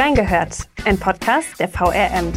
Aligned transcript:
Reingehört, 0.00 0.68
ein 0.84 0.96
Podcast 0.96 1.58
der 1.58 1.68
VRM. 1.68 2.32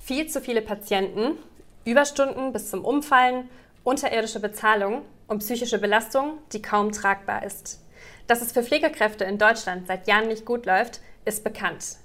Viel 0.00 0.26
zu 0.26 0.40
viele 0.40 0.62
Patienten, 0.62 1.36
Überstunden 1.84 2.54
bis 2.54 2.70
zum 2.70 2.82
Umfallen, 2.82 3.50
unterirdische 3.84 4.40
Bezahlung 4.40 5.02
und 5.28 5.40
psychische 5.40 5.78
Belastung, 5.78 6.38
die 6.54 6.62
kaum 6.62 6.92
tragbar 6.92 7.44
ist. 7.44 7.84
Dass 8.26 8.40
es 8.40 8.52
für 8.52 8.62
Pflegekräfte 8.62 9.24
in 9.24 9.36
Deutschland 9.36 9.86
seit 9.86 10.08
Jahren 10.08 10.28
nicht 10.28 10.46
gut 10.46 10.64
läuft, 10.64 11.02
ist 11.26 11.44
bekannt. 11.44 11.98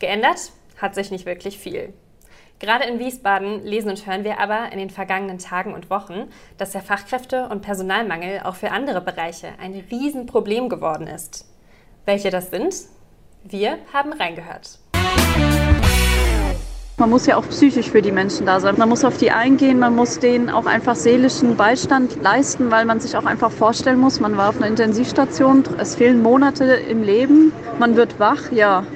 Geändert 0.00 0.50
hat 0.78 0.96
sich 0.96 1.12
nicht 1.12 1.26
wirklich 1.26 1.60
viel. 1.60 1.94
Gerade 2.62 2.84
in 2.84 3.00
Wiesbaden 3.00 3.64
lesen 3.64 3.90
und 3.90 4.06
hören 4.06 4.22
wir 4.22 4.38
aber 4.38 4.70
in 4.70 4.78
den 4.78 4.88
vergangenen 4.88 5.38
Tagen 5.38 5.74
und 5.74 5.90
Wochen, 5.90 6.28
dass 6.58 6.70
der 6.70 6.80
Fachkräfte- 6.80 7.48
und 7.48 7.60
Personalmangel 7.60 8.42
auch 8.44 8.54
für 8.54 8.70
andere 8.70 9.00
Bereiche 9.00 9.48
ein 9.60 9.82
Riesenproblem 9.90 10.68
geworden 10.68 11.08
ist. 11.08 11.44
Welche 12.06 12.30
das 12.30 12.50
sind? 12.50 12.72
Wir 13.42 13.78
haben 13.92 14.12
reingehört. 14.12 14.78
Man 16.98 17.10
muss 17.10 17.26
ja 17.26 17.36
auch 17.36 17.48
psychisch 17.48 17.90
für 17.90 18.00
die 18.00 18.12
Menschen 18.12 18.46
da 18.46 18.60
sein. 18.60 18.76
Man 18.78 18.88
muss 18.88 19.04
auf 19.04 19.16
die 19.16 19.32
eingehen, 19.32 19.80
man 19.80 19.96
muss 19.96 20.20
denen 20.20 20.48
auch 20.48 20.66
einfach 20.66 20.94
seelischen 20.94 21.56
Beistand 21.56 22.22
leisten, 22.22 22.70
weil 22.70 22.84
man 22.84 23.00
sich 23.00 23.16
auch 23.16 23.24
einfach 23.24 23.50
vorstellen 23.50 23.98
muss, 23.98 24.20
man 24.20 24.36
war 24.36 24.50
auf 24.50 24.58
einer 24.58 24.68
Intensivstation, 24.68 25.64
es 25.78 25.96
fehlen 25.96 26.22
Monate 26.22 26.64
im 26.74 27.02
Leben, 27.02 27.52
man 27.80 27.96
wird 27.96 28.20
wach, 28.20 28.52
ja. 28.52 28.86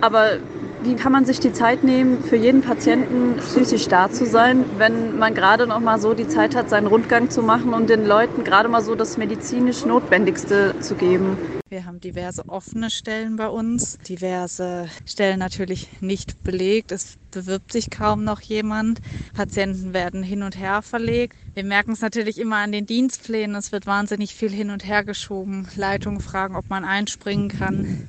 Aber 0.00 0.38
wie 0.86 0.94
kann 0.94 1.10
man 1.10 1.24
sich 1.24 1.40
die 1.40 1.52
Zeit 1.52 1.82
nehmen, 1.82 2.22
für 2.22 2.36
jeden 2.36 2.62
Patienten 2.62 3.36
psychisch 3.38 3.88
da 3.88 4.08
zu 4.08 4.24
sein, 4.24 4.64
wenn 4.78 5.18
man 5.18 5.34
gerade 5.34 5.66
noch 5.66 5.80
mal 5.80 5.98
so 5.98 6.14
die 6.14 6.28
Zeit 6.28 6.54
hat, 6.54 6.70
seinen 6.70 6.86
Rundgang 6.86 7.28
zu 7.28 7.42
machen 7.42 7.74
und 7.74 7.90
den 7.90 8.06
Leuten 8.06 8.44
gerade 8.44 8.68
mal 8.68 8.82
so 8.82 8.94
das 8.94 9.16
medizinisch 9.16 9.84
Notwendigste 9.84 10.76
zu 10.80 10.94
geben? 10.94 11.38
Wir 11.68 11.84
haben 11.84 12.00
diverse 12.00 12.48
offene 12.48 12.90
Stellen 12.90 13.34
bei 13.34 13.48
uns, 13.48 13.98
diverse 14.08 14.88
Stellen 15.04 15.40
natürlich 15.40 15.88
nicht 16.00 16.44
belegt. 16.44 16.92
Es 16.92 17.16
bewirbt 17.32 17.72
sich 17.72 17.90
kaum 17.90 18.22
noch 18.22 18.40
jemand. 18.40 19.00
Patienten 19.34 19.92
werden 19.92 20.22
hin 20.22 20.44
und 20.44 20.56
her 20.56 20.82
verlegt. 20.82 21.34
Wir 21.54 21.64
merken 21.64 21.92
es 21.92 22.00
natürlich 22.00 22.38
immer 22.38 22.58
an 22.58 22.70
den 22.70 22.86
Dienstplänen. 22.86 23.56
Es 23.56 23.72
wird 23.72 23.86
wahnsinnig 23.86 24.36
viel 24.36 24.50
hin 24.50 24.70
und 24.70 24.86
her 24.86 25.02
geschoben. 25.02 25.66
Leitungen 25.74 26.20
fragen, 26.20 26.54
ob 26.54 26.70
man 26.70 26.84
einspringen 26.84 27.48
kann. 27.48 28.08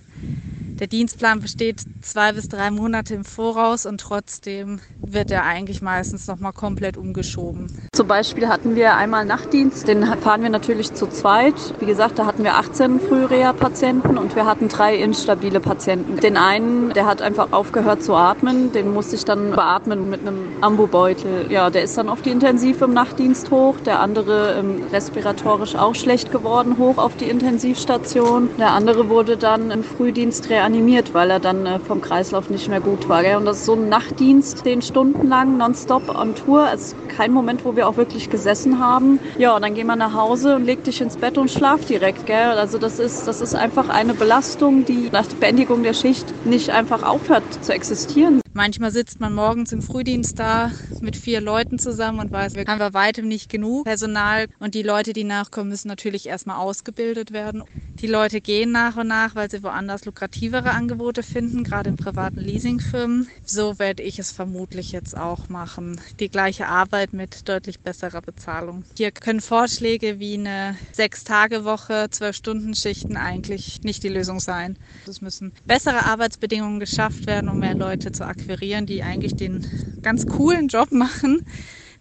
Der 0.79 0.85
Dienstplan 0.85 1.39
besteht 1.39 1.81
zwei 2.01 2.33
bis 2.33 2.49
drei 2.49 2.69
Monate 2.69 3.15
im 3.15 3.25
Voraus 3.25 3.87
und 3.87 3.99
trotzdem 3.99 4.79
wird 5.01 5.31
er 5.31 5.43
eigentlich 5.43 5.81
meistens 5.81 6.27
nochmal 6.27 6.53
komplett 6.53 6.97
umgeschoben. 6.97 7.65
Zum 7.93 8.07
Beispiel 8.07 8.47
hatten 8.47 8.75
wir 8.75 8.95
einmal 8.95 9.25
Nachtdienst, 9.25 9.87
den 9.87 10.05
fahren 10.05 10.43
wir 10.43 10.51
natürlich 10.51 10.93
zu 10.93 11.07
zweit. 11.07 11.55
Wie 11.79 11.87
gesagt, 11.87 12.19
da 12.19 12.27
hatten 12.27 12.43
wir 12.43 12.57
18 12.57 12.99
Frühreha-Patienten 12.99 14.19
und 14.19 14.35
wir 14.35 14.45
hatten 14.45 14.67
drei 14.67 14.95
instabile 14.95 15.59
Patienten. 15.59 16.17
Den 16.17 16.37
einen, 16.37 16.93
der 16.93 17.07
hat 17.07 17.23
einfach 17.23 17.53
aufgehört 17.53 18.03
zu 18.03 18.13
atmen, 18.13 18.71
den 18.71 18.93
musste 18.93 19.15
ich 19.15 19.25
dann 19.25 19.53
beatmen 19.53 20.11
mit 20.11 20.21
einem 20.21 20.57
Ambubeutel. 20.61 21.51
Ja, 21.51 21.71
der 21.71 21.81
ist 21.81 21.97
dann 21.97 22.07
auf 22.07 22.21
die 22.21 22.29
Intensiv 22.29 22.83
im 22.83 22.93
Nachtdienst 22.93 23.49
hoch. 23.49 23.79
Der 23.79 23.99
andere 23.99 24.59
ähm, 24.59 24.83
respiratorisch 24.91 25.75
auch 25.75 25.95
schlecht 25.95 26.31
geworden, 26.31 26.77
hoch 26.77 26.99
auf 26.99 27.15
die 27.15 27.25
Intensivstation. 27.25 28.51
Der 28.59 28.73
andere 28.73 29.09
wurde 29.09 29.37
dann 29.37 29.71
im 29.71 29.83
Frühdienst 30.07 30.49
reanimiert 30.49 31.13
weil 31.13 31.29
er 31.29 31.41
dann 31.41 31.65
äh, 31.65 31.79
vom 31.79 31.99
Kreislauf 31.99 32.49
nicht 32.49 32.69
mehr 32.69 32.79
gut 32.79 33.09
war. 33.09 33.23
Gell? 33.23 33.35
Und 33.35 33.43
das 33.43 33.57
ist 33.57 33.65
so 33.65 33.73
ein 33.73 33.89
Nachtdienst, 33.89 34.59
zehn 34.59 34.81
Stunden 34.81 35.27
lang, 35.27 35.57
nonstop 35.57 36.07
on 36.07 36.33
Tour. 36.33 36.69
Es 36.73 36.93
ist 36.93 37.09
kein 37.09 37.33
Moment, 37.33 37.65
wo 37.65 37.75
wir 37.75 37.89
auch 37.89 37.97
wirklich 37.97 38.29
gesessen 38.29 38.79
haben. 38.79 39.19
Ja, 39.37 39.53
und 39.53 39.63
dann 39.63 39.73
gehen 39.73 39.87
wir 39.87 39.97
nach 39.97 40.13
Hause 40.13 40.55
und 40.55 40.63
leg 40.63 40.81
dich 40.85 41.01
ins 41.01 41.17
Bett 41.17 41.37
und 41.37 41.51
schlaf 41.51 41.83
direkt. 41.83 42.25
Gell? 42.25 42.51
Also 42.51 42.77
das 42.77 42.99
ist, 42.99 43.27
das 43.27 43.41
ist 43.41 43.53
einfach 43.53 43.89
eine 43.89 44.13
Belastung, 44.13 44.85
die 44.85 45.09
nach 45.11 45.27
Beendigung 45.41 45.83
der 45.83 45.93
Schicht 45.93 46.25
nicht 46.45 46.69
einfach 46.69 47.03
aufhört 47.03 47.43
zu 47.61 47.73
existieren. 47.73 48.39
Manchmal 48.57 48.89
sitzt 48.89 49.19
man 49.19 49.35
morgens 49.35 49.71
im 49.71 49.83
Frühdienst 49.83 50.39
da 50.39 50.71
mit 50.99 51.15
vier 51.15 51.41
Leuten 51.41 51.77
zusammen 51.77 52.19
und 52.19 52.31
weiß, 52.31 52.55
wir 52.55 52.65
haben 52.65 52.79
bei 52.79 52.91
weitem 52.91 53.27
nicht 53.27 53.51
genug 53.51 53.85
Personal. 53.85 54.47
Und 54.57 54.73
die 54.73 54.81
Leute, 54.81 55.13
die 55.13 55.25
nachkommen, 55.25 55.69
müssen 55.69 55.89
natürlich 55.89 56.25
erstmal 56.25 56.57
ausgebildet 56.57 57.31
werden. 57.31 57.63
Die 57.99 58.07
Leute 58.07 58.41
gehen 58.41 58.71
nach 58.71 58.95
und 58.95 59.07
nach, 59.07 59.33
weil 59.35 59.49
sie 59.49 59.63
woanders 59.63 60.05
lukrativere 60.05 60.71
Angebote 60.71 61.23
finden, 61.23 61.63
gerade 61.63 61.89
in 61.89 61.97
privaten 61.97 62.41
Leasingfirmen. 62.41 63.27
So 63.43 63.77
werde 63.79 64.03
ich 64.03 64.19
es 64.19 64.31
vermutlich 64.31 64.91
jetzt 64.91 65.17
auch 65.17 65.49
machen. 65.49 65.99
Die 66.19 66.29
gleiche 66.29 66.67
Arbeit 66.67 67.13
mit 67.13 67.47
deutlich 67.49 67.79
besserer 67.79 68.21
Bezahlung. 68.21 68.83
Hier 68.95 69.11
können 69.11 69.41
Vorschläge 69.41 70.19
wie 70.19 70.35
eine 70.35 70.77
Sechs-Tage-Woche, 70.93 72.07
Zwölf-Stunden-Schichten 72.11 73.17
eigentlich 73.17 73.79
nicht 73.83 74.03
die 74.03 74.09
Lösung 74.09 74.39
sein. 74.39 74.77
Es 75.07 75.21
müssen 75.21 75.51
bessere 75.65 76.05
Arbeitsbedingungen 76.05 76.79
geschafft 76.79 77.25
werden, 77.25 77.49
um 77.49 77.59
mehr 77.59 77.75
Leute 77.75 78.11
zu 78.11 78.27
akquirieren 78.27 78.46
akquirieren, 78.47 78.85
die 78.85 79.03
eigentlich 79.03 79.35
den 79.35 79.99
ganz 80.01 80.25
coolen 80.25 80.69
Job 80.69 80.91
machen, 80.91 81.45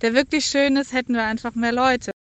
der 0.01 0.15
wirklich 0.15 0.47
schön 0.47 0.77
ist, 0.77 0.93
hätten 0.93 1.15
wir 1.15 1.25
einfach 1.25 1.55
mehr 1.57 1.73
Leute. 1.73 2.13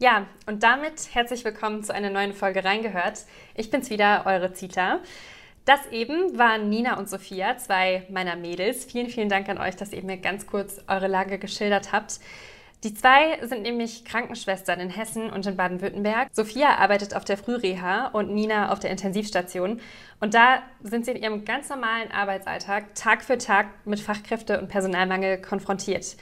Ja, 0.00 0.26
und 0.46 0.62
damit 0.62 1.14
herzlich 1.14 1.44
willkommen 1.44 1.82
zu 1.84 1.94
einer 1.94 2.08
neuen 2.08 2.32
Folge 2.32 2.64
Reingehört. 2.64 3.24
Ich 3.54 3.70
bin's 3.70 3.90
wieder, 3.90 4.24
eure 4.24 4.54
Zita. 4.54 5.00
Das 5.66 5.80
eben 5.92 6.38
waren 6.38 6.70
Nina 6.70 6.98
und 6.98 7.10
Sophia, 7.10 7.58
zwei 7.58 8.06
meiner 8.10 8.36
Mädels. 8.36 8.86
Vielen, 8.86 9.08
vielen 9.08 9.28
Dank 9.28 9.48
an 9.50 9.58
euch, 9.58 9.76
dass 9.76 9.92
ihr 9.92 10.02
mir 10.02 10.16
ganz 10.16 10.46
kurz 10.46 10.80
eure 10.88 11.06
Lage 11.06 11.38
geschildert 11.38 11.92
habt. 11.92 12.20
Die 12.84 12.92
zwei 12.92 13.38
sind 13.40 13.62
nämlich 13.62 14.04
Krankenschwestern 14.04 14.78
in 14.78 14.90
Hessen 14.90 15.30
und 15.30 15.46
in 15.46 15.56
Baden-Württemberg. 15.56 16.28
Sophia 16.32 16.76
arbeitet 16.76 17.16
auf 17.16 17.24
der 17.24 17.38
Frühreha 17.38 18.08
und 18.08 18.34
Nina 18.34 18.70
auf 18.70 18.78
der 18.78 18.90
Intensivstation. 18.90 19.80
Und 20.20 20.34
da 20.34 20.58
sind 20.82 21.06
sie 21.06 21.12
in 21.12 21.22
ihrem 21.22 21.46
ganz 21.46 21.70
normalen 21.70 22.12
Arbeitsalltag 22.12 22.94
Tag 22.94 23.24
für 23.24 23.38
Tag 23.38 23.68
mit 23.86 24.00
Fachkräfte- 24.00 24.60
und 24.60 24.68
Personalmangel 24.68 25.38
konfrontiert. 25.38 26.16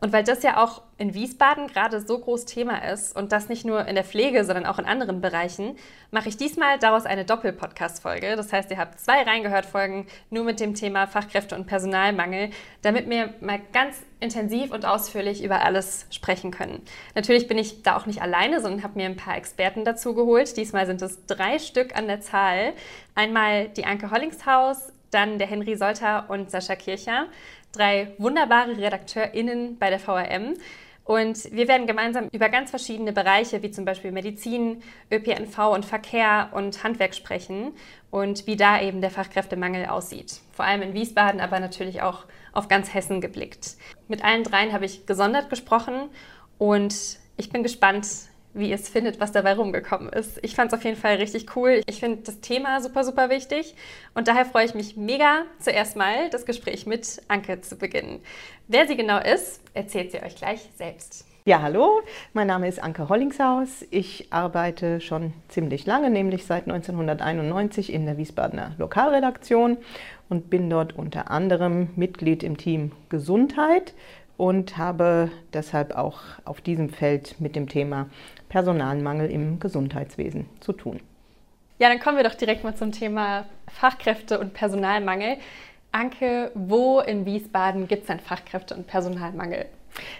Und 0.00 0.12
weil 0.12 0.22
das 0.22 0.44
ja 0.44 0.62
auch 0.62 0.82
in 0.96 1.12
Wiesbaden 1.12 1.66
gerade 1.66 2.00
so 2.00 2.18
groß 2.18 2.44
Thema 2.44 2.78
ist 2.88 3.16
und 3.16 3.32
das 3.32 3.48
nicht 3.48 3.64
nur 3.64 3.86
in 3.86 3.96
der 3.96 4.04
Pflege, 4.04 4.44
sondern 4.44 4.66
auch 4.66 4.78
in 4.78 4.84
anderen 4.84 5.20
Bereichen, 5.20 5.76
mache 6.12 6.28
ich 6.28 6.36
diesmal 6.36 6.78
daraus 6.78 7.04
eine 7.04 7.24
Doppel-Podcast-Folge. 7.24 8.36
Das 8.36 8.52
heißt, 8.52 8.70
ihr 8.70 8.78
habt 8.78 9.00
zwei 9.00 9.22
reingehört-Folgen 9.22 10.06
nur 10.30 10.44
mit 10.44 10.60
dem 10.60 10.74
Thema 10.74 11.06
Fachkräfte- 11.06 11.56
und 11.56 11.66
Personalmangel, 11.66 12.50
damit 12.82 13.10
wir 13.10 13.34
mal 13.40 13.60
ganz 13.72 13.96
intensiv 14.20 14.72
und 14.72 14.84
ausführlich 14.86 15.42
über 15.42 15.64
alles 15.64 16.06
sprechen 16.10 16.52
können. 16.52 16.82
Natürlich 17.16 17.48
bin 17.48 17.58
ich 17.58 17.82
da 17.82 17.96
auch 17.96 18.06
nicht 18.06 18.22
alleine, 18.22 18.60
sondern 18.60 18.84
habe 18.84 18.98
mir 18.98 19.06
ein 19.06 19.16
paar 19.16 19.36
Experten 19.36 19.84
dazu 19.84 20.14
geholt. 20.14 20.56
Diesmal 20.56 20.86
sind 20.86 21.02
es 21.02 21.26
drei 21.26 21.58
Stück 21.58 21.96
an 21.96 22.06
der 22.06 22.20
Zahl. 22.20 22.72
Einmal 23.16 23.68
die 23.68 23.84
Anke 23.84 24.10
Hollingshaus, 24.10 24.92
dann 25.10 25.38
der 25.38 25.46
Henry 25.46 25.76
Solter 25.76 26.28
und 26.28 26.50
Sascha 26.50 26.76
Kircher 26.76 27.26
drei 27.72 28.12
wunderbare 28.18 28.76
RedakteurInnen 28.76 29.78
bei 29.78 29.90
der 29.90 29.98
VRM. 29.98 30.54
Und 31.04 31.50
wir 31.52 31.68
werden 31.68 31.86
gemeinsam 31.86 32.28
über 32.32 32.50
ganz 32.50 32.68
verschiedene 32.68 33.14
Bereiche, 33.14 33.62
wie 33.62 33.70
zum 33.70 33.86
Beispiel 33.86 34.12
Medizin, 34.12 34.82
ÖPNV 35.10 35.72
und 35.72 35.86
Verkehr 35.86 36.50
und 36.52 36.84
Handwerk 36.84 37.14
sprechen 37.14 37.72
und 38.10 38.46
wie 38.46 38.56
da 38.56 38.78
eben 38.82 39.00
der 39.00 39.10
Fachkräftemangel 39.10 39.86
aussieht. 39.86 40.40
Vor 40.52 40.66
allem 40.66 40.82
in 40.82 40.92
Wiesbaden, 40.92 41.40
aber 41.40 41.60
natürlich 41.60 42.02
auch 42.02 42.26
auf 42.52 42.68
ganz 42.68 42.92
Hessen 42.92 43.22
geblickt. 43.22 43.76
Mit 44.06 44.22
allen 44.22 44.44
dreien 44.44 44.74
habe 44.74 44.84
ich 44.84 45.06
gesondert 45.06 45.48
gesprochen 45.48 46.10
und 46.58 46.94
ich 47.38 47.48
bin 47.48 47.62
gespannt, 47.62 48.06
wie 48.58 48.70
ihr 48.70 48.74
es 48.74 48.88
findet, 48.88 49.20
was 49.20 49.32
dabei 49.32 49.54
rumgekommen 49.54 50.08
ist. 50.08 50.38
Ich 50.42 50.54
fand 50.54 50.72
es 50.72 50.78
auf 50.78 50.84
jeden 50.84 50.96
Fall 50.96 51.16
richtig 51.16 51.56
cool. 51.56 51.80
Ich 51.86 52.00
finde 52.00 52.22
das 52.22 52.40
Thema 52.40 52.80
super, 52.80 53.04
super 53.04 53.30
wichtig 53.30 53.74
und 54.14 54.28
daher 54.28 54.44
freue 54.44 54.64
ich 54.64 54.74
mich 54.74 54.96
mega, 54.96 55.44
zuerst 55.60 55.96
mal 55.96 56.30
das 56.30 56.44
Gespräch 56.44 56.86
mit 56.86 57.22
Anke 57.28 57.60
zu 57.60 57.76
beginnen. 57.76 58.20
Wer 58.66 58.86
sie 58.86 58.96
genau 58.96 59.18
ist, 59.18 59.60
erzählt 59.74 60.12
sie 60.12 60.22
euch 60.22 60.36
gleich 60.36 60.68
selbst. 60.76 61.24
Ja, 61.48 61.62
hallo, 61.62 62.02
mein 62.34 62.46
Name 62.46 62.68
ist 62.68 62.82
Anke 62.82 63.08
Hollingshaus. 63.08 63.86
Ich 63.90 64.26
arbeite 64.30 65.00
schon 65.00 65.32
ziemlich 65.48 65.86
lange, 65.86 66.10
nämlich 66.10 66.44
seit 66.44 66.64
1991 66.64 67.90
in 67.90 68.04
der 68.04 68.18
Wiesbadener 68.18 68.74
Lokalredaktion 68.76 69.78
und 70.28 70.50
bin 70.50 70.68
dort 70.68 70.94
unter 70.94 71.30
anderem 71.30 71.88
Mitglied 71.96 72.42
im 72.42 72.58
Team 72.58 72.92
Gesundheit 73.08 73.94
und 74.36 74.76
habe 74.76 75.30
deshalb 75.54 75.96
auch 75.96 76.20
auf 76.44 76.60
diesem 76.60 76.90
Feld 76.90 77.40
mit 77.40 77.56
dem 77.56 77.66
Thema 77.66 78.10
Personalmangel 78.48 79.30
im 79.30 79.58
Gesundheitswesen 79.60 80.46
zu 80.60 80.72
tun. 80.72 81.00
Ja, 81.78 81.88
dann 81.88 82.00
kommen 82.00 82.16
wir 82.16 82.24
doch 82.24 82.34
direkt 82.34 82.64
mal 82.64 82.74
zum 82.74 82.92
Thema 82.92 83.46
Fachkräfte 83.68 84.40
und 84.40 84.52
Personalmangel. 84.52 85.36
Anke, 85.92 86.50
wo 86.54 87.00
in 87.00 87.24
Wiesbaden 87.24 87.88
gibt 87.88 88.02
es 88.02 88.08
denn 88.08 88.20
Fachkräfte- 88.20 88.74
und 88.74 88.86
Personalmangel? 88.86 89.66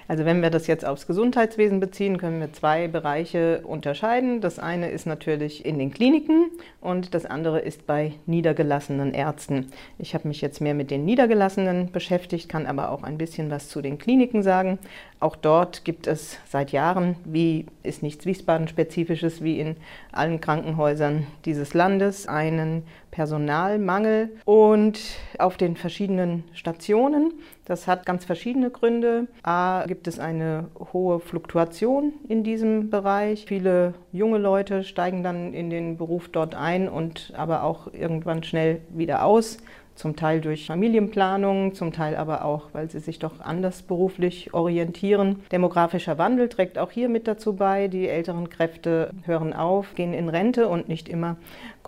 Also 0.07 0.25
wenn 0.25 0.43
wir 0.43 0.51
das 0.51 0.67
jetzt 0.67 0.85
aufs 0.85 1.07
Gesundheitswesen 1.07 1.81
beziehen, 1.81 2.19
können 2.19 2.41
wir 2.41 2.53
zwei 2.53 2.89
Bereiche 2.89 3.63
unterscheiden. 3.65 4.41
Das 4.41 4.59
eine 4.59 4.91
ist 4.91 5.07
natürlich 5.07 5.65
in 5.65 5.79
den 5.79 5.93
Kliniken 5.93 6.51
und 6.81 7.15
das 7.15 7.27
andere 7.27 7.61
ist 7.61 7.87
bei 7.87 8.13
niedergelassenen 8.27 9.15
Ärzten. 9.15 9.71
Ich 9.99 10.15
habe 10.15 10.29
mich 10.29 10.41
jetzt 10.41 10.61
mehr 10.61 10.75
mit 10.75 10.91
den 10.91 11.05
Niedergelassenen 11.05 11.93
beschäftigt, 11.93 12.49
kann 12.49 12.67
aber 12.67 12.91
auch 12.91 13.03
ein 13.03 13.19
bisschen 13.19 13.51
was 13.51 13.69
zu 13.69 13.83
den 13.83 13.99
Kliniken 13.99 14.43
sagen. 14.43 14.79
Auch 15.21 15.35
dort 15.35 15.85
gibt 15.85 16.07
es 16.07 16.39
seit 16.49 16.71
Jahren, 16.71 17.17
wie 17.25 17.67
ist 17.83 18.03
nichts 18.03 18.25
Wiesbaden-spezifisches, 18.25 19.43
wie 19.43 19.59
in 19.59 19.77
allen 20.13 20.41
Krankenhäusern 20.41 21.27
dieses 21.45 21.75
Landes, 21.75 22.29
einen 22.29 22.85
Personalmangel 23.11 24.31
und 24.45 25.01
auf 25.39 25.57
den 25.57 25.77
verschiedenen 25.77 26.45
Stationen. 26.53 27.33
Das 27.65 27.87
hat 27.87 28.07
ganz 28.07 28.25
verschiedene 28.25 28.71
Gründe. 28.71 29.27
A, 29.43 29.85
gibt 29.87 30.07
es 30.09 30.19
eine 30.19 30.69
hohe 30.93 31.21
Fluktuation 31.21 32.13
in 32.29 32.45
diesem 32.45 32.91
Bereich. 32.91 33.45
Viele 33.47 33.95
junge 34.13 34.39
Leute 34.39 34.85
steigen 34.85 35.23
dann 35.23 35.53
in 35.53 35.71
den 35.71 35.97
Beruf 35.97 36.29
dort 36.29 36.55
ein 36.55 36.89
und 36.89 37.33
aber 37.37 37.65
auch 37.65 37.93
irgendwann 37.93 38.43
schnell 38.43 38.81
wieder 38.91 39.25
aus 39.25 39.59
zum 39.99 40.15
Teil 40.15 40.41
durch 40.41 40.67
Familienplanung, 40.67 41.75
zum 41.75 41.93
Teil 41.93 42.17
aber 42.17 42.45
auch, 42.45 42.69
weil 42.73 42.89
sie 42.89 43.01
sich 43.01 43.19
doch 43.19 43.41
anders 43.41 43.83
beruflich 43.83 44.55
orientieren. 44.55 45.43
Demografischer 45.51 46.19
Wandel 46.19 46.49
trägt 46.49 46.79
auch 46.79 46.93
hier 46.93 47.09
mit 47.09 47.27
dazu 47.27 47.57
bei. 47.57 47.89
Die 47.89 48.09
älteren 48.09 48.49
Kräfte 48.49 49.11
hören 49.25 49.53
auf, 49.53 49.95
gehen 49.97 50.15
in 50.15 50.29
Rente 50.29 50.69
und 50.69 50.89
nicht 50.89 51.09
immer 51.09 51.37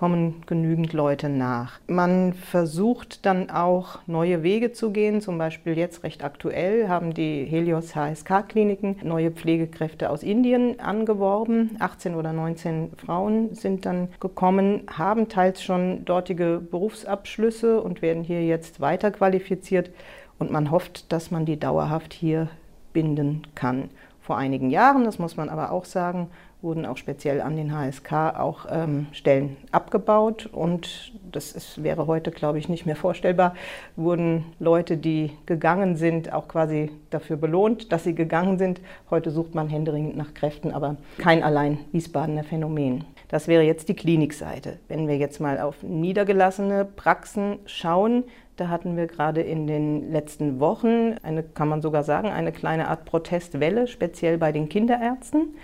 kommen 0.01 0.43
genügend 0.47 0.95
Leute 0.95 1.29
nach. 1.29 1.79
Man 1.87 2.33
versucht 2.33 3.27
dann 3.27 3.51
auch 3.51 3.99
neue 4.07 4.43
Wege 4.43 4.73
zu 4.73 4.93
gehen. 4.93 5.21
Zum 5.21 5.37
Beispiel 5.37 5.77
jetzt 5.77 6.05
recht 6.05 6.25
aktuell 6.25 6.89
haben 6.89 7.13
die 7.13 7.45
Helios 7.45 7.95
HSK-Kliniken 7.95 8.97
neue 9.03 9.31
Pflegekräfte 9.31 10.09
aus 10.09 10.23
Indien 10.23 10.81
angeworben. 10.81 11.77
18 11.81 12.15
oder 12.15 12.33
19 12.33 12.93
Frauen 12.97 13.55
sind 13.55 13.85
dann 13.85 14.09
gekommen, 14.21 14.85
haben 14.91 15.29
teils 15.29 15.63
schon 15.63 16.07
dortige 16.07 16.63
Berufsabschlüsse 16.71 17.83
und 17.83 18.01
werden 18.01 18.25
hier 18.25 18.43
jetzt 18.43 18.81
weiter 18.81 19.11
qualifiziert. 19.11 19.91
Und 20.39 20.51
man 20.51 20.71
hofft, 20.71 21.13
dass 21.13 21.31
man 21.31 21.45
die 21.45 21.61
dauerhaft 21.61 22.15
hier 22.15 22.49
binden 22.95 23.43
kann. 23.55 23.91
Vor 24.23 24.39
einigen 24.39 24.71
Jahren, 24.71 25.05
das 25.05 25.19
muss 25.19 25.37
man 25.37 25.51
aber 25.51 25.73
auch 25.73 25.85
sagen, 25.85 26.31
wurden 26.63 26.85
auch 26.87 26.97
speziell 26.97 27.41
an 27.41 27.57
den 27.57 27.73
HSK 27.73 28.13
auch 28.39 28.67
ähm, 28.71 29.07
Stellen 29.13 29.57
abgebaut 29.73 30.47
und 30.47 31.13
das 31.33 31.53
ist, 31.53 31.83
wäre 31.83 32.07
heute, 32.07 32.31
glaube 32.31 32.59
ich, 32.59 32.69
nicht 32.69 32.87
mehr 32.87 32.97
vorstellbar, 32.97 33.55
wurden 33.97 34.45
Leute, 34.59 34.97
die 34.97 35.33
gegangen 35.47 35.97
sind, 35.97 36.33
auch 36.33 36.49
quasi 36.49 36.91
dafür 37.11 37.37
belohnt, 37.37 37.93
dass 37.93 38.05
sie 38.05 38.15
gegangen 38.15 38.59
sind. 38.59 38.81
Heute 39.11 39.31
sucht 39.31 39.55
man 39.55 39.69
händeringend 39.69 40.17
nach 40.17 40.35
Kräften, 40.35 40.73
aber 40.73 40.97
kein 41.19 41.43
allein 41.43 41.79
Wiesbadener 41.93 42.45
Phänomen. 42.45 43.05
Das 43.29 43.47
wäre 43.47 43.63
jetzt 43.63 43.89
die 43.89 43.95
Klinikseite. 43.95 44.79
Wenn 44.89 45.07
wir 45.07 45.17
jetzt 45.17 45.41
mal 45.41 45.61
auf 45.61 45.83
niedergelassene 45.83 46.85
Praxen 46.85 47.61
schauen, 47.65 48.25
da 48.57 48.69
hatten 48.69 48.97
wir 48.97 49.07
gerade 49.07 49.41
in 49.41 49.67
den 49.67 50.11
letzten 50.13 50.61
Wochen 50.61 51.15
eine, 51.23 51.43
kann 51.43 51.69
man 51.69 51.81
sogar 51.81 52.03
sagen, 52.03 52.29
eine 52.29 52.53
kleine 52.53 52.89
Art 52.89 53.05
Protestwelle, 53.05 53.87
speziell 53.87 54.37
bei 54.37 54.53
den 54.53 54.69
Kinderärzten 54.69 55.55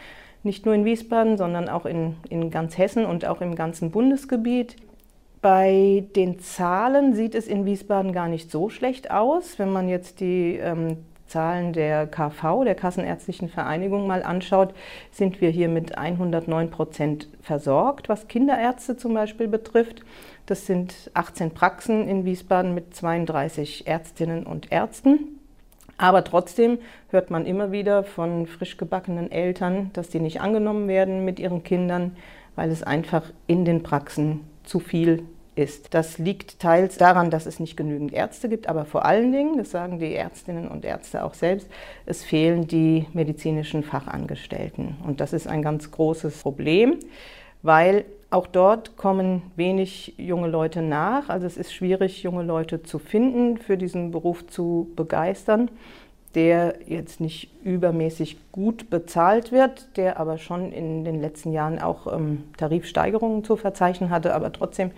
nicht 0.47 0.65
nur 0.65 0.75
in 0.75 0.87
Wiesbaden, 0.87 1.37
sondern 1.37 1.69
auch 1.69 1.85
in, 1.85 2.17
in 2.31 2.51
ganz 2.51 2.79
Hessen 2.79 3.05
und 3.05 3.27
auch 3.27 3.43
im 3.43 3.55
ganzen 3.55 3.91
Bundesgebiet. 3.91 4.77
Bei 5.43 6.05
den 6.17 6.39
Zahlen 6.39 7.15
sieht 7.15 7.35
es 7.35 7.47
in 7.47 7.67
Wiesbaden 7.67 8.13
gar 8.13 8.29
nicht 8.29 8.51
so 8.51 8.71
schlecht 8.71 9.11
aus. 9.11 9.59
Wenn 9.59 9.71
man 9.71 9.89
jetzt 9.89 10.21
die 10.21 10.57
ähm, 10.57 10.97
Zahlen 11.27 11.73
der 11.73 12.07
KV, 12.07 12.65
der 12.65 12.75
Kassenärztlichen 12.75 13.49
Vereinigung, 13.49 14.07
mal 14.07 14.23
anschaut, 14.23 14.73
sind 15.11 15.41
wir 15.41 15.51
hier 15.51 15.69
mit 15.69 15.99
109 15.99 16.71
Prozent 16.71 17.29
versorgt, 17.43 18.09
was 18.09 18.29
Kinderärzte 18.29 18.97
zum 18.97 19.15
Beispiel 19.15 19.49
betrifft. 19.49 20.03
Das 20.47 20.67
sind 20.67 21.11
18 21.15 21.51
Praxen 21.51 22.09
in 22.09 22.25
Wiesbaden 22.25 22.75
mit 22.75 22.95
32 22.95 23.87
Ärztinnen 23.87 24.47
und 24.47 24.73
Ärzten. 24.73 25.41
Aber 25.99 26.25
trotzdem 26.25 26.79
hört 27.11 27.31
man 27.31 27.47
immer 27.47 27.73
wieder 27.73 28.05
von 28.05 28.47
frisch 28.47 28.77
gebackenen 28.77 29.31
Eltern, 29.31 29.91
dass 29.95 30.09
die 30.09 30.21
nicht 30.21 30.41
angenommen 30.41 30.89
werden 30.89 31.25
mit 31.25 31.39
ihren 31.39 31.63
Kindern, 31.63 32.17
weil 32.55 32.71
es 32.71 32.83
einfach 32.83 33.25
in 33.47 33.65
den 33.65 33.83
Praxen 33.83 34.41
zu 34.65 34.79
viel 34.79 35.25
ist. 35.55 35.95
Das 35.95 36.19
liegt 36.19 36.61
teils 36.61 36.99
daran, 36.99 37.31
dass 37.31 37.47
es 37.47 37.61
nicht 37.61 37.77
genügend 37.77 38.13
Ärzte 38.13 38.49
gibt, 38.49 38.69
aber 38.69 38.85
vor 38.85 39.07
allen 39.07 39.33
Dingen, 39.33 39.57
das 39.57 39.71
sagen 39.71 39.99
die 39.99 40.15
Ärztinnen 40.15 40.69
und 40.69 40.85
Ärzte 40.85 41.25
auch 41.25 41.35
selbst, 41.35 41.69
es 42.05 42.23
fehlen 42.23 42.67
die 42.67 43.07
medizinischen 43.15 43.83
Fachangestellten. 43.83 44.97
Und 45.07 45.21
das 45.21 45.33
ist 45.33 45.47
ein 45.49 45.63
ganz 45.63 45.91
großes 45.91 46.43
Problem, 46.43 46.99
weil 47.63 48.05
auch 48.31 48.47
dort 48.47 48.97
kommen 48.97 49.43
wenig 49.55 50.15
junge 50.19 50.49
Leute 50.49 50.83
nach. 50.83 51.29
Also 51.29 51.47
es 51.47 51.57
ist 51.57 51.73
schwierig, 51.73 52.23
junge 52.23 52.43
Leute 52.43 52.83
zu 52.83 52.99
finden, 52.99 53.57
für 53.59 53.77
diesen 53.77 54.11
Beruf 54.11 54.47
zu 54.47 54.91
begeistern, 54.97 55.71
der 56.35 56.77
jetzt 56.87 57.21
nicht 57.21 57.51
übermäßig 57.65 58.37
gut 58.53 58.91
bezahlt 58.91 59.53
wird, 59.53 59.97
der 59.97 60.19
aber 60.19 60.39
schon 60.39 60.73
in 60.73 61.05
den 61.05 61.21
letzten 61.21 61.53
Jahren 61.53 61.79
auch 61.79 62.13
ähm, 62.13 62.45
Tarifsteigerungen 62.57 63.45
zu 63.45 63.57
verzeichnen 63.57 64.11
hatte, 64.11 64.35
aber 64.35 64.53
trotzdem 64.53 64.91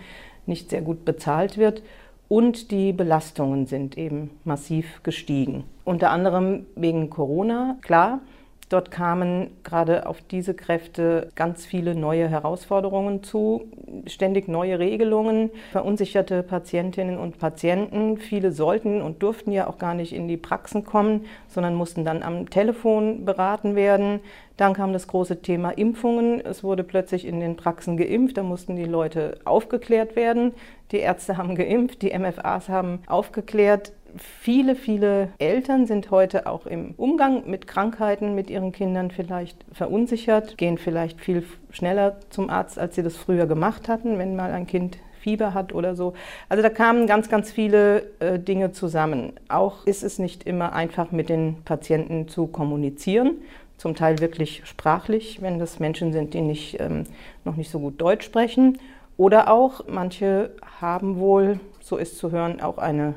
nicht 0.45 0.69
sehr 0.69 0.81
gut 0.81 1.05
bezahlt 1.05 1.57
wird. 1.57 1.83
Und 2.27 2.71
die 2.71 2.93
Belastungen 2.93 3.65
sind 3.65 3.97
eben 3.97 4.31
massiv 4.43 5.01
gestiegen. 5.03 5.63
Unter 5.83 6.11
anderem 6.11 6.65
wegen 6.75 7.09
Corona, 7.09 7.77
klar. 7.81 8.19
Dort 8.69 8.91
kamen 8.91 9.49
gerade 9.63 10.05
auf 10.05 10.21
diese 10.21 10.53
Kräfte 10.53 11.29
ganz 11.33 11.65
viele 11.65 11.95
neue 11.95 12.27
Herausforderungen 12.27 13.23
zu, 13.23 13.63
ständig 14.05 14.47
neue 14.47 14.77
Regelungen, 14.77 15.49
verunsicherte 15.71 16.43
Patientinnen 16.43 17.17
und 17.17 17.39
Patienten. 17.39 18.17
Viele 18.17 18.51
sollten 18.51 19.01
und 19.01 19.23
durften 19.23 19.51
ja 19.51 19.65
auch 19.65 19.79
gar 19.79 19.95
nicht 19.95 20.13
in 20.13 20.27
die 20.27 20.37
Praxen 20.37 20.85
kommen, 20.85 21.25
sondern 21.47 21.73
mussten 21.73 22.05
dann 22.05 22.21
am 22.21 22.51
Telefon 22.51 23.25
beraten 23.25 23.75
werden. 23.75 24.19
Dann 24.55 24.73
kam 24.73 24.93
das 24.93 25.07
große 25.07 25.41
Thema 25.41 25.71
Impfungen. 25.71 26.39
Es 26.45 26.63
wurde 26.63 26.83
plötzlich 26.83 27.25
in 27.25 27.39
den 27.39 27.55
Praxen 27.55 27.97
geimpft, 27.97 28.37
da 28.37 28.43
mussten 28.43 28.75
die 28.75 28.85
Leute 28.85 29.39
aufgeklärt 29.45 30.15
werden. 30.15 30.53
Die 30.91 30.97
Ärzte 30.97 31.37
haben 31.37 31.55
geimpft, 31.55 32.03
die 32.03 32.17
MFAs 32.17 32.69
haben 32.69 32.99
aufgeklärt. 33.07 33.93
Viele, 34.17 34.75
viele 34.75 35.29
Eltern 35.37 35.85
sind 35.85 36.11
heute 36.11 36.47
auch 36.47 36.65
im 36.65 36.93
Umgang 36.97 37.49
mit 37.49 37.67
Krankheiten 37.67 38.35
mit 38.35 38.49
ihren 38.49 38.71
Kindern 38.71 39.11
vielleicht 39.11 39.65
verunsichert, 39.71 40.57
gehen 40.57 40.77
vielleicht 40.77 41.21
viel 41.21 41.43
schneller 41.71 42.17
zum 42.29 42.49
Arzt, 42.49 42.79
als 42.79 42.95
sie 42.95 43.03
das 43.03 43.15
früher 43.15 43.45
gemacht 43.45 43.87
hatten, 43.87 44.17
wenn 44.17 44.35
mal 44.35 44.51
ein 44.51 44.67
Kind 44.67 44.97
Fieber 45.19 45.53
hat 45.53 45.73
oder 45.73 45.95
so. 45.95 46.13
Also 46.47 46.63
da 46.63 46.69
kamen 46.69 47.05
ganz, 47.05 47.29
ganz 47.29 47.51
viele 47.51 48.03
äh, 48.19 48.39
Dinge 48.39 48.71
zusammen. 48.71 49.33
Auch 49.49 49.85
ist 49.85 50.03
es 50.03 50.17
nicht 50.17 50.43
immer 50.43 50.73
einfach 50.73 51.11
mit 51.11 51.29
den 51.29 51.57
Patienten 51.65 52.27
zu 52.27 52.47
kommunizieren, 52.47 53.35
zum 53.77 53.95
Teil 53.95 54.19
wirklich 54.19 54.61
sprachlich, 54.65 55.41
wenn 55.41 55.59
das 55.59 55.79
Menschen 55.79 56.13
sind, 56.13 56.33
die 56.33 56.41
nicht, 56.41 56.79
ähm, 56.79 57.03
noch 57.45 57.55
nicht 57.55 57.69
so 57.69 57.79
gut 57.79 58.01
Deutsch 58.01 58.25
sprechen. 58.25 58.77
Oder 59.17 59.51
auch 59.51 59.85
manche 59.87 60.51
haben 60.79 61.19
wohl, 61.19 61.59
so 61.81 61.97
ist 61.97 62.17
zu 62.17 62.31
hören, 62.31 62.61
auch 62.61 62.77
eine 62.77 63.15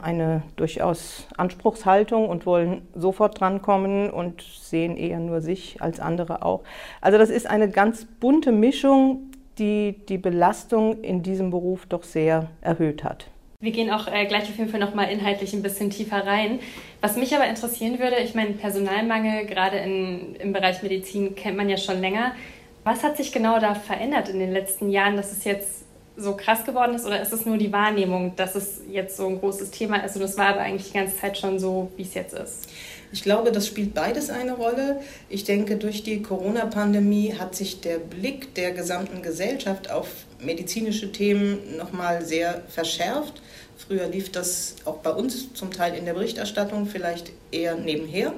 eine 0.00 0.42
durchaus 0.56 1.26
Anspruchshaltung 1.36 2.28
und 2.28 2.46
wollen 2.46 2.82
sofort 2.94 3.40
drankommen 3.40 4.10
und 4.10 4.42
sehen 4.42 4.96
eher 4.96 5.20
nur 5.20 5.40
sich 5.40 5.80
als 5.80 6.00
andere 6.00 6.44
auch. 6.44 6.62
Also 7.00 7.18
das 7.18 7.30
ist 7.30 7.46
eine 7.46 7.68
ganz 7.68 8.04
bunte 8.04 8.52
Mischung, 8.52 9.30
die 9.58 9.96
die 10.08 10.18
Belastung 10.18 11.02
in 11.02 11.22
diesem 11.22 11.50
Beruf 11.50 11.86
doch 11.86 12.02
sehr 12.02 12.48
erhöht 12.60 13.04
hat. 13.04 13.26
Wir 13.60 13.70
gehen 13.70 13.90
auch 13.90 14.08
äh, 14.08 14.26
gleich 14.26 14.44
auf 14.44 14.58
jeden 14.58 14.70
Fall 14.70 14.80
nochmal 14.80 15.08
inhaltlich 15.10 15.52
ein 15.52 15.62
bisschen 15.62 15.90
tiefer 15.90 16.26
rein. 16.26 16.58
Was 17.00 17.16
mich 17.16 17.34
aber 17.34 17.46
interessieren 17.46 18.00
würde, 18.00 18.16
ich 18.16 18.34
meine, 18.34 18.54
Personalmangel 18.54 19.46
gerade 19.46 19.76
in, 19.76 20.34
im 20.34 20.52
Bereich 20.52 20.82
Medizin 20.82 21.36
kennt 21.36 21.56
man 21.56 21.68
ja 21.68 21.76
schon 21.76 22.00
länger. 22.00 22.32
Was 22.82 23.04
hat 23.04 23.16
sich 23.16 23.30
genau 23.30 23.60
da 23.60 23.76
verändert 23.76 24.28
in 24.28 24.40
den 24.40 24.50
letzten 24.50 24.90
Jahren, 24.90 25.16
dass 25.16 25.30
es 25.30 25.44
jetzt 25.44 25.81
so 26.16 26.36
krass 26.36 26.64
geworden 26.64 26.94
ist 26.94 27.06
oder 27.06 27.20
ist 27.22 27.32
es 27.32 27.46
nur 27.46 27.56
die 27.56 27.72
Wahrnehmung, 27.72 28.36
dass 28.36 28.54
es 28.54 28.82
jetzt 28.90 29.16
so 29.16 29.26
ein 29.26 29.38
großes 29.38 29.70
Thema 29.70 30.04
ist 30.04 30.16
und 30.16 30.22
es 30.22 30.36
war 30.36 30.48
aber 30.48 30.60
eigentlich 30.60 30.88
die 30.88 30.98
ganze 30.98 31.16
Zeit 31.16 31.38
schon 31.38 31.58
so, 31.58 31.90
wie 31.96 32.02
es 32.02 32.14
jetzt 32.14 32.34
ist? 32.34 32.68
Ich 33.12 33.22
glaube, 33.22 33.52
das 33.52 33.66
spielt 33.66 33.92
beides 33.92 34.30
eine 34.30 34.54
Rolle. 34.54 35.00
Ich 35.28 35.44
denke, 35.44 35.76
durch 35.76 36.02
die 36.02 36.22
Corona-Pandemie 36.22 37.34
hat 37.38 37.54
sich 37.54 37.82
der 37.82 37.98
Blick 37.98 38.54
der 38.54 38.72
gesamten 38.72 39.20
Gesellschaft 39.20 39.90
auf 39.90 40.08
medizinische 40.40 41.12
Themen 41.12 41.76
nochmal 41.76 42.24
sehr 42.24 42.62
verschärft. 42.68 43.42
Früher 43.76 44.06
lief 44.06 44.32
das 44.32 44.76
auch 44.86 44.98
bei 44.98 45.10
uns 45.10 45.52
zum 45.52 45.70
Teil 45.70 45.94
in 45.94 46.06
der 46.06 46.14
Berichterstattung 46.14 46.86
vielleicht 46.86 47.32
eher 47.50 47.74
nebenher. 47.76 48.32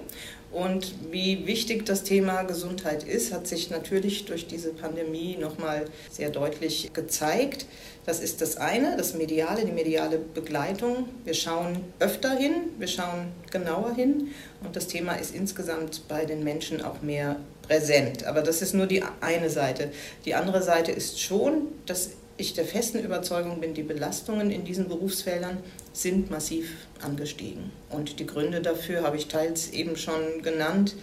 Und 0.55 0.95
wie 1.11 1.49
wichtig 1.49 1.85
das 1.85 2.05
Thema 2.05 2.45
Gesundheit 2.45 3.03
ist, 3.03 3.33
hat 3.33 3.49
sich 3.49 3.71
natürlich 3.71 4.25
durch 4.27 4.47
diese 4.47 4.71
Pandemie 4.73 5.37
nochmal 5.37 5.87
sehr 6.13 6.31
deutlich 6.31 6.93
gezeigt. 6.93 7.67
Das 8.07 8.21
ist 8.21 8.41
das 8.41 8.57
eine, 8.57 8.97
das 8.97 9.15
Mediale, 9.15 9.65
die 9.65 9.73
mediale 9.73 10.19
Begleitung. 10.19 11.09
Wir 11.25 11.35
schauen 11.35 11.81
öfter 11.99 12.31
hin, 12.31 12.53
wir 12.79 12.87
schauen 12.87 13.33
genauer 13.51 13.97
hin 13.97 14.29
und 14.63 14.77
das 14.77 14.87
Thema 14.87 15.15
ist 15.15 15.35
insgesamt 15.35 16.07
bei 16.07 16.25
den 16.25 16.45
Menschen 16.45 16.83
auch 16.83 17.03
mehr 17.03 17.35
präsent. 17.63 18.25
Aber 18.25 18.41
das 18.41 18.63
ist 18.63 18.75
nur 18.75 18.87
die 18.87 19.03
eine 19.21 19.51
Seite. 19.51 19.91
Die 20.25 20.37
andere 20.37 20.63
Seite 20.63 20.93
ist 20.93 21.21
schon, 21.21 21.67
dass 21.87 22.11
ich 22.37 22.55
der 22.55 22.65
festen 22.65 22.99
Überzeugung 22.99 23.61
bin, 23.61 23.75
die 23.75 23.83
Belastungen 23.83 24.51
in 24.51 24.65
diesen 24.65 24.89
Berufsfeldern 24.89 25.59
sind 25.93 26.31
massiv 26.31 26.87
angestiegen. 27.01 27.71
Und 27.91 28.19
die 28.19 28.27
Gründe 28.27 28.61
dafür 28.61 29.03
habe 29.03 29.17
ich 29.17 29.29
teils 29.29 29.71
eben 29.71 29.97
schon 29.97 30.43
genannt, 30.43 30.97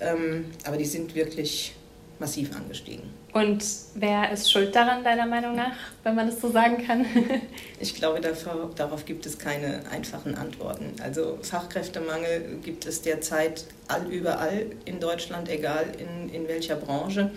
ähm, 0.00 0.46
aber 0.64 0.76
die 0.76 0.84
sind 0.84 1.14
wirklich 1.14 1.74
massiv 2.18 2.54
angestiegen. 2.54 3.02
Und 3.32 3.64
wer 3.94 4.30
ist 4.30 4.52
schuld 4.52 4.76
daran, 4.76 5.02
deiner 5.02 5.26
Meinung 5.26 5.56
nach, 5.56 5.74
wenn 6.04 6.14
man 6.14 6.28
das 6.28 6.40
so 6.40 6.50
sagen 6.50 6.86
kann? 6.86 7.04
ich 7.80 7.94
glaube, 7.96 8.20
darauf 8.20 9.04
gibt 9.04 9.26
es 9.26 9.38
keine 9.38 9.80
einfachen 9.90 10.36
Antworten. 10.36 10.94
Also 11.02 11.38
Fachkräftemangel 11.42 12.60
gibt 12.62 12.86
es 12.86 13.02
derzeit 13.02 13.64
all 13.88 14.06
überall 14.06 14.66
in 14.84 15.00
Deutschland, 15.00 15.48
egal 15.48 15.86
in, 15.98 16.32
in 16.32 16.46
welcher 16.46 16.76
Branche. 16.76 17.32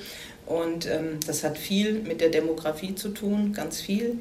Und 0.47 0.87
ähm, 0.87 1.19
das 1.25 1.43
hat 1.43 1.57
viel 1.57 1.99
mit 1.99 2.21
der 2.21 2.29
Demografie 2.29 2.95
zu 2.95 3.09
tun, 3.09 3.53
ganz 3.53 3.81
viel. 3.81 4.17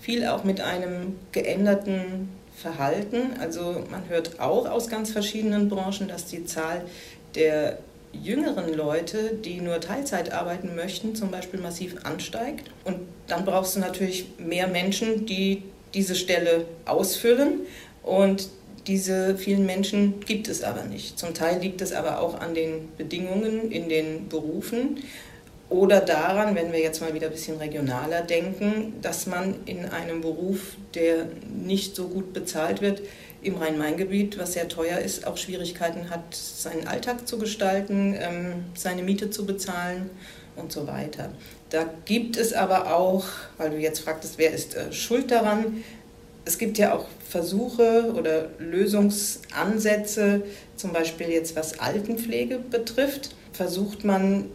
Viel 0.00 0.26
auch 0.26 0.44
mit 0.44 0.60
einem 0.60 1.16
geänderten 1.32 2.28
Verhalten. 2.56 3.34
Also 3.40 3.84
man 3.90 4.08
hört 4.08 4.40
auch 4.40 4.68
aus 4.68 4.88
ganz 4.88 5.10
verschiedenen 5.10 5.68
Branchen, 5.68 6.08
dass 6.08 6.26
die 6.26 6.44
Zahl 6.44 6.82
der 7.34 7.78
jüngeren 8.12 8.74
Leute, 8.74 9.36
die 9.44 9.60
nur 9.60 9.80
Teilzeit 9.80 10.32
arbeiten 10.32 10.74
möchten, 10.74 11.14
zum 11.14 11.30
Beispiel 11.30 11.60
massiv 11.60 11.96
ansteigt. 12.04 12.70
Und 12.84 12.98
dann 13.26 13.44
brauchst 13.44 13.76
du 13.76 13.80
natürlich 13.80 14.26
mehr 14.38 14.68
Menschen, 14.68 15.26
die 15.26 15.62
diese 15.94 16.14
Stelle 16.14 16.66
ausfüllen. 16.84 17.60
Und 18.02 18.48
diese 18.86 19.36
vielen 19.36 19.66
Menschen 19.66 20.20
gibt 20.20 20.48
es 20.48 20.62
aber 20.62 20.84
nicht. 20.84 21.18
Zum 21.18 21.34
Teil 21.34 21.60
liegt 21.60 21.80
es 21.80 21.92
aber 21.92 22.20
auch 22.20 22.40
an 22.40 22.54
den 22.54 22.88
Bedingungen 22.96 23.70
in 23.70 23.88
den 23.88 24.28
Berufen 24.28 24.98
oder 25.70 26.00
daran, 26.00 26.56
wenn 26.56 26.72
wir 26.72 26.80
jetzt 26.80 27.00
mal 27.00 27.14
wieder 27.14 27.28
ein 27.28 27.32
bisschen 27.32 27.58
regionaler 27.58 28.22
denken, 28.22 28.94
dass 29.00 29.26
man 29.26 29.54
in 29.66 29.86
einem 29.86 30.20
Beruf, 30.20 30.76
der 30.94 31.26
nicht 31.48 31.94
so 31.94 32.08
gut 32.08 32.32
bezahlt 32.32 32.82
wird, 32.82 33.02
im 33.42 33.56
Rhein-Main-Gebiet, 33.56 34.36
was 34.38 34.52
sehr 34.52 34.68
teuer 34.68 34.98
ist, 34.98 35.26
auch 35.26 35.36
Schwierigkeiten 35.36 36.10
hat, 36.10 36.34
seinen 36.34 36.86
Alltag 36.86 37.26
zu 37.26 37.38
gestalten, 37.38 38.14
ähm, 38.18 38.64
seine 38.74 39.02
Miete 39.02 39.30
zu 39.30 39.46
bezahlen 39.46 40.10
und 40.56 40.72
so 40.72 40.86
weiter. 40.86 41.30
Da 41.70 41.86
gibt 42.04 42.36
es 42.36 42.52
aber 42.52 42.94
auch, 42.94 43.24
weil 43.56 43.70
du 43.70 43.78
jetzt 43.78 44.00
fragtest, 44.00 44.38
wer 44.38 44.52
ist 44.52 44.74
äh, 44.74 44.92
schuld 44.92 45.30
daran, 45.30 45.84
es 46.44 46.58
gibt 46.58 46.78
ja 46.78 46.94
auch 46.94 47.06
Versuche 47.28 48.12
oder 48.16 48.48
Lösungsansätze, 48.58 50.42
zum 50.74 50.92
Beispiel 50.92 51.28
jetzt 51.28 51.54
was 51.54 51.78
Altenpflege 51.78 52.58
betrifft, 52.58 53.30
versucht 53.52 54.04
man 54.04 54.46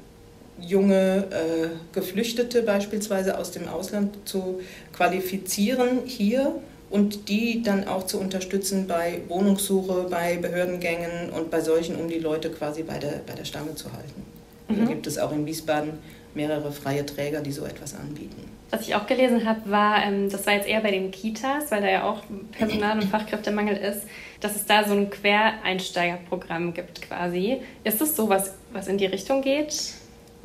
junge 0.59 1.25
äh, 1.31 1.67
Geflüchtete 1.93 2.63
beispielsweise 2.63 3.37
aus 3.37 3.51
dem 3.51 3.67
Ausland 3.67 4.15
zu 4.25 4.61
qualifizieren 4.93 6.01
hier 6.05 6.55
und 6.89 7.29
die 7.29 7.61
dann 7.61 7.87
auch 7.87 8.05
zu 8.05 8.19
unterstützen 8.19 8.87
bei 8.87 9.21
Wohnungssuche, 9.27 10.07
bei 10.09 10.37
Behördengängen 10.37 11.29
und 11.31 11.51
bei 11.51 11.59
solchen, 11.61 11.95
um 11.95 12.07
die 12.07 12.19
Leute 12.19 12.49
quasi 12.49 12.83
bei 12.83 12.99
der, 12.99 13.21
bei 13.25 13.33
der 13.33 13.45
Stange 13.45 13.75
zu 13.75 13.91
halten. 13.91 14.23
Mhm. 14.69 14.79
Da 14.79 14.85
gibt 14.85 15.07
es 15.07 15.17
auch 15.17 15.31
in 15.31 15.45
Wiesbaden 15.45 15.93
mehrere 16.33 16.71
freie 16.71 17.05
Träger, 17.05 17.41
die 17.41 17.51
so 17.51 17.65
etwas 17.65 17.95
anbieten. 17.95 18.49
Was 18.71 18.87
ich 18.87 18.95
auch 18.95 19.07
gelesen 19.07 19.45
habe, 19.45 19.69
war, 19.69 20.03
ähm, 20.03 20.29
das 20.29 20.45
war 20.45 20.53
jetzt 20.53 20.67
eher 20.67 20.81
bei 20.81 20.91
den 20.91 21.11
Kitas, 21.11 21.71
weil 21.71 21.81
da 21.81 21.89
ja 21.89 22.03
auch 22.03 22.23
Personal- 22.51 22.99
und 22.99 23.05
Fachkräftemangel 23.05 23.77
ist, 23.77 24.01
dass 24.41 24.55
es 24.55 24.65
da 24.65 24.83
so 24.83 24.93
ein 24.93 25.09
Quereinsteigerprogramm 25.09 26.73
gibt 26.73 27.01
quasi. 27.01 27.61
Ist 27.83 28.01
das 28.01 28.15
so 28.15 28.27
was, 28.27 28.53
was 28.73 28.87
in 28.87 28.97
die 28.97 29.05
Richtung 29.05 29.41
geht? 29.41 29.93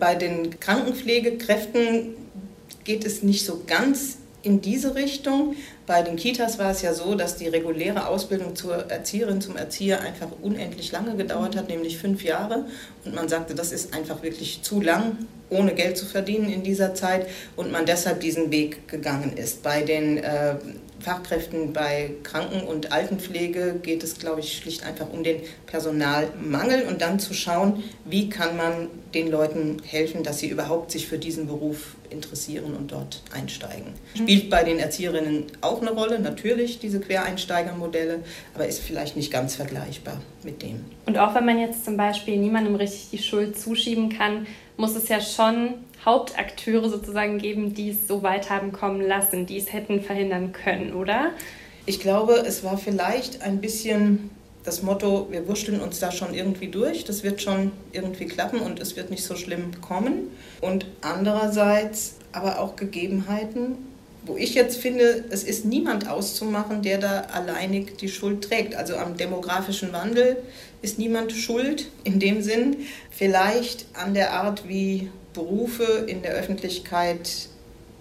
Bei 0.00 0.14
den 0.14 0.58
Krankenpflegekräften 0.58 2.16
geht 2.84 3.04
es 3.04 3.22
nicht 3.22 3.44
so 3.44 3.62
ganz 3.66 4.16
in 4.42 4.62
diese 4.62 4.94
Richtung. 4.94 5.54
Bei 5.86 6.02
den 6.02 6.16
Kitas 6.16 6.58
war 6.58 6.70
es 6.70 6.82
ja 6.82 6.94
so, 6.94 7.14
dass 7.14 7.36
die 7.36 7.48
reguläre 7.48 8.06
Ausbildung 8.06 8.56
zur 8.56 8.90
Erzieherin, 8.90 9.40
zum 9.40 9.56
Erzieher 9.56 10.00
einfach 10.00 10.28
unendlich 10.40 10.90
lange 10.92 11.16
gedauert 11.16 11.56
hat, 11.56 11.68
nämlich 11.68 11.98
fünf 11.98 12.24
Jahre. 12.24 12.64
Und 13.04 13.14
man 13.14 13.28
sagte, 13.28 13.54
das 13.54 13.72
ist 13.72 13.94
einfach 13.94 14.22
wirklich 14.22 14.62
zu 14.62 14.80
lang, 14.80 15.18
ohne 15.50 15.74
Geld 15.74 15.98
zu 15.98 16.06
verdienen 16.06 16.48
in 16.50 16.62
dieser 16.62 16.94
Zeit 16.94 17.26
und 17.56 17.70
man 17.70 17.84
deshalb 17.84 18.20
diesen 18.20 18.50
Weg 18.50 18.88
gegangen 18.88 19.36
ist. 19.36 19.62
Bei 19.62 19.82
den 19.82 20.18
äh, 20.18 20.54
Fachkräften 21.00 21.72
bei 21.72 22.12
Kranken- 22.22 22.66
und 22.66 22.92
Altenpflege 22.92 23.80
geht 23.82 24.02
es, 24.02 24.18
glaube 24.18 24.40
ich, 24.40 24.56
schlicht 24.56 24.84
einfach 24.84 25.06
um 25.12 25.24
den 25.24 25.40
Personalmangel 25.66 26.84
und 26.86 27.00
dann 27.00 27.18
zu 27.18 27.34
schauen, 27.34 27.82
wie 28.04 28.28
kann 28.28 28.56
man 28.56 28.88
den 29.14 29.30
Leuten 29.30 29.78
helfen, 29.84 30.22
dass 30.22 30.38
sie 30.38 30.48
überhaupt 30.48 30.90
sich 30.90 31.06
für 31.06 31.18
diesen 31.18 31.46
Beruf 31.46 31.96
interessieren 32.10 32.74
und 32.74 32.92
dort 32.92 33.22
einsteigen. 33.32 33.92
Mhm. 34.14 34.18
Spielt 34.18 34.50
bei 34.50 34.64
den 34.64 34.78
Erzieherinnen 34.78 35.46
auch 35.60 35.80
eine 35.80 35.90
Rolle, 35.90 36.20
natürlich 36.20 36.78
diese 36.78 37.00
Quereinsteigermodelle, 37.00 38.20
aber 38.54 38.66
ist 38.66 38.80
vielleicht 38.80 39.16
nicht 39.16 39.32
ganz 39.32 39.54
vergleichbar 39.54 40.20
mit 40.42 40.62
dem. 40.62 40.84
Und 41.06 41.18
auch 41.18 41.34
wenn 41.34 41.44
man 41.44 41.58
jetzt 41.58 41.84
zum 41.84 41.96
Beispiel 41.96 42.36
niemandem 42.36 42.74
richtig 42.74 43.10
die 43.10 43.18
Schuld 43.18 43.58
zuschieben 43.58 44.10
kann, 44.10 44.46
muss 44.76 44.96
es 44.96 45.08
ja 45.08 45.20
schon 45.20 45.74
Hauptakteure 46.04 46.88
sozusagen 46.88 47.38
geben, 47.38 47.74
die 47.74 47.90
es 47.90 48.08
so 48.08 48.22
weit 48.22 48.50
haben 48.50 48.72
kommen 48.72 49.00
lassen, 49.00 49.46
die 49.46 49.58
es 49.58 49.72
hätten 49.72 50.00
verhindern 50.00 50.52
können, 50.52 50.94
oder? 50.94 51.32
Ich 51.86 52.00
glaube, 52.00 52.44
es 52.46 52.64
war 52.64 52.78
vielleicht 52.78 53.42
ein 53.42 53.60
bisschen 53.60 54.30
das 54.64 54.82
Motto, 54.82 55.28
wir 55.30 55.48
wurschteln 55.48 55.80
uns 55.80 56.00
da 56.00 56.12
schon 56.12 56.34
irgendwie 56.34 56.68
durch, 56.68 57.04
das 57.04 57.22
wird 57.22 57.40
schon 57.40 57.72
irgendwie 57.92 58.26
klappen 58.26 58.60
und 58.60 58.78
es 58.78 58.96
wird 58.96 59.10
nicht 59.10 59.24
so 59.24 59.34
schlimm 59.34 59.80
kommen. 59.80 60.30
Und 60.60 60.86
andererseits 61.00 62.16
aber 62.32 62.60
auch 62.60 62.76
Gegebenheiten, 62.76 63.78
wo 64.26 64.36
ich 64.36 64.54
jetzt 64.54 64.76
finde, 64.76 65.24
es 65.30 65.44
ist 65.44 65.64
niemand 65.64 66.08
auszumachen, 66.08 66.82
der 66.82 66.98
da 66.98 67.20
alleinig 67.32 67.96
die 67.96 68.08
Schuld 68.08 68.44
trägt. 68.44 68.74
Also 68.74 68.96
am 68.96 69.16
demografischen 69.16 69.92
Wandel 69.92 70.36
ist 70.82 70.98
niemand 70.98 71.32
schuld 71.32 71.88
in 72.04 72.20
dem 72.20 72.42
Sinn. 72.42 72.76
Vielleicht 73.10 73.86
an 73.94 74.12
der 74.12 74.32
Art, 74.34 74.68
wie 74.68 75.08
Berufe 75.32 76.04
in 76.06 76.22
der 76.22 76.32
Öffentlichkeit 76.32 77.48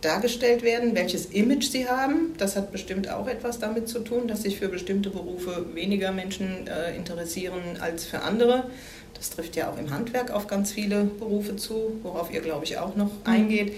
dargestellt 0.01 0.63
werden, 0.63 0.95
welches 0.95 1.27
Image 1.27 1.65
sie 1.65 1.87
haben. 1.87 2.33
Das 2.37 2.55
hat 2.55 2.71
bestimmt 2.71 3.09
auch 3.09 3.27
etwas 3.27 3.59
damit 3.59 3.89
zu 3.89 3.99
tun, 3.99 4.27
dass 4.27 4.43
sich 4.43 4.57
für 4.57 4.69
bestimmte 4.69 5.09
Berufe 5.09 5.65
weniger 5.73 6.11
Menschen 6.11 6.67
äh, 6.67 6.95
interessieren 6.95 7.61
als 7.79 8.05
für 8.05 8.21
andere. 8.21 8.69
Das 9.13 9.31
trifft 9.31 9.55
ja 9.55 9.69
auch 9.69 9.77
im 9.77 9.89
Handwerk 9.89 10.31
auf 10.31 10.47
ganz 10.47 10.71
viele 10.71 11.03
Berufe 11.03 11.57
zu, 11.57 11.99
worauf 12.03 12.33
ihr, 12.33 12.41
glaube 12.41 12.63
ich, 12.63 12.77
auch 12.77 12.95
noch 12.95 13.11
mhm. 13.11 13.25
eingeht. 13.25 13.73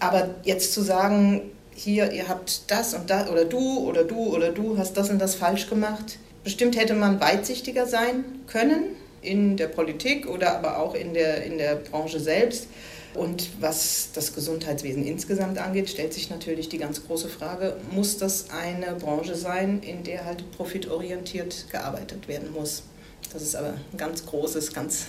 Aber 0.00 0.34
jetzt 0.42 0.72
zu 0.72 0.82
sagen, 0.82 1.42
hier, 1.74 2.10
ihr 2.12 2.28
habt 2.28 2.70
das 2.70 2.94
und 2.94 3.08
das, 3.08 3.30
oder 3.30 3.44
du 3.44 3.78
oder 3.78 4.04
du 4.04 4.34
oder 4.34 4.50
du 4.50 4.76
hast 4.76 4.94
das 4.94 5.10
und 5.10 5.18
das 5.18 5.34
falsch 5.34 5.68
gemacht. 5.68 6.18
Bestimmt 6.42 6.76
hätte 6.76 6.94
man 6.94 7.20
weitsichtiger 7.20 7.86
sein 7.86 8.24
können 8.46 8.96
in 9.22 9.56
der 9.56 9.68
Politik 9.68 10.28
oder 10.28 10.56
aber 10.56 10.78
auch 10.78 10.94
in 10.94 11.14
der, 11.14 11.44
in 11.44 11.58
der 11.58 11.76
Branche 11.76 12.18
selbst. 12.18 12.66
Und 13.14 13.48
was 13.60 14.10
das 14.14 14.34
Gesundheitswesen 14.34 15.04
insgesamt 15.04 15.58
angeht, 15.58 15.90
stellt 15.90 16.14
sich 16.14 16.30
natürlich 16.30 16.68
die 16.68 16.78
ganz 16.78 17.04
große 17.06 17.28
Frage, 17.28 17.76
muss 17.90 18.18
das 18.18 18.50
eine 18.50 18.94
Branche 18.94 19.34
sein, 19.34 19.82
in 19.82 20.04
der 20.04 20.24
halt 20.24 20.48
profitorientiert 20.52 21.66
gearbeitet 21.70 22.28
werden 22.28 22.52
muss? 22.52 22.84
Das 23.32 23.42
ist 23.42 23.56
aber 23.56 23.74
ein 23.92 23.96
ganz 23.96 24.24
großes, 24.26 24.72
ganz 24.72 25.06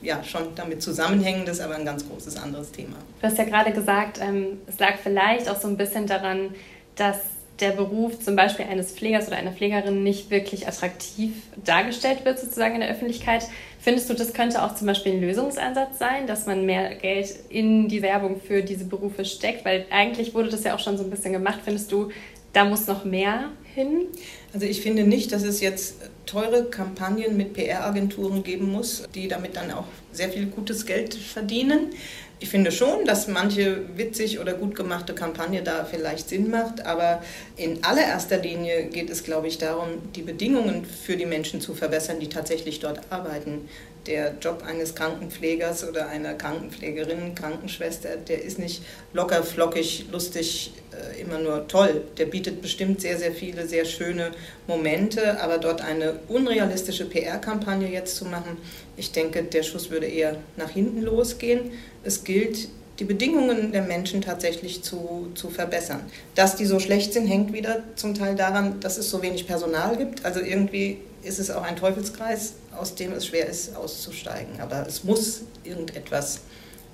ja, 0.00 0.22
schon 0.22 0.54
damit 0.54 0.82
zusammenhängendes, 0.82 1.60
aber 1.60 1.74
ein 1.74 1.84
ganz 1.84 2.08
großes 2.08 2.36
anderes 2.36 2.70
Thema. 2.70 2.96
Du 3.20 3.26
hast 3.26 3.36
ja 3.36 3.44
gerade 3.44 3.72
gesagt, 3.72 4.20
ähm, 4.20 4.60
es 4.66 4.78
lag 4.78 4.94
vielleicht 5.02 5.48
auch 5.48 5.60
so 5.60 5.68
ein 5.68 5.76
bisschen 5.76 6.06
daran, 6.06 6.54
dass 6.94 7.18
der 7.60 7.70
Beruf 7.70 8.20
zum 8.20 8.36
Beispiel 8.36 8.66
eines 8.66 8.92
Pflegers 8.92 9.26
oder 9.26 9.36
einer 9.36 9.52
Pflegerin 9.52 10.02
nicht 10.02 10.30
wirklich 10.30 10.68
attraktiv 10.68 11.32
dargestellt 11.64 12.24
wird, 12.24 12.38
sozusagen 12.38 12.74
in 12.74 12.80
der 12.80 12.90
Öffentlichkeit. 12.90 13.48
Findest 13.80 14.10
du, 14.10 14.14
das 14.14 14.32
könnte 14.32 14.62
auch 14.62 14.74
zum 14.74 14.86
Beispiel 14.86 15.12
ein 15.12 15.20
Lösungsansatz 15.20 15.98
sein, 15.98 16.26
dass 16.26 16.46
man 16.46 16.66
mehr 16.66 16.94
Geld 16.94 17.34
in 17.48 17.88
die 17.88 18.02
Werbung 18.02 18.40
für 18.40 18.62
diese 18.62 18.84
Berufe 18.84 19.24
steckt? 19.24 19.64
Weil 19.64 19.86
eigentlich 19.90 20.34
wurde 20.34 20.50
das 20.50 20.64
ja 20.64 20.74
auch 20.74 20.80
schon 20.80 20.96
so 20.96 21.04
ein 21.04 21.10
bisschen 21.10 21.32
gemacht. 21.32 21.60
Findest 21.64 21.90
du, 21.90 22.10
da 22.52 22.64
muss 22.64 22.86
noch 22.86 23.04
mehr 23.04 23.50
hin? 23.74 24.06
Also 24.52 24.66
ich 24.66 24.80
finde 24.80 25.04
nicht, 25.04 25.32
dass 25.32 25.42
es 25.42 25.60
jetzt 25.60 25.96
teure 26.26 26.64
Kampagnen 26.64 27.36
mit 27.36 27.54
PR-Agenturen 27.54 28.42
geben 28.42 28.70
muss, 28.70 29.04
die 29.14 29.28
damit 29.28 29.56
dann 29.56 29.70
auch 29.70 29.84
sehr 30.12 30.28
viel 30.30 30.46
gutes 30.46 30.86
Geld 30.86 31.14
verdienen. 31.14 31.90
Ich 32.40 32.50
finde 32.50 32.70
schon, 32.70 33.04
dass 33.04 33.26
manche 33.26 33.80
witzig 33.96 34.38
oder 34.38 34.54
gut 34.54 34.76
gemachte 34.76 35.12
Kampagne 35.12 35.62
da 35.62 35.84
vielleicht 35.84 36.28
Sinn 36.28 36.50
macht, 36.50 36.86
aber 36.86 37.20
in 37.56 37.82
allererster 37.82 38.38
Linie 38.38 38.84
geht 38.84 39.10
es, 39.10 39.24
glaube 39.24 39.48
ich, 39.48 39.58
darum, 39.58 39.88
die 40.14 40.22
Bedingungen 40.22 40.84
für 40.84 41.16
die 41.16 41.26
Menschen 41.26 41.60
zu 41.60 41.74
verbessern, 41.74 42.20
die 42.20 42.28
tatsächlich 42.28 42.78
dort 42.78 43.00
arbeiten 43.10 43.68
der 44.08 44.34
Job 44.40 44.62
eines 44.66 44.94
Krankenpflegers 44.94 45.86
oder 45.86 46.08
einer 46.08 46.34
Krankenpflegerin, 46.34 47.34
Krankenschwester, 47.34 48.16
der 48.16 48.42
ist 48.42 48.58
nicht 48.58 48.82
locker, 49.12 49.42
flockig, 49.42 50.06
lustig, 50.10 50.72
äh, 50.92 51.20
immer 51.20 51.38
nur 51.38 51.68
toll. 51.68 52.02
Der 52.16 52.26
bietet 52.26 52.62
bestimmt 52.62 53.00
sehr, 53.00 53.18
sehr 53.18 53.32
viele 53.32 53.66
sehr 53.66 53.84
schöne 53.84 54.32
Momente, 54.66 55.40
aber 55.40 55.58
dort 55.58 55.82
eine 55.82 56.14
unrealistische 56.28 57.04
PR-Kampagne 57.04 57.88
jetzt 57.88 58.16
zu 58.16 58.24
machen, 58.24 58.56
ich 58.96 59.12
denke, 59.12 59.44
der 59.44 59.62
Schuss 59.62 59.90
würde 59.90 60.06
eher 60.06 60.36
nach 60.56 60.70
hinten 60.70 61.02
losgehen. 61.02 61.70
Es 62.08 62.24
gilt, 62.24 62.70
die 63.00 63.04
Bedingungen 63.04 63.70
der 63.70 63.82
Menschen 63.82 64.22
tatsächlich 64.22 64.82
zu, 64.82 65.28
zu 65.34 65.50
verbessern. 65.50 66.00
Dass 66.34 66.56
die 66.56 66.64
so 66.64 66.80
schlecht 66.80 67.12
sind, 67.12 67.26
hängt 67.26 67.52
wieder 67.52 67.82
zum 67.96 68.14
Teil 68.14 68.34
daran, 68.34 68.80
dass 68.80 68.96
es 68.96 69.10
so 69.10 69.20
wenig 69.20 69.46
Personal 69.46 69.94
gibt. 69.98 70.24
Also 70.24 70.40
irgendwie 70.40 70.96
ist 71.22 71.38
es 71.38 71.50
auch 71.50 71.60
ein 71.60 71.76
Teufelskreis, 71.76 72.54
aus 72.74 72.94
dem 72.94 73.12
es 73.12 73.26
schwer 73.26 73.46
ist, 73.46 73.76
auszusteigen. 73.76 74.58
Aber 74.58 74.86
es 74.86 75.04
muss 75.04 75.42
irgendetwas 75.64 76.40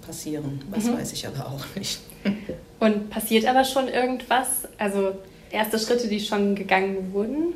passieren. 0.05 0.61
Was 0.71 0.83
mhm. 0.83 0.99
weiß 0.99 1.13
ich 1.13 1.29
aber 1.29 1.47
auch 1.47 1.65
nicht. 1.77 2.01
Und 2.81 3.09
passiert 3.09 3.47
aber 3.47 3.65
schon 3.65 3.87
irgendwas? 3.87 4.49
Also 4.79 5.13
erste 5.53 5.79
Schritte, 5.79 6.09
die 6.09 6.19
schon 6.19 6.57
gegangen 6.57 7.13
wurden? 7.13 7.55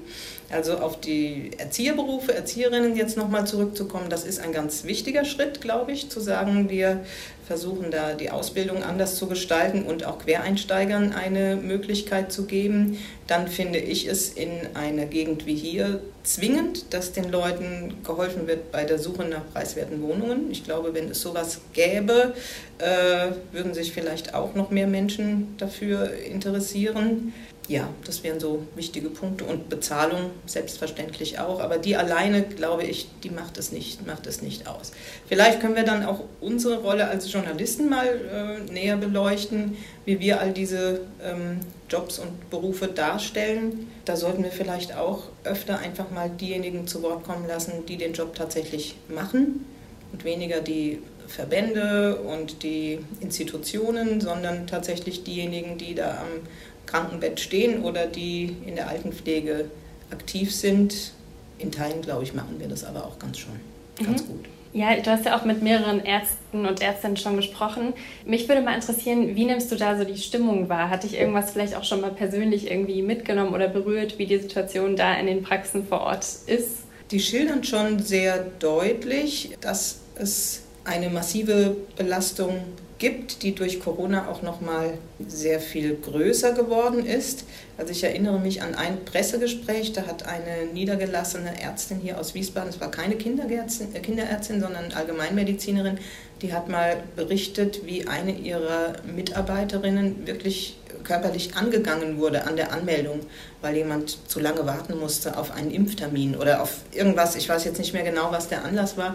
Also 0.50 0.78
auf 0.78 0.98
die 0.98 1.50
Erzieherberufe, 1.58 2.34
Erzieherinnen 2.34 2.96
jetzt 2.96 3.18
nochmal 3.18 3.46
zurückzukommen, 3.46 4.08
das 4.08 4.24
ist 4.24 4.40
ein 4.40 4.52
ganz 4.52 4.84
wichtiger 4.84 5.26
Schritt, 5.26 5.60
glaube 5.60 5.92
ich, 5.92 6.08
zu 6.08 6.20
sagen, 6.20 6.70
wir 6.70 7.04
versuchen 7.46 7.90
da 7.90 8.14
die 8.14 8.30
Ausbildung 8.30 8.82
anders 8.82 9.16
zu 9.16 9.26
gestalten 9.26 9.82
und 9.82 10.04
auch 10.04 10.18
Quereinsteigern 10.18 11.12
eine 11.12 11.56
Möglichkeit 11.56 12.32
zu 12.32 12.46
geben. 12.46 12.98
Dann 13.28 13.46
finde 13.46 13.78
ich 13.78 14.08
es 14.08 14.30
in 14.30 14.50
einer 14.74 15.06
Gegend 15.06 15.46
wie 15.46 15.54
hier 15.54 16.00
zwingend, 16.24 16.92
dass 16.92 17.12
den 17.12 17.30
Leuten 17.30 17.94
geholfen 18.02 18.48
wird 18.48 18.72
bei 18.72 18.84
der 18.84 18.98
Suche 18.98 19.24
nach 19.24 19.42
preiswerten 19.52 20.02
Wohnungen. 20.02 20.50
Ich 20.50 20.64
glaube, 20.64 20.94
wenn 20.94 21.10
es 21.10 21.20
sowas 21.20 21.60
gäbe, 21.72 22.34
äh, 22.78 23.28
würden 23.52 23.74
sich 23.74 23.92
vielleicht 23.92 24.34
auch 24.34 24.54
noch 24.54 24.70
mehr 24.70 24.86
Menschen 24.86 25.54
dafür 25.58 26.10
interessieren 26.14 27.32
ja, 27.68 27.86
das 28.06 28.24
wären 28.24 28.40
so 28.40 28.66
wichtige 28.74 29.10
Punkte 29.10 29.44
und 29.44 29.68
Bezahlung 29.68 30.30
selbstverständlich 30.46 31.38
auch, 31.38 31.60
aber 31.60 31.76
die 31.76 31.96
alleine, 31.96 32.42
glaube 32.42 32.84
ich, 32.84 33.08
die 33.22 33.28
macht 33.28 33.58
es 33.58 33.72
nicht, 33.72 34.06
macht 34.06 34.26
es 34.26 34.40
nicht 34.40 34.66
aus. 34.66 34.92
Vielleicht 35.28 35.60
können 35.60 35.76
wir 35.76 35.84
dann 35.84 36.04
auch 36.04 36.24
unsere 36.40 36.78
Rolle 36.78 37.08
als 37.08 37.30
Journalisten 37.30 37.90
mal 37.90 38.06
äh, 38.06 38.72
näher 38.72 38.96
beleuchten, 38.96 39.76
wie 40.06 40.18
wir 40.18 40.40
all 40.40 40.52
diese 40.52 41.02
ähm, 41.22 41.60
Jobs 41.88 42.18
und 42.18 42.50
Berufe 42.50 42.88
darstellen. 42.88 43.90
Da 44.04 44.16
sollten 44.16 44.44
wir 44.44 44.50
vielleicht 44.50 44.94
auch 44.94 45.24
öfter 45.44 45.78
einfach 45.78 46.10
mal 46.10 46.30
diejenigen 46.30 46.86
zu 46.86 47.02
Wort 47.02 47.24
kommen 47.24 47.46
lassen, 47.46 47.86
die 47.86 47.96
den 47.96 48.12
Job 48.12 48.34
tatsächlich 48.34 48.96
machen 49.08 49.64
und 50.12 50.24
weniger 50.24 50.60
die 50.60 51.00
Verbände 51.26 52.16
und 52.16 52.62
die 52.62 53.00
Institutionen, 53.20 54.20
sondern 54.20 54.66
tatsächlich 54.66 55.24
diejenigen, 55.24 55.76
die 55.76 55.94
da 55.94 56.22
am 56.22 56.46
Krankenbett 56.86 57.38
stehen 57.38 57.82
oder 57.82 58.06
die 58.06 58.56
in 58.66 58.76
der 58.76 58.88
Altenpflege 58.88 59.66
aktiv 60.10 60.54
sind. 60.54 61.12
In 61.58 61.70
Teilen, 61.70 62.02
glaube 62.02 62.22
ich, 62.22 62.34
machen 62.34 62.56
wir 62.58 62.68
das 62.68 62.84
aber 62.84 63.04
auch 63.04 63.18
ganz 63.18 63.38
schon, 63.38 63.60
ganz 64.02 64.22
mhm. 64.22 64.28
gut. 64.28 64.44
Ja, 64.78 64.94
du 64.94 65.10
hast 65.10 65.24
ja 65.24 65.36
auch 65.36 65.44
mit 65.44 65.60
mehreren 65.60 66.04
Ärzten 66.04 66.64
und 66.64 66.80
Ärztinnen 66.80 67.16
schon 67.16 67.34
gesprochen. 67.34 67.94
Mich 68.24 68.48
würde 68.48 68.62
mal 68.62 68.76
interessieren, 68.76 69.34
wie 69.34 69.44
nimmst 69.44 69.72
du 69.72 69.74
da 69.74 69.98
so 69.98 70.04
die 70.04 70.16
Stimmung 70.16 70.68
wahr? 70.68 70.88
Hat 70.88 71.02
dich 71.02 71.18
irgendwas 71.18 71.50
vielleicht 71.50 71.74
auch 71.74 71.82
schon 71.82 72.00
mal 72.00 72.12
persönlich 72.12 72.70
irgendwie 72.70 73.02
mitgenommen 73.02 73.54
oder 73.54 73.66
berührt, 73.66 74.20
wie 74.20 74.26
die 74.26 74.38
Situation 74.38 74.94
da 74.94 75.14
in 75.14 75.26
den 75.26 75.42
Praxen 75.42 75.84
vor 75.84 76.02
Ort 76.02 76.24
ist? 76.46 76.84
Die 77.10 77.18
schildern 77.18 77.64
schon 77.64 77.98
sehr 77.98 78.38
deutlich, 78.60 79.56
dass 79.60 79.98
es 80.14 80.62
eine 80.84 81.10
massive 81.10 81.76
Belastung 81.96 82.60
gibt, 83.00 83.42
die 83.42 83.56
durch 83.56 83.80
Corona 83.80 84.28
auch 84.28 84.42
noch 84.42 84.60
mal 84.60 84.96
sehr 85.26 85.58
viel 85.58 85.96
größer 85.96 86.52
geworden 86.52 87.04
ist. 87.04 87.46
Also 87.78 87.92
ich 87.92 88.02
erinnere 88.02 88.40
mich 88.40 88.60
an 88.60 88.74
ein 88.74 89.04
Pressegespräch, 89.04 89.92
da 89.92 90.02
hat 90.02 90.26
eine 90.26 90.66
niedergelassene 90.72 91.62
Ärztin 91.62 92.00
hier 92.00 92.18
aus 92.18 92.34
Wiesbaden, 92.34 92.70
es 92.70 92.80
war 92.80 92.90
keine 92.90 93.14
Kinderärztin, 93.14 93.94
äh, 93.94 94.00
Kinderärztin, 94.00 94.60
sondern 94.60 94.92
Allgemeinmedizinerin, 94.92 95.98
die 96.42 96.52
hat 96.52 96.68
mal 96.68 97.04
berichtet, 97.14 97.86
wie 97.86 98.08
eine 98.08 98.32
ihrer 98.32 98.94
Mitarbeiterinnen 99.14 100.26
wirklich 100.26 100.76
körperlich 101.04 101.56
angegangen 101.56 102.18
wurde 102.18 102.48
an 102.48 102.56
der 102.56 102.72
Anmeldung, 102.72 103.20
weil 103.62 103.76
jemand 103.76 104.28
zu 104.28 104.40
lange 104.40 104.66
warten 104.66 104.98
musste 104.98 105.38
auf 105.38 105.52
einen 105.52 105.70
Impftermin 105.70 106.34
oder 106.34 106.60
auf 106.60 106.80
irgendwas. 106.92 107.36
Ich 107.36 107.48
weiß 107.48 107.64
jetzt 107.64 107.78
nicht 107.78 107.92
mehr 107.92 108.02
genau, 108.02 108.32
was 108.32 108.48
der 108.48 108.64
Anlass 108.64 108.96
war. 108.96 109.14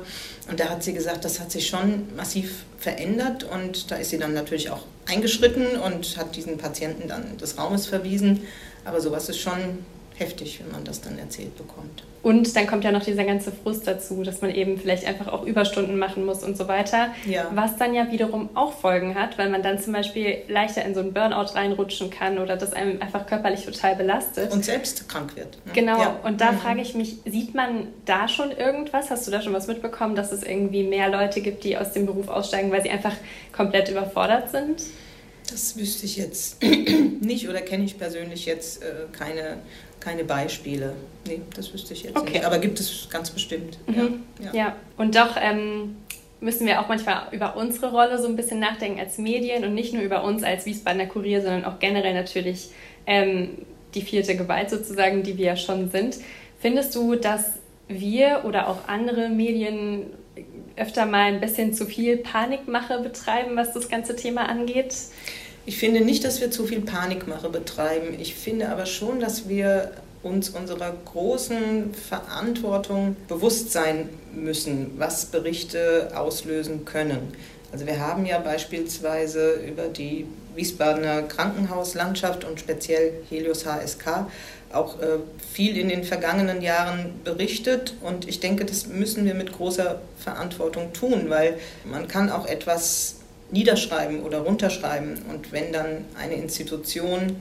Und 0.49 0.59
da 0.59 0.69
hat 0.69 0.83
sie 0.83 0.93
gesagt, 0.93 1.25
das 1.25 1.39
hat 1.41 1.51
sich 1.51 1.67
schon 1.67 2.07
massiv 2.15 2.63
verändert 2.79 3.43
und 3.43 3.91
da 3.91 3.97
ist 3.97 4.09
sie 4.09 4.17
dann 4.17 4.33
natürlich 4.33 4.69
auch 4.69 4.85
eingeschritten 5.13 5.77
und 5.77 6.17
hat 6.17 6.35
diesen 6.35 6.57
Patienten 6.57 7.07
dann 7.07 7.37
des 7.37 7.57
Raumes 7.57 7.87
verwiesen. 7.87 8.41
Aber 8.85 9.01
sowas 9.01 9.29
ist 9.29 9.39
schon 9.39 9.85
heftig, 10.17 10.59
wenn 10.63 10.71
man 10.71 10.83
das 10.83 11.01
dann 11.01 11.17
erzählt 11.17 11.57
bekommt. 11.57 12.03
Und 12.21 12.55
dann 12.55 12.67
kommt 12.67 12.85
ja 12.85 12.91
noch 12.93 13.03
dieser 13.03 13.25
ganze 13.25 13.51
Frust 13.51 13.85
dazu, 13.85 14.23
dass 14.23 14.41
man 14.41 14.49
eben 14.51 14.77
vielleicht 14.77 15.05
einfach 15.05 15.27
auch 15.27 15.43
Überstunden 15.45 15.99
machen 15.99 16.25
muss 16.25 16.41
und 16.41 16.55
so 16.55 16.69
weiter. 16.69 17.09
Ja. 17.25 17.51
Was 17.53 17.75
dann 17.75 17.93
ja 17.93 18.09
wiederum 18.11 18.49
auch 18.53 18.71
Folgen 18.71 19.15
hat, 19.15 19.37
weil 19.37 19.49
man 19.49 19.61
dann 19.61 19.77
zum 19.77 19.91
Beispiel 19.91 20.37
leichter 20.47 20.85
in 20.85 20.93
so 20.93 21.01
einen 21.01 21.11
Burnout 21.11 21.53
reinrutschen 21.53 22.09
kann 22.09 22.37
oder 22.37 22.55
das 22.55 22.71
einem 22.71 23.01
einfach 23.01 23.27
körperlich 23.27 23.65
total 23.65 23.97
belastet. 23.97 24.53
Und 24.53 24.63
selbst 24.63 25.09
krank 25.09 25.35
wird. 25.35 25.57
Ne? 25.65 25.73
Genau. 25.73 25.99
Ja. 25.99 26.19
Und 26.23 26.39
da 26.39 26.53
mhm. 26.53 26.59
frage 26.59 26.81
ich 26.81 26.95
mich, 26.95 27.17
sieht 27.25 27.55
man 27.55 27.87
da 28.05 28.29
schon 28.29 28.51
irgendwas? 28.51 29.11
Hast 29.11 29.27
du 29.27 29.31
da 29.31 29.41
schon 29.41 29.51
was 29.51 29.67
mitbekommen, 29.67 30.15
dass 30.15 30.31
es 30.31 30.43
irgendwie 30.43 30.83
mehr 30.83 31.09
Leute 31.09 31.41
gibt, 31.41 31.65
die 31.65 31.77
aus 31.77 31.91
dem 31.91 32.05
Beruf 32.05 32.29
aussteigen, 32.29 32.71
weil 32.71 32.83
sie 32.83 32.89
einfach 32.89 33.15
komplett 33.51 33.89
überfordert 33.89 34.49
sind? 34.49 34.81
Das 35.53 35.77
wüsste 35.77 36.07
ich 36.07 36.17
jetzt 36.17 36.63
nicht 37.21 37.47
oder 37.47 37.61
kenne 37.61 37.83
ich 37.83 37.99
persönlich 37.99 38.47
jetzt 38.47 38.81
äh, 38.81 39.05
keine 39.11 39.57
keine 39.99 40.23
Beispiele. 40.23 40.95
Nee, 41.27 41.41
das 41.55 41.71
wüsste 41.73 41.93
ich 41.93 42.03
jetzt 42.03 42.17
okay. 42.17 42.33
nicht. 42.33 42.45
Aber 42.45 42.57
gibt 42.57 42.79
es 42.79 43.07
ganz 43.09 43.29
bestimmt. 43.29 43.77
Mhm. 43.87 44.23
Ja, 44.39 44.45
ja. 44.45 44.53
ja, 44.53 44.75
und 44.97 45.15
doch 45.15 45.37
ähm, 45.39 45.97
müssen 46.41 46.65
wir 46.65 46.81
auch 46.81 46.89
manchmal 46.89 47.27
über 47.31 47.55
unsere 47.55 47.91
Rolle 47.91 48.19
so 48.19 48.27
ein 48.27 48.35
bisschen 48.35 48.59
nachdenken 48.59 48.99
als 48.99 49.19
Medien 49.19 49.63
und 49.63 49.75
nicht 49.75 49.93
nur 49.93 50.01
über 50.01 50.23
uns 50.23 50.43
als 50.43 50.65
Wiesbadener 50.65 51.05
Kurier, 51.05 51.41
sondern 51.41 51.65
auch 51.65 51.77
generell 51.79 52.15
natürlich 52.15 52.71
ähm, 53.05 53.59
die 53.93 54.01
vierte 54.01 54.35
Gewalt 54.35 54.71
sozusagen, 54.71 55.21
die 55.21 55.37
wir 55.37 55.45
ja 55.45 55.55
schon 55.55 55.91
sind. 55.91 56.17
Findest 56.59 56.95
du, 56.95 57.15
dass 57.15 57.53
wir 57.87 58.41
oder 58.45 58.69
auch 58.69 58.87
andere 58.87 59.29
Medien 59.29 60.07
öfter 60.75 61.05
mal 61.05 61.25
ein 61.25 61.39
bisschen 61.39 61.73
zu 61.73 61.85
viel 61.85 62.17
Panikmache 62.17 62.99
betreiben, 62.99 63.55
was 63.55 63.73
das 63.73 63.87
ganze 63.87 64.15
Thema 64.15 64.49
angeht? 64.49 64.95
Ich 65.65 65.77
finde 65.77 66.01
nicht, 66.01 66.25
dass 66.25 66.41
wir 66.41 66.51
zu 66.51 66.65
viel 66.65 66.81
Panikmache 66.81 67.49
betreiben. 67.49 68.17
Ich 68.19 68.35
finde 68.35 68.69
aber 68.69 68.85
schon, 68.85 69.21
dass 69.21 69.47
wir 69.47 69.91
uns 70.21 70.49
unserer 70.49 70.93
großen 71.05 71.93
Verantwortung 71.93 73.15
bewusst 73.27 73.71
sein 73.71 74.09
müssen, 74.33 74.91
was 74.97 75.25
Berichte 75.25 76.11
auslösen 76.15 76.83
können. 76.85 77.33
Also 77.71 77.85
wir 77.87 77.99
haben 77.99 78.25
ja 78.25 78.39
beispielsweise 78.39 79.53
über 79.53 79.87
die 79.87 80.25
Wiesbadener 80.55 81.23
Krankenhauslandschaft 81.23 82.43
und 82.43 82.59
speziell 82.59 83.13
Helios 83.29 83.65
HSK 83.65 84.27
auch 84.71 84.99
äh, 84.99 85.19
viel 85.53 85.77
in 85.77 85.89
den 85.89 86.03
vergangenen 86.03 86.61
Jahren 86.61 87.21
berichtet 87.23 87.93
und 88.01 88.27
ich 88.27 88.39
denke, 88.39 88.65
das 88.65 88.87
müssen 88.87 89.25
wir 89.25 89.33
mit 89.33 89.51
großer 89.53 90.01
Verantwortung 90.17 90.93
tun, 90.93 91.29
weil 91.29 91.57
man 91.85 92.07
kann 92.07 92.29
auch 92.29 92.47
etwas 92.47 93.17
niederschreiben 93.53 94.21
oder 94.23 94.39
runterschreiben. 94.39 95.21
Und 95.31 95.51
wenn 95.51 95.71
dann 95.71 96.05
eine 96.19 96.33
Institution, 96.33 97.37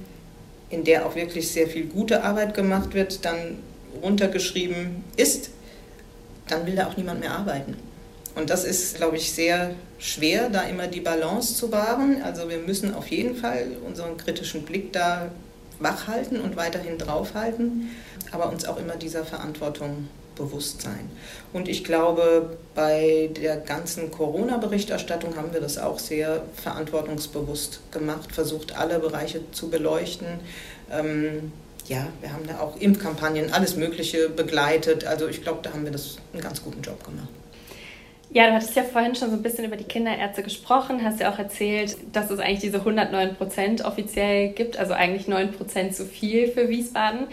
in 0.70 0.84
der 0.84 1.06
auch 1.06 1.16
wirklich 1.16 1.50
sehr 1.50 1.66
viel 1.66 1.86
gute 1.86 2.22
Arbeit 2.22 2.54
gemacht 2.54 2.94
wird, 2.94 3.24
dann 3.24 3.58
runtergeschrieben 4.00 5.04
ist, 5.16 5.50
dann 6.48 6.66
will 6.66 6.76
da 6.76 6.86
auch 6.86 6.96
niemand 6.96 7.20
mehr 7.20 7.32
arbeiten. 7.32 7.76
Und 8.34 8.48
das 8.48 8.64
ist, 8.64 8.96
glaube 8.96 9.16
ich, 9.16 9.32
sehr 9.32 9.74
schwer, 9.98 10.48
da 10.48 10.62
immer 10.62 10.86
die 10.86 11.00
Balance 11.00 11.54
zu 11.54 11.70
wahren. 11.70 12.22
Also 12.22 12.48
wir 12.48 12.58
müssen 12.58 12.94
auf 12.94 13.08
jeden 13.08 13.36
Fall 13.36 13.66
unseren 13.86 14.16
kritischen 14.16 14.62
Blick 14.62 14.92
da 14.92 15.30
wachhalten 15.78 16.40
und 16.40 16.56
weiterhin 16.56 16.96
draufhalten, 16.96 17.90
aber 18.30 18.50
uns 18.50 18.64
auch 18.64 18.78
immer 18.78 18.96
dieser 18.96 19.24
Verantwortung 19.24 20.08
Bewusstsein. 20.34 21.10
Und 21.52 21.68
ich 21.68 21.84
glaube, 21.84 22.56
bei 22.74 23.30
der 23.36 23.56
ganzen 23.56 24.10
Corona-Berichterstattung 24.10 25.36
haben 25.36 25.52
wir 25.52 25.60
das 25.60 25.78
auch 25.78 25.98
sehr 25.98 26.42
verantwortungsbewusst 26.56 27.80
gemacht, 27.90 28.32
versucht 28.32 28.76
alle 28.76 28.98
Bereiche 28.98 29.40
zu 29.52 29.68
beleuchten. 29.70 30.26
Ähm, 30.90 31.52
ja, 31.88 32.06
wir 32.20 32.32
haben 32.32 32.46
da 32.46 32.60
auch 32.60 32.76
Impfkampagnen, 32.76 33.52
alles 33.52 33.76
Mögliche 33.76 34.28
begleitet. 34.28 35.04
Also 35.04 35.28
ich 35.28 35.42
glaube, 35.42 35.60
da 35.62 35.72
haben 35.72 35.84
wir 35.84 35.92
das 35.92 36.16
einen 36.32 36.42
ganz 36.42 36.62
guten 36.62 36.80
Job 36.82 37.04
gemacht. 37.04 37.28
Ja, 38.34 38.46
du 38.46 38.54
hattest 38.54 38.74
ja 38.74 38.82
vorhin 38.82 39.14
schon 39.14 39.28
so 39.28 39.36
ein 39.36 39.42
bisschen 39.42 39.66
über 39.66 39.76
die 39.76 39.84
Kinderärzte 39.84 40.42
gesprochen, 40.42 41.04
hast 41.04 41.20
ja 41.20 41.30
auch 41.30 41.38
erzählt, 41.38 41.98
dass 42.12 42.30
es 42.30 42.38
eigentlich 42.38 42.60
diese 42.60 42.78
109 42.78 43.34
Prozent 43.34 43.84
offiziell 43.84 44.50
gibt, 44.52 44.78
also 44.78 44.94
eigentlich 44.94 45.28
9 45.28 45.52
Prozent 45.52 45.94
zu 45.94 46.06
viel 46.06 46.48
für 46.48 46.70
Wiesbaden. 46.70 47.26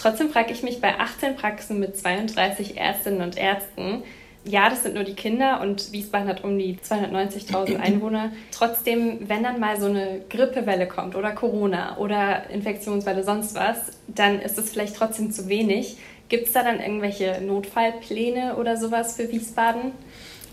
Trotzdem 0.00 0.30
frage 0.30 0.50
ich 0.52 0.62
mich 0.62 0.80
bei 0.80 0.98
18 0.98 1.36
Praxen 1.36 1.78
mit 1.78 1.94
32 1.94 2.78
Ärztinnen 2.78 3.20
und 3.20 3.36
Ärzten, 3.36 4.02
ja, 4.44 4.70
das 4.70 4.82
sind 4.82 4.94
nur 4.94 5.04
die 5.04 5.12
Kinder 5.12 5.60
und 5.60 5.92
Wiesbaden 5.92 6.26
hat 6.26 6.42
um 6.42 6.58
die 6.58 6.78
290.000 6.78 7.76
Einwohner. 7.80 8.32
Trotzdem, 8.50 9.28
wenn 9.28 9.42
dann 9.42 9.60
mal 9.60 9.78
so 9.78 9.84
eine 9.84 10.22
Grippewelle 10.30 10.88
kommt 10.88 11.16
oder 11.16 11.32
Corona 11.32 11.98
oder 11.98 12.48
Infektionswelle, 12.48 13.24
sonst 13.24 13.54
was, 13.54 14.00
dann 14.06 14.40
ist 14.40 14.56
es 14.56 14.70
vielleicht 14.70 14.96
trotzdem 14.96 15.32
zu 15.32 15.50
wenig. 15.50 15.98
Gibt 16.30 16.46
es 16.46 16.54
da 16.54 16.62
dann 16.62 16.80
irgendwelche 16.80 17.42
Notfallpläne 17.42 18.56
oder 18.56 18.78
sowas 18.78 19.16
für 19.16 19.30
Wiesbaden? 19.30 19.92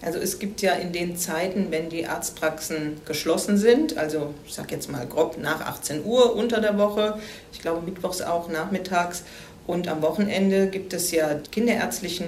Also 0.01 0.19
es 0.19 0.39
gibt 0.39 0.61
ja 0.61 0.73
in 0.73 0.91
den 0.91 1.17
Zeiten, 1.17 1.67
wenn 1.71 1.89
die 1.89 2.05
Arztpraxen 2.05 3.01
geschlossen 3.05 3.57
sind, 3.57 3.97
also 3.97 4.33
ich 4.45 4.53
sage 4.53 4.75
jetzt 4.75 4.91
mal 4.91 5.05
grob 5.07 5.37
nach 5.37 5.61
18 5.61 6.05
Uhr 6.05 6.35
unter 6.35 6.61
der 6.61 6.77
Woche, 6.77 7.17
ich 7.51 7.61
glaube 7.61 7.81
mittwochs 7.81 8.21
auch 8.21 8.47
nachmittags 8.47 9.23
und 9.65 9.87
am 9.87 10.01
Wochenende 10.01 10.67
gibt 10.67 10.93
es 10.93 11.11
ja 11.11 11.39
kinderärztlichen 11.51 12.27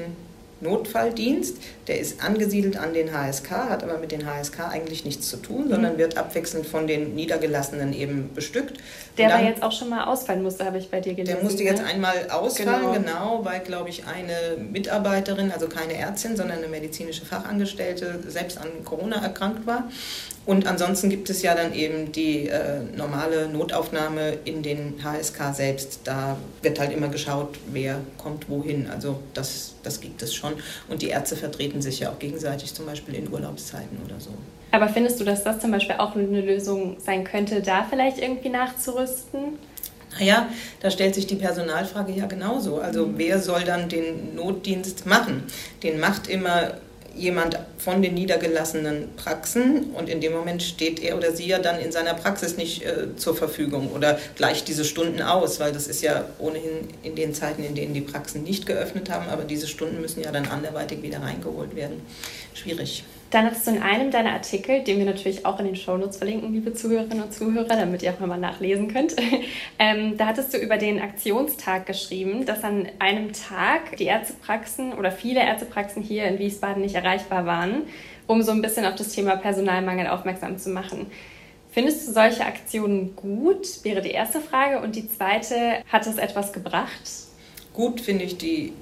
Notfalldienst. 0.62 1.58
Der 1.88 2.00
ist 2.00 2.24
angesiedelt 2.24 2.78
an 2.78 2.94
den 2.94 3.14
HSK, 3.14 3.52
hat 3.52 3.84
aber 3.84 3.98
mit 3.98 4.12
den 4.12 4.26
HSK 4.26 4.70
eigentlich 4.70 5.06
nichts 5.06 5.30
zu 5.30 5.38
tun, 5.38 5.66
mhm. 5.66 5.70
sondern 5.72 5.98
wird 5.98 6.18
abwechselnd 6.18 6.66
von 6.66 6.88
den 6.88 7.16
Niedergelassenen 7.16 7.94
eben 7.94 8.34
bestückt. 8.34 8.78
Der 9.18 9.30
dann, 9.30 9.40
aber 9.40 9.50
jetzt 9.50 9.64
auch 9.64 9.72
schon 9.72 9.90
mal 9.90 10.06
ausfallen 10.06 10.44
musste, 10.44 10.66
habe 10.66 10.78
ich 10.78 10.90
bei 10.90 11.02
dir 11.02 11.14
gelesen. 11.14 11.36
Der 11.36 11.44
musste 11.44 11.64
jetzt 11.64 11.82
ne? 11.82 11.88
einmal 11.88 12.30
ausfallen, 12.30 12.94
genau, 12.94 12.94
genau 12.94 13.46
weil, 13.46 13.60
glaube 13.62 13.90
ich, 13.90 14.06
eine 14.06 14.62
Mitarbeiterin, 14.62 15.52
also 15.52 15.68
keine 15.68 15.94
Ärztin, 15.94 16.38
sondern 16.38 16.60
eine 16.60 16.68
medizinische 16.68 17.26
Fachangestellte, 17.26 18.20
selbst 18.28 18.58
an 18.58 18.68
Corona 18.86 19.22
erkrankt 19.22 19.66
war. 19.66 19.90
Und 20.50 20.66
ansonsten 20.66 21.12
gibt 21.12 21.30
es 21.30 21.44
ja 21.44 21.54
dann 21.54 21.76
eben 21.76 22.12
die 22.12 22.48
äh, 22.48 22.80
normale 22.98 23.48
Notaufnahme 23.50 24.34
in 24.46 24.64
den 24.64 24.96
HSK 25.04 25.54
selbst. 25.54 26.00
Da 26.06 26.38
wird 26.64 26.80
halt 26.80 26.92
immer 26.92 27.08
geschaut, 27.08 27.60
wer 27.72 28.02
kommt 28.18 28.50
wohin. 28.50 28.90
Also 28.90 29.20
das, 29.36 29.76
das 29.84 30.02
gibt 30.02 30.24
es 30.24 30.34
schon. 30.34 30.54
Und 30.88 31.04
die 31.04 31.10
Ärzte 31.10 31.36
vertreten 31.36 31.84
sich 31.84 32.00
ja 32.00 32.10
auch 32.10 32.18
gegenseitig, 32.18 32.74
zum 32.74 32.88
Beispiel 32.88 33.14
in 33.14 33.32
Urlaubszeiten 33.32 34.00
oder 34.04 34.20
so. 34.20 34.32
Aber 34.72 34.90
findest 34.90 35.20
du, 35.20 35.24
dass 35.24 35.44
das 35.44 35.60
zum 35.60 35.70
Beispiel 35.70 35.98
auch 36.00 36.16
eine 36.16 36.42
Lösung 36.42 36.98
sein 37.00 37.26
könnte, 37.26 37.62
da 37.62 37.86
vielleicht 37.88 38.18
irgendwie 38.18 38.50
nachzurüsten? 38.50 39.60
Naja, 40.18 40.50
da 40.80 40.90
stellt 40.90 41.14
sich 41.14 41.28
die 41.28 41.36
Personalfrage 41.36 42.12
ja 42.14 42.26
genauso. 42.26 42.80
Also 42.80 43.06
mhm. 43.06 43.14
wer 43.18 43.38
soll 43.38 43.66
dann 43.66 43.88
den 43.88 44.34
Notdienst 44.34 45.06
machen? 45.06 45.44
Den 45.84 46.00
macht 46.00 46.28
immer 46.28 46.72
jemand 47.20 47.60
von 47.78 48.02
den 48.02 48.14
niedergelassenen 48.14 49.10
Praxen 49.16 49.92
und 49.94 50.10
in 50.10 50.22
dem 50.22 50.34
Moment 50.34 50.64
steht 50.64 51.02
er 51.02 51.18
oder 51.18 51.34
sie 51.34 51.48
ja 51.48 51.60
dann 51.60 51.80
in 51.80 51.92
seiner 51.92 52.14
Praxis 52.14 52.58
nicht 52.58 52.84
äh, 52.84 53.16
zur 53.16 53.36
Verfügung 53.36 53.92
oder 53.92 54.20
gleicht 54.36 54.68
diese 54.68 54.86
Stunden 54.86 55.22
aus, 55.22 55.60
weil 55.60 55.72
das 55.72 55.88
ist 55.88 56.02
ja 56.02 56.26
ohnehin 56.40 56.88
in 57.04 57.16
den 57.16 57.34
Zeiten, 57.34 57.64
in 57.64 57.76
denen 57.76 57.94
die 57.94 58.02
Praxen 58.02 58.44
nicht 58.44 58.66
geöffnet 58.66 59.10
haben, 59.10 59.30
aber 59.30 59.44
diese 59.44 59.68
Stunden 59.68 60.02
müssen 60.02 60.24
ja 60.24 60.32
dann 60.32 60.48
anderweitig 60.48 61.02
wieder 61.02 61.22
reingeholt 61.22 61.76
werden. 61.76 62.02
Schwierig. 62.54 63.04
Dann 63.30 63.46
hattest 63.46 63.68
du 63.68 63.72
in 63.72 63.84
einem 63.84 64.10
deiner 64.10 64.32
Artikel, 64.32 64.84
den 64.84 64.98
wir 64.98 65.06
natürlich 65.06 65.46
auch 65.46 65.60
in 65.60 65.66
den 65.66 65.76
Shownotes 65.76 66.18
verlinken, 66.18 66.52
liebe 66.52 66.74
Zuhörerinnen 66.74 67.24
und 67.24 67.34
Zuhörer, 67.34 67.68
damit 67.68 68.02
ihr 68.02 68.12
auch 68.12 68.20
nochmal 68.20 68.40
nachlesen 68.40 68.92
könnt, 68.92 69.16
ähm, 69.80 70.18
da 70.18 70.26
hattest 70.26 70.54
du 70.54 70.58
über 70.58 70.78
den 70.78 71.00
Aktionstag 71.00 71.86
geschrieben, 71.86 72.46
dass 72.46 72.64
an 72.64 72.88
einem 72.98 73.32
Tag 73.34 73.98
die 73.98 74.06
Ärztepraxen 74.06 74.94
oder 74.94 75.12
viele 75.12 75.42
Ärztepraxen 75.42 76.02
hier 76.02 76.26
in 76.26 76.40
Wiesbaden 76.40 76.82
nicht 76.82 76.96
erreichbar 76.96 77.46
waren, 77.46 77.84
um 78.26 78.42
so 78.42 78.52
ein 78.52 78.64
bisschen 78.64 78.86
auf 78.86 78.96
das 78.96 79.10
Thema 79.10 79.36
Personalmangel 79.36 80.08
aufmerksam 80.08 80.58
zu 80.58 80.70
machen. 80.70 81.06
Findest 81.72 82.08
du 82.08 82.14
solche 82.14 82.46
Aktionen 82.46 83.16
gut? 83.16 83.84
Wäre 83.84 84.02
die 84.02 84.10
erste 84.10 84.40
Frage. 84.42 84.80
Und 84.82 84.96
die 84.96 85.08
zweite, 85.08 85.84
hat 85.88 86.08
es 86.08 86.18
etwas 86.18 86.52
gebracht? 86.52 87.04
Gut 87.74 88.02
finde 88.02 88.26
ich 88.26 88.40
die 88.40 88.74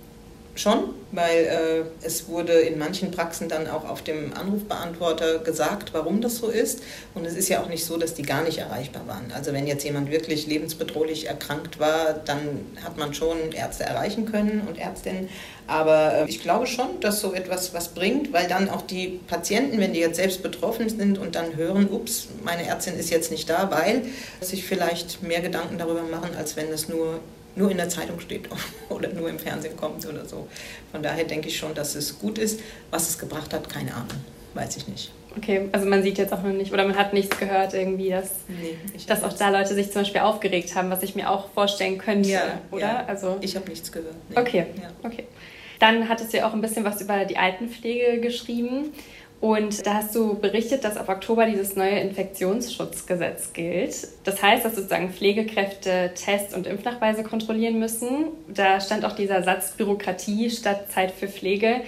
Schon, 0.57 0.95
weil 1.11 1.45
äh, 1.45 2.05
es 2.05 2.27
wurde 2.27 2.53
in 2.53 2.79
manchen 2.79 3.11
Praxen 3.11 3.47
dann 3.47 3.67
auch 3.67 3.87
auf 3.87 4.01
dem 4.01 4.33
Anrufbeantworter 4.33 5.37
gesagt, 5.37 5.93
warum 5.93 6.19
das 6.19 6.37
so 6.37 6.47
ist. 6.47 6.81
Und 7.13 7.25
es 7.25 7.35
ist 7.35 7.47
ja 7.47 7.61
auch 7.61 7.69
nicht 7.69 7.85
so, 7.85 7.95
dass 7.97 8.15
die 8.15 8.23
gar 8.23 8.43
nicht 8.43 8.57
erreichbar 8.57 9.03
waren. 9.05 9.31
Also 9.35 9.53
wenn 9.53 9.67
jetzt 9.67 9.83
jemand 9.83 10.09
wirklich 10.09 10.47
lebensbedrohlich 10.47 11.27
erkrankt 11.27 11.79
war, 11.79 12.15
dann 12.25 12.65
hat 12.83 12.97
man 12.97 13.13
schon 13.13 13.51
Ärzte 13.51 13.83
erreichen 13.83 14.25
können 14.25 14.63
und 14.67 14.79
Ärztinnen. 14.79 15.29
Aber 15.67 16.13
äh, 16.15 16.25
ich 16.27 16.41
glaube 16.41 16.65
schon, 16.65 16.99
dass 17.01 17.21
so 17.21 17.33
etwas 17.33 17.75
was 17.75 17.89
bringt, 17.89 18.33
weil 18.33 18.47
dann 18.47 18.67
auch 18.67 18.81
die 18.81 19.19
Patienten, 19.27 19.79
wenn 19.79 19.93
die 19.93 19.99
jetzt 19.99 20.15
selbst 20.15 20.41
betroffen 20.41 20.89
sind 20.89 21.19
und 21.19 21.35
dann 21.35 21.55
hören, 21.55 21.87
ups, 21.87 22.29
meine 22.43 22.65
Ärztin 22.65 22.97
ist 22.97 23.11
jetzt 23.11 23.29
nicht 23.29 23.47
da, 23.47 23.69
weil 23.69 24.01
sich 24.41 24.65
vielleicht 24.65 25.21
mehr 25.21 25.41
Gedanken 25.41 25.77
darüber 25.77 26.01
machen, 26.01 26.31
als 26.35 26.55
wenn 26.55 26.71
das 26.71 26.89
nur 26.89 27.19
nur 27.57 27.71
in 27.71 27.77
der 27.77 27.89
Zeitung 27.89 28.19
steht 28.19 28.47
oder 28.89 29.09
nur 29.09 29.29
im 29.29 29.39
Fernsehen 29.39 29.75
kommt 29.75 30.05
oder 30.05 30.25
so. 30.25 30.47
Von 30.91 31.03
daher 31.03 31.25
denke 31.25 31.47
ich 31.47 31.57
schon, 31.57 31.73
dass 31.73 31.95
es 31.95 32.19
gut 32.19 32.37
ist. 32.37 32.61
Was 32.91 33.09
es 33.09 33.17
gebracht 33.17 33.53
hat, 33.53 33.69
keine 33.69 33.93
Ahnung, 33.93 34.17
weiß 34.53 34.77
ich 34.77 34.87
nicht. 34.87 35.11
Okay, 35.35 35.69
also 35.71 35.87
man 35.87 36.01
sieht 36.01 36.17
jetzt 36.17 36.33
auch 36.33 36.41
noch 36.41 36.51
nicht 36.51 36.73
oder 36.73 36.83
man 36.83 36.95
hat 36.95 37.13
nichts 37.13 37.37
gehört 37.37 37.73
irgendwie, 37.73 38.09
dass, 38.09 38.31
nee, 38.47 38.75
dass 39.05 39.23
auch 39.23 39.33
da 39.33 39.49
Leute 39.49 39.75
sich 39.75 39.91
zum 39.91 40.01
Beispiel 40.01 40.21
aufgeregt 40.21 40.73
haben, 40.73 40.89
was 40.89 41.03
ich 41.03 41.15
mir 41.15 41.29
auch 41.29 41.49
vorstellen 41.51 41.99
könnte, 41.99 42.29
ja, 42.29 42.59
oder? 42.71 42.81
Ja. 42.81 43.05
Also, 43.05 43.37
ich 43.41 43.55
habe 43.55 43.69
nichts 43.69 43.91
gehört. 43.91 44.15
Nee. 44.29 44.39
Okay, 44.39 44.65
ja. 44.81 44.89
okay. 45.03 45.25
Dann 45.79 46.09
hattest 46.09 46.33
du 46.33 46.37
ja 46.37 46.49
auch 46.49 46.53
ein 46.53 46.61
bisschen 46.61 46.83
was 46.85 47.01
über 47.01 47.25
die 47.25 47.37
Altenpflege 47.37 48.19
geschrieben. 48.19 48.93
Und 49.39 49.85
da 49.85 49.95
hast 49.95 50.15
du 50.15 50.33
berichtet, 50.33 50.83
dass 50.83 50.97
ab 50.97 51.09
Oktober 51.09 51.45
dieses 51.45 51.75
neue 51.75 51.99
Infektionsschutzgesetz 51.99 53.53
gilt. 53.53 54.07
Das 54.23 54.41
heißt, 54.41 54.65
dass 54.65 54.75
sozusagen 54.75 55.11
Pflegekräfte 55.11 56.11
Test- 56.15 56.55
und 56.55 56.65
Impfnachweise 56.65 57.23
kontrollieren 57.23 57.77
müssen. 57.77 58.29
Da 58.47 58.81
stand 58.81 59.05
auch 59.05 59.13
dieser 59.13 59.43
Satz 59.43 59.73
Bürokratie 59.73 60.49
statt 60.49 60.91
Zeit 60.91 61.11
für 61.11 61.27
Pflege. 61.27 61.81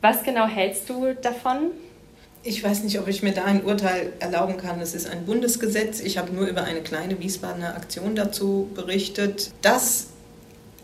Was 0.00 0.24
genau 0.24 0.48
hältst 0.48 0.88
du 0.88 1.14
davon? 1.14 1.70
Ich 2.42 2.64
weiß 2.64 2.82
nicht, 2.84 2.98
ob 2.98 3.06
ich 3.06 3.22
mir 3.22 3.32
da 3.32 3.44
ein 3.44 3.62
Urteil 3.64 4.14
erlauben 4.18 4.56
kann. 4.56 4.80
Es 4.80 4.94
ist 4.94 5.08
ein 5.08 5.26
Bundesgesetz. 5.26 6.00
Ich 6.00 6.18
habe 6.18 6.32
nur 6.32 6.46
über 6.46 6.64
eine 6.64 6.80
kleine 6.80 7.20
Wiesbadener 7.20 7.76
Aktion 7.76 8.16
dazu 8.16 8.68
berichtet. 8.74 9.52
Dass 9.62 10.08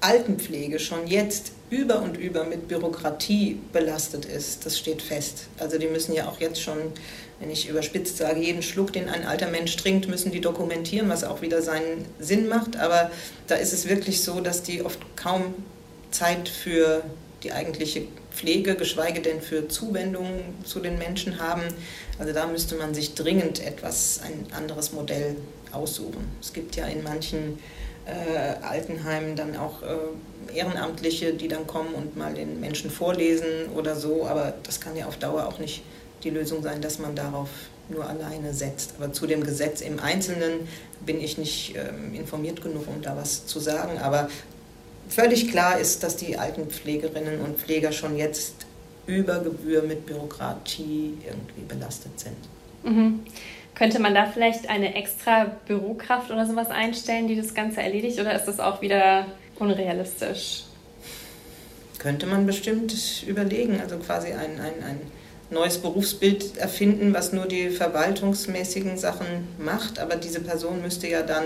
Altenpflege 0.01 0.79
schon 0.79 1.07
jetzt 1.07 1.53
über 1.71 2.01
und 2.01 2.17
über 2.17 2.45
mit 2.45 2.69
Bürokratie 2.69 3.59
belastet 3.73 4.25
ist, 4.25 4.65
das 4.67 4.79
steht 4.79 5.03
fest. 5.03 5.49
Also 5.59 5.79
die 5.79 5.89
müssen 5.89 6.15
ja 6.15 6.29
auch 6.29 6.41
jetzt 6.41 6.63
schon, 6.63 6.79
wenn 7.41 7.51
ich 7.51 7.69
überspitzt 7.69 8.19
sage, 8.19 8.41
jeden 8.41 8.63
Schluck, 8.63 8.93
den 8.93 9.09
ein 9.09 9.27
alter 9.27 9.49
Mensch 9.49 9.77
trinkt, 9.77 10.09
müssen 10.09 10.31
die 10.31 10.41
dokumentieren, 10.41 11.09
was 11.09 11.25
auch 11.25 11.43
wieder 11.43 11.63
seinen 11.63 12.05
Sinn 12.19 12.49
macht. 12.49 12.77
Aber 12.77 13.11
da 13.49 13.57
ist 13.57 13.73
es 13.73 13.89
wirklich 13.89 14.23
so, 14.23 14.41
dass 14.41 14.63
die 14.63 14.83
oft 14.83 15.01
kaum 15.17 15.55
Zeit 16.11 16.49
für 16.49 17.03
die 17.43 17.53
eigentliche 17.53 18.03
Pflege, 18.31 18.75
geschweige 18.75 19.21
denn 19.21 19.41
für 19.41 19.69
Zuwendungen 19.69 20.41
zu 20.65 20.81
den 20.81 20.99
Menschen 20.99 21.41
haben. 21.41 21.63
Also 22.19 22.33
da 22.33 22.47
müsste 22.47 22.77
man 22.77 22.95
sich 22.95 23.15
dringend 23.15 23.65
etwas, 23.65 24.21
ein 24.23 24.47
anderes 24.53 24.93
Modell 24.93 25.37
aussuchen. 25.73 26.29
Es 26.41 26.53
gibt 26.53 26.77
ja 26.77 26.87
in 26.87 27.03
manchen 27.03 27.59
äh, 28.07 28.65
Altenheimen 28.65 29.37
dann 29.37 29.57
auch 29.57 29.83
äh, 29.83 30.57
Ehrenamtliche, 30.57 31.35
die 31.35 31.49
dann 31.49 31.67
kommen 31.67 31.95
und 31.95 32.17
mal 32.17 32.35
den 32.35 32.61
Menschen 32.61 32.91
vorlesen 32.91 33.69
oder 33.75 33.97
so. 33.97 34.27
Aber 34.27 34.55
das 34.63 34.81
kann 34.81 34.97
ja 34.97 35.07
auf 35.07 35.17
Dauer 35.17 35.47
auch 35.47 35.59
nicht 35.59 35.83
die 36.23 36.31
Lösung 36.31 36.63
sein, 36.63 36.81
dass 36.81 36.99
man 36.99 37.15
darauf 37.15 37.49
nur 37.89 38.09
alleine 38.09 38.53
setzt. 38.53 38.95
Aber 38.99 39.13
zu 39.13 39.27
dem 39.27 39.45
Gesetz 39.45 39.81
im 39.81 40.01
Einzelnen 40.01 40.69
bin 41.05 41.21
ich 41.21 41.39
nicht 41.39 41.75
ähm, 41.77 42.15
informiert 42.15 42.63
genug, 42.63 42.89
um 42.89 43.03
da 43.03 43.17
was 43.17 43.47
zu 43.47 43.61
sagen. 43.61 43.99
Aber 43.99 44.29
völlig 45.09 45.51
klar 45.51 45.79
ist, 45.79 46.03
dass 46.03 46.17
die 46.17 46.37
Altenpflegerinnen 46.39 47.41
und 47.41 47.59
Pfleger 47.59 47.93
schon 47.93 48.17
jetzt 48.17 48.67
über 49.07 49.39
Gebühr 49.39 49.83
mit 49.83 50.07
Bürokratie 50.07 51.15
irgendwie 51.25 51.63
belastet 51.69 52.19
sind. 52.19 52.37
Mhm. 52.83 53.21
Könnte 53.77 54.01
man 54.01 54.15
da 54.15 54.25
vielleicht 54.25 54.71
eine 54.71 54.95
extra 54.95 55.53
Bürokraft 55.67 56.31
oder 56.31 56.47
sowas 56.47 56.71
einstellen, 56.71 57.29
die 57.29 57.37
das 57.37 57.53
Ganze 57.53 57.83
erledigt, 57.83 58.19
oder 58.19 58.35
ist 58.35 58.47
das 58.47 58.59
auch 58.59 58.81
wieder 58.81 59.27
unrealistisch? 59.59 60.65
Könnte 61.99 62.27
man 62.27 62.47
bestimmt 62.47 62.95
überlegen, 63.27 63.79
also 63.81 63.99
quasi 63.99 64.29
ein, 64.29 64.61
ein, 64.61 64.83
ein 64.83 65.01
neues 65.51 65.77
Berufsbild 65.79 66.57
erfinden, 66.57 67.13
was 67.13 67.35
nur 67.35 67.47
die 67.47 67.69
verwaltungsmäßigen 67.69 68.97
Sachen 68.97 69.27
macht. 69.59 69.99
Aber 69.99 70.17
diese 70.17 70.41
Person 70.41 70.81
müsste 70.81 71.09
ja 71.09 71.23
dann, 71.23 71.45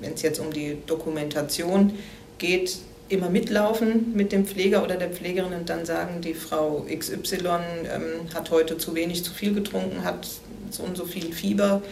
wenn 0.00 0.14
es 0.14 0.22
jetzt 0.22 0.38
um 0.38 0.52
die 0.52 0.78
Dokumentation 0.86 1.92
geht, 2.38 2.78
immer 3.08 3.28
mitlaufen 3.28 4.14
mit 4.14 4.32
dem 4.32 4.46
Pfleger 4.46 4.82
oder 4.82 4.96
der 4.96 5.10
Pflegerin 5.10 5.52
und 5.52 5.68
dann 5.68 5.84
sagen, 5.84 6.20
die 6.22 6.34
Frau 6.34 6.86
XY 6.88 7.46
ähm, 7.94 8.34
hat 8.34 8.50
heute 8.50 8.78
zu 8.78 8.94
wenig, 8.94 9.24
zu 9.24 9.32
viel 9.32 9.54
getrunken, 9.54 10.04
hat 10.04 10.26
so 10.74 10.82
und 10.82 10.96
so 10.96 11.04
viel 11.04 11.32
Fieber 11.32 11.82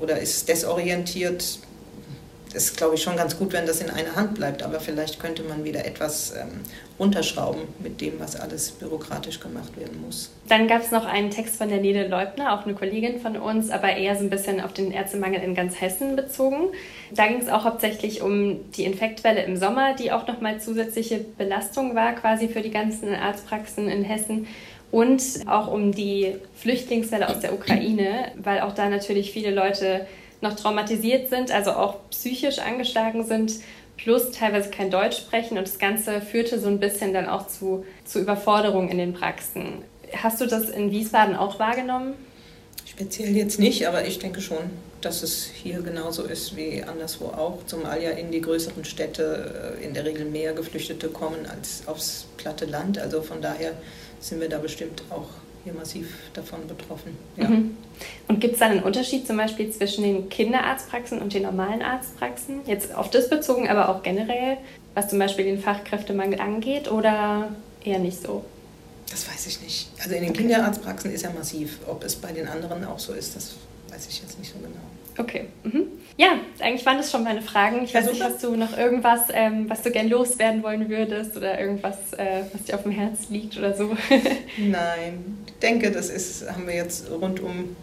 oder 0.00 0.18
ist 0.18 0.48
desorientiert. 0.48 1.58
Das 2.52 2.64
ist, 2.64 2.76
glaube 2.76 2.96
ich, 2.96 3.02
schon 3.02 3.16
ganz 3.16 3.38
gut, 3.38 3.54
wenn 3.54 3.64
das 3.64 3.80
in 3.80 3.88
einer 3.88 4.14
Hand 4.14 4.34
bleibt, 4.34 4.62
aber 4.62 4.78
vielleicht 4.78 5.18
könnte 5.18 5.42
man 5.42 5.64
wieder 5.64 5.86
etwas 5.86 6.34
ähm, 6.36 6.60
runterschrauben 6.98 7.62
mit 7.78 8.02
dem, 8.02 8.20
was 8.20 8.36
alles 8.36 8.72
bürokratisch 8.72 9.40
gemacht 9.40 9.74
werden 9.78 10.02
muss. 10.04 10.30
Dann 10.48 10.68
gab 10.68 10.82
es 10.82 10.90
noch 10.90 11.06
einen 11.06 11.30
Text 11.30 11.56
von 11.56 11.70
der 11.70 11.80
Nele 11.80 12.08
Leubner, 12.08 12.52
auch 12.52 12.66
eine 12.66 12.74
Kollegin 12.74 13.20
von 13.20 13.38
uns, 13.38 13.70
aber 13.70 13.96
eher 13.96 14.16
so 14.16 14.22
ein 14.22 14.28
bisschen 14.28 14.60
auf 14.60 14.74
den 14.74 14.92
Ärztemangel 14.92 15.42
in 15.42 15.54
ganz 15.54 15.80
Hessen 15.80 16.14
bezogen. 16.14 16.68
Da 17.10 17.26
ging 17.26 17.40
es 17.40 17.48
auch 17.48 17.64
hauptsächlich 17.64 18.20
um 18.20 18.70
die 18.72 18.84
Infektwelle 18.84 19.42
im 19.44 19.56
Sommer, 19.56 19.94
die 19.94 20.12
auch 20.12 20.26
nochmal 20.26 20.60
zusätzliche 20.60 21.24
Belastung 21.38 21.94
war 21.94 22.12
quasi 22.12 22.48
für 22.48 22.60
die 22.60 22.70
ganzen 22.70 23.14
Arztpraxen 23.14 23.88
in 23.88 24.04
Hessen 24.04 24.46
und 24.92 25.22
auch 25.46 25.72
um 25.72 25.90
die 25.90 26.36
Flüchtlingswelle 26.54 27.28
aus 27.28 27.40
der 27.40 27.54
Ukraine, 27.54 28.30
weil 28.36 28.60
auch 28.60 28.74
da 28.74 28.88
natürlich 28.88 29.32
viele 29.32 29.50
Leute 29.50 30.06
noch 30.40 30.54
traumatisiert 30.54 31.30
sind, 31.30 31.50
also 31.50 31.72
auch 31.72 31.96
psychisch 32.10 32.58
angeschlagen 32.58 33.24
sind, 33.24 33.54
plus 33.96 34.30
teilweise 34.32 34.70
kein 34.70 34.90
Deutsch 34.90 35.16
sprechen 35.16 35.56
und 35.58 35.66
das 35.66 35.78
Ganze 35.78 36.20
führte 36.20 36.60
so 36.60 36.68
ein 36.68 36.78
bisschen 36.78 37.14
dann 37.14 37.28
auch 37.28 37.46
zu, 37.46 37.84
zu 38.04 38.20
Überforderung 38.20 38.88
in 38.90 38.98
den 38.98 39.14
Praxen. 39.14 39.82
Hast 40.14 40.40
du 40.40 40.46
das 40.46 40.68
in 40.68 40.90
Wiesbaden 40.90 41.36
auch 41.36 41.58
wahrgenommen? 41.58 42.14
Speziell 42.84 43.34
jetzt 43.34 43.58
nicht, 43.58 43.88
aber 43.88 44.04
ich 44.04 44.18
denke 44.18 44.42
schon, 44.42 44.58
dass 45.00 45.22
es 45.22 45.46
hier 45.46 45.80
genauso 45.80 46.24
ist 46.24 46.54
wie 46.56 46.82
anderswo 46.82 47.26
auch, 47.26 47.64
zumal 47.66 48.02
ja 48.02 48.10
in 48.10 48.30
die 48.30 48.42
größeren 48.42 48.84
Städte 48.84 49.78
äh, 49.80 49.84
in 49.84 49.94
der 49.94 50.04
Regel 50.04 50.26
mehr 50.26 50.52
Geflüchtete 50.52 51.08
kommen 51.08 51.46
als 51.46 51.84
aufs 51.86 52.26
platte 52.36 52.66
Land. 52.66 52.98
Also 52.98 53.22
von 53.22 53.40
daher 53.40 53.72
sind 54.22 54.40
wir 54.40 54.48
da 54.48 54.58
bestimmt 54.58 55.02
auch 55.10 55.28
hier 55.64 55.74
massiv 55.74 56.08
davon 56.34 56.66
betroffen. 56.66 57.16
Ja. 57.36 57.48
Mhm. 57.48 57.76
Und 58.28 58.40
gibt 58.40 58.54
es 58.54 58.60
da 58.60 58.66
einen 58.66 58.82
Unterschied 58.82 59.26
zum 59.26 59.36
Beispiel 59.36 59.70
zwischen 59.70 60.02
den 60.02 60.28
Kinderarztpraxen 60.28 61.20
und 61.20 61.34
den 61.34 61.42
normalen 61.42 61.82
Arztpraxen? 61.82 62.60
Jetzt 62.66 62.94
auf 62.94 63.10
das 63.10 63.28
bezogen, 63.28 63.68
aber 63.68 63.88
auch 63.88 64.02
generell, 64.02 64.56
was 64.94 65.08
zum 65.08 65.18
Beispiel 65.18 65.44
den 65.44 65.60
Fachkräftemangel 65.60 66.40
angeht 66.40 66.90
oder 66.90 67.50
eher 67.84 67.98
nicht 67.98 68.20
so? 68.20 68.44
Das 69.10 69.28
weiß 69.28 69.46
ich 69.46 69.60
nicht. 69.60 69.90
Also 69.98 70.14
in 70.14 70.22
den 70.22 70.30
okay. 70.30 70.40
Kinderarztpraxen 70.40 71.12
ist 71.12 71.22
er 71.22 71.32
massiv. 71.32 71.78
Ob 71.86 72.02
es 72.02 72.16
bei 72.16 72.32
den 72.32 72.48
anderen 72.48 72.84
auch 72.84 72.98
so 72.98 73.12
ist, 73.12 73.36
das 73.36 73.54
weiß 73.90 74.08
ich 74.08 74.22
jetzt 74.22 74.38
nicht 74.38 74.52
so 74.52 74.58
genau. 74.58 74.80
Okay. 75.18 75.46
Mhm. 75.64 75.86
Ja, 76.16 76.38
eigentlich 76.60 76.84
waren 76.84 76.98
das 76.98 77.10
schon 77.10 77.24
meine 77.24 77.42
Fragen. 77.42 77.82
Ich 77.84 77.94
weiß 77.94 78.06
nicht, 78.10 78.22
hast 78.22 78.42
du 78.44 78.54
noch 78.54 78.76
irgendwas, 78.76 79.22
ähm, 79.32 79.68
was 79.68 79.82
du 79.82 79.90
gern 79.90 80.08
loswerden 80.08 80.62
wollen 80.62 80.88
würdest 80.88 81.36
oder 81.36 81.58
irgendwas, 81.58 82.12
äh, 82.16 82.42
was 82.52 82.64
dir 82.64 82.74
auf 82.74 82.82
dem 82.82 82.92
Herz 82.92 83.28
liegt 83.30 83.56
oder 83.56 83.74
so? 83.74 83.96
Nein, 84.58 85.38
ich 85.46 85.54
denke, 85.54 85.90
das 85.90 86.10
ist, 86.10 86.48
haben 86.50 86.66
wir 86.66 86.74
jetzt 86.74 87.10
rundum, 87.10 87.76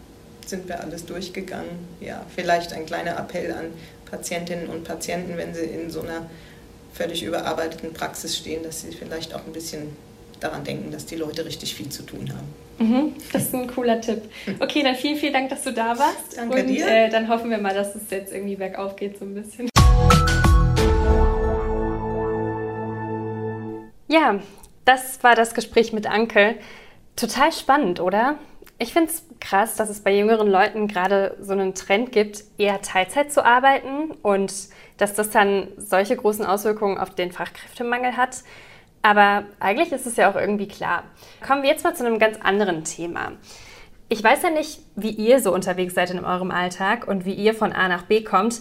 sind 0.46 0.68
wir 0.68 0.80
alles 0.80 1.06
durchgegangen. 1.06 1.70
Ja, 2.00 2.24
vielleicht 2.34 2.72
ein 2.72 2.86
kleiner 2.86 3.18
Appell 3.18 3.52
an 3.52 3.66
Patientinnen 4.10 4.68
und 4.68 4.84
Patienten, 4.84 5.36
wenn 5.36 5.54
sie 5.54 5.64
in 5.64 5.90
so 5.90 6.00
einer 6.00 6.28
völlig 6.92 7.22
überarbeiteten 7.22 7.92
Praxis 7.92 8.36
stehen, 8.36 8.62
dass 8.62 8.82
sie 8.82 8.92
vielleicht 8.92 9.34
auch 9.34 9.46
ein 9.46 9.52
bisschen 9.52 9.96
daran 10.40 10.64
denken, 10.64 10.90
dass 10.90 11.06
die 11.06 11.16
Leute 11.16 11.44
richtig 11.44 11.74
viel 11.74 11.88
zu 11.88 12.02
tun 12.02 12.30
haben. 12.30 12.48
Mhm, 12.78 13.12
das 13.32 13.44
ist 13.44 13.54
ein 13.54 13.66
cooler 13.66 14.00
Tipp. 14.00 14.22
Okay, 14.58 14.82
dann 14.82 14.96
vielen, 14.96 15.16
vielen 15.16 15.34
Dank, 15.34 15.50
dass 15.50 15.62
du 15.62 15.72
da 15.72 15.98
warst. 15.98 16.36
Danke 16.36 16.60
und, 16.60 16.66
dir. 16.66 16.86
Äh, 16.86 17.10
dann 17.10 17.28
hoffen 17.28 17.50
wir 17.50 17.58
mal, 17.58 17.74
dass 17.74 17.94
es 17.94 18.10
jetzt 18.10 18.32
irgendwie 18.32 18.56
bergauf 18.56 18.96
geht 18.96 19.18
so 19.18 19.24
ein 19.24 19.34
bisschen. 19.34 19.68
Ja, 24.08 24.40
das 24.84 25.22
war 25.22 25.36
das 25.36 25.54
Gespräch 25.54 25.92
mit 25.92 26.10
Anke. 26.10 26.56
Total 27.16 27.52
spannend, 27.52 28.00
oder? 28.00 28.38
Ich 28.78 28.92
finde 28.94 29.10
es 29.10 29.24
krass, 29.40 29.76
dass 29.76 29.90
es 29.90 30.00
bei 30.00 30.16
jüngeren 30.16 30.48
Leuten 30.48 30.88
gerade 30.88 31.36
so 31.40 31.52
einen 31.52 31.74
Trend 31.74 32.12
gibt, 32.12 32.44
eher 32.56 32.80
Teilzeit 32.80 33.30
zu 33.30 33.44
arbeiten 33.44 34.10
und 34.22 34.52
dass 34.96 35.14
das 35.14 35.30
dann 35.30 35.68
solche 35.76 36.16
großen 36.16 36.44
Auswirkungen 36.46 36.98
auf 36.98 37.14
den 37.14 37.30
Fachkräftemangel 37.30 38.16
hat. 38.16 38.38
Aber 39.02 39.44
eigentlich 39.60 39.92
ist 39.92 40.06
es 40.06 40.16
ja 40.16 40.30
auch 40.30 40.36
irgendwie 40.36 40.68
klar. 40.68 41.04
Kommen 41.46 41.62
wir 41.62 41.70
jetzt 41.70 41.84
mal 41.84 41.94
zu 41.94 42.04
einem 42.04 42.18
ganz 42.18 42.38
anderen 42.42 42.84
Thema. 42.84 43.32
Ich 44.08 44.22
weiß 44.22 44.42
ja 44.42 44.50
nicht, 44.50 44.80
wie 44.96 45.10
ihr 45.10 45.40
so 45.40 45.54
unterwegs 45.54 45.94
seid 45.94 46.10
in 46.10 46.24
eurem 46.24 46.50
Alltag 46.50 47.06
und 47.08 47.24
wie 47.24 47.32
ihr 47.32 47.54
von 47.54 47.72
A 47.72 47.88
nach 47.88 48.02
B 48.02 48.22
kommt. 48.22 48.60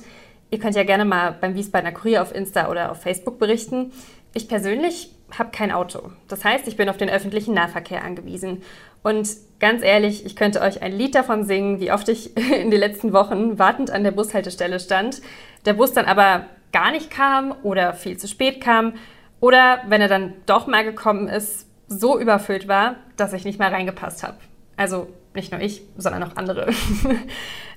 Ihr 0.51 0.59
könnt 0.59 0.75
ja 0.75 0.83
gerne 0.83 1.05
mal 1.05 1.35
beim 1.39 1.55
Wiesbadener 1.55 1.91
Kurier 1.91 2.21
auf 2.21 2.33
Insta 2.33 2.69
oder 2.69 2.91
auf 2.91 3.01
Facebook 3.01 3.39
berichten. 3.39 3.91
Ich 4.33 4.47
persönlich 4.47 5.11
habe 5.37 5.49
kein 5.51 5.71
Auto. 5.71 6.11
Das 6.27 6.43
heißt, 6.43 6.67
ich 6.67 6.77
bin 6.77 6.89
auf 6.89 6.97
den 6.97 7.09
öffentlichen 7.09 7.53
Nahverkehr 7.53 8.03
angewiesen. 8.03 8.63
Und 9.03 9.29
ganz 9.59 9.83
ehrlich, 9.83 10.25
ich 10.25 10.35
könnte 10.35 10.61
euch 10.61 10.81
ein 10.81 10.91
Lied 10.91 11.15
davon 11.15 11.45
singen, 11.45 11.79
wie 11.79 11.91
oft 11.91 12.09
ich 12.09 12.35
in 12.53 12.71
den 12.71 12.79
letzten 12.79 13.13
Wochen 13.13 13.59
wartend 13.59 13.91
an 13.91 14.03
der 14.03 14.11
Bushaltestelle 14.11 14.79
stand, 14.79 15.21
der 15.65 15.73
Bus 15.73 15.93
dann 15.93 16.05
aber 16.05 16.45
gar 16.71 16.91
nicht 16.91 17.09
kam 17.09 17.55
oder 17.63 17.93
viel 17.93 18.17
zu 18.17 18.27
spät 18.27 18.61
kam 18.61 18.93
oder 19.39 19.81
wenn 19.87 20.01
er 20.01 20.07
dann 20.07 20.33
doch 20.45 20.67
mal 20.67 20.83
gekommen 20.83 21.27
ist, 21.27 21.67
so 21.87 22.19
überfüllt 22.19 22.67
war, 22.67 22.95
dass 23.15 23.33
ich 23.33 23.45
nicht 23.45 23.59
mehr 23.59 23.71
reingepasst 23.71 24.23
habe. 24.23 24.37
Also 24.77 25.07
nicht 25.33 25.51
nur 25.51 25.61
ich, 25.61 25.81
sondern 25.97 26.23
auch 26.23 26.35
andere. 26.35 26.69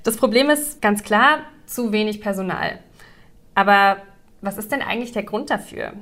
Das 0.05 0.16
Problem 0.16 0.51
ist 0.51 0.83
ganz 0.83 1.05
klar 1.05 1.42
zu 1.64 1.92
wenig 1.92 2.20
Personal. 2.20 2.81
Aber 3.55 3.98
was 4.40 4.59
ist 4.59 4.72
denn 4.72 4.83
eigentlich 4.83 5.12
der 5.12 5.22
Grund 5.22 5.48
dafür? 5.48 5.92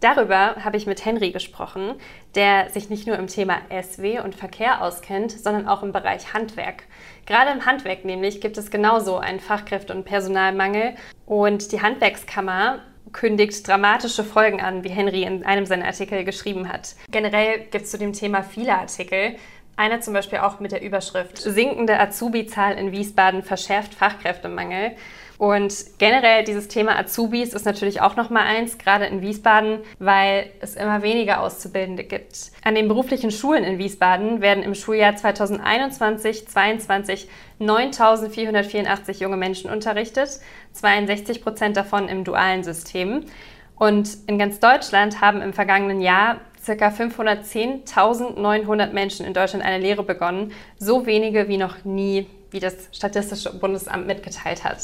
Darüber 0.00 0.56
habe 0.64 0.78
ich 0.78 0.86
mit 0.86 1.04
Henry 1.04 1.30
gesprochen, 1.30 1.92
der 2.34 2.70
sich 2.70 2.88
nicht 2.88 3.06
nur 3.06 3.18
im 3.18 3.26
Thema 3.26 3.58
SW 3.82 4.20
und 4.20 4.34
Verkehr 4.34 4.82
auskennt, 4.82 5.32
sondern 5.32 5.68
auch 5.68 5.82
im 5.82 5.92
Bereich 5.92 6.32
Handwerk. 6.32 6.84
Gerade 7.26 7.50
im 7.50 7.66
Handwerk 7.66 8.06
nämlich 8.06 8.40
gibt 8.40 8.56
es 8.56 8.70
genauso 8.70 9.18
einen 9.18 9.40
Fachkräfte- 9.40 9.92
und 9.92 10.04
Personalmangel. 10.04 10.94
Und 11.26 11.70
die 11.72 11.82
Handwerkskammer 11.82 12.78
kündigt 13.12 13.66
dramatische 13.66 14.24
Folgen 14.24 14.60
an, 14.60 14.84
wie 14.84 14.88
Henry 14.88 15.22
in 15.22 15.44
einem 15.44 15.66
seiner 15.66 15.86
Artikel 15.86 16.24
geschrieben 16.24 16.68
hat. 16.68 16.94
Generell 17.10 17.60
gibt 17.70 17.84
es 17.84 17.90
zu 17.90 17.98
dem 17.98 18.12
Thema 18.12 18.42
viele 18.42 18.76
Artikel. 18.76 19.36
Einer 19.76 20.00
zum 20.00 20.14
Beispiel 20.14 20.40
auch 20.40 20.60
mit 20.60 20.72
der 20.72 20.82
Überschrift 20.82 21.38
Sinkende 21.38 21.98
Azubi-Zahl 21.98 22.74
in 22.74 22.92
Wiesbaden 22.92 23.42
verschärft 23.42 23.94
Fachkräftemangel. 23.94 24.92
Und 25.40 25.74
generell 25.96 26.44
dieses 26.44 26.68
Thema 26.68 26.98
Azubis 26.98 27.54
ist 27.54 27.64
natürlich 27.64 28.02
auch 28.02 28.14
nochmal 28.14 28.46
eins, 28.46 28.76
gerade 28.76 29.06
in 29.06 29.22
Wiesbaden, 29.22 29.78
weil 29.98 30.50
es 30.60 30.74
immer 30.74 31.00
weniger 31.00 31.40
Auszubildende 31.40 32.04
gibt. 32.04 32.50
An 32.62 32.74
den 32.74 32.88
beruflichen 32.88 33.30
Schulen 33.30 33.64
in 33.64 33.78
Wiesbaden 33.78 34.42
werden 34.42 34.62
im 34.62 34.74
Schuljahr 34.74 35.14
2021-22 35.14 37.26
9.484 37.58 39.22
junge 39.22 39.38
Menschen 39.38 39.70
unterrichtet, 39.70 40.40
62 40.74 41.42
Prozent 41.42 41.78
davon 41.78 42.10
im 42.10 42.24
dualen 42.24 42.62
System. 42.62 43.24
Und 43.76 44.10
in 44.26 44.38
ganz 44.38 44.60
Deutschland 44.60 45.22
haben 45.22 45.40
im 45.40 45.54
vergangenen 45.54 46.02
Jahr 46.02 46.36
ca. 46.64 46.88
510.900 46.88 48.92
Menschen 48.92 49.26
in 49.26 49.34
Deutschland 49.34 49.64
eine 49.64 49.78
Lehre 49.78 50.02
begonnen, 50.02 50.52
so 50.78 51.06
wenige 51.06 51.48
wie 51.48 51.56
noch 51.56 51.84
nie, 51.84 52.26
wie 52.50 52.60
das 52.60 52.74
Statistische 52.92 53.58
Bundesamt 53.58 54.06
mitgeteilt 54.06 54.64
hat. 54.64 54.78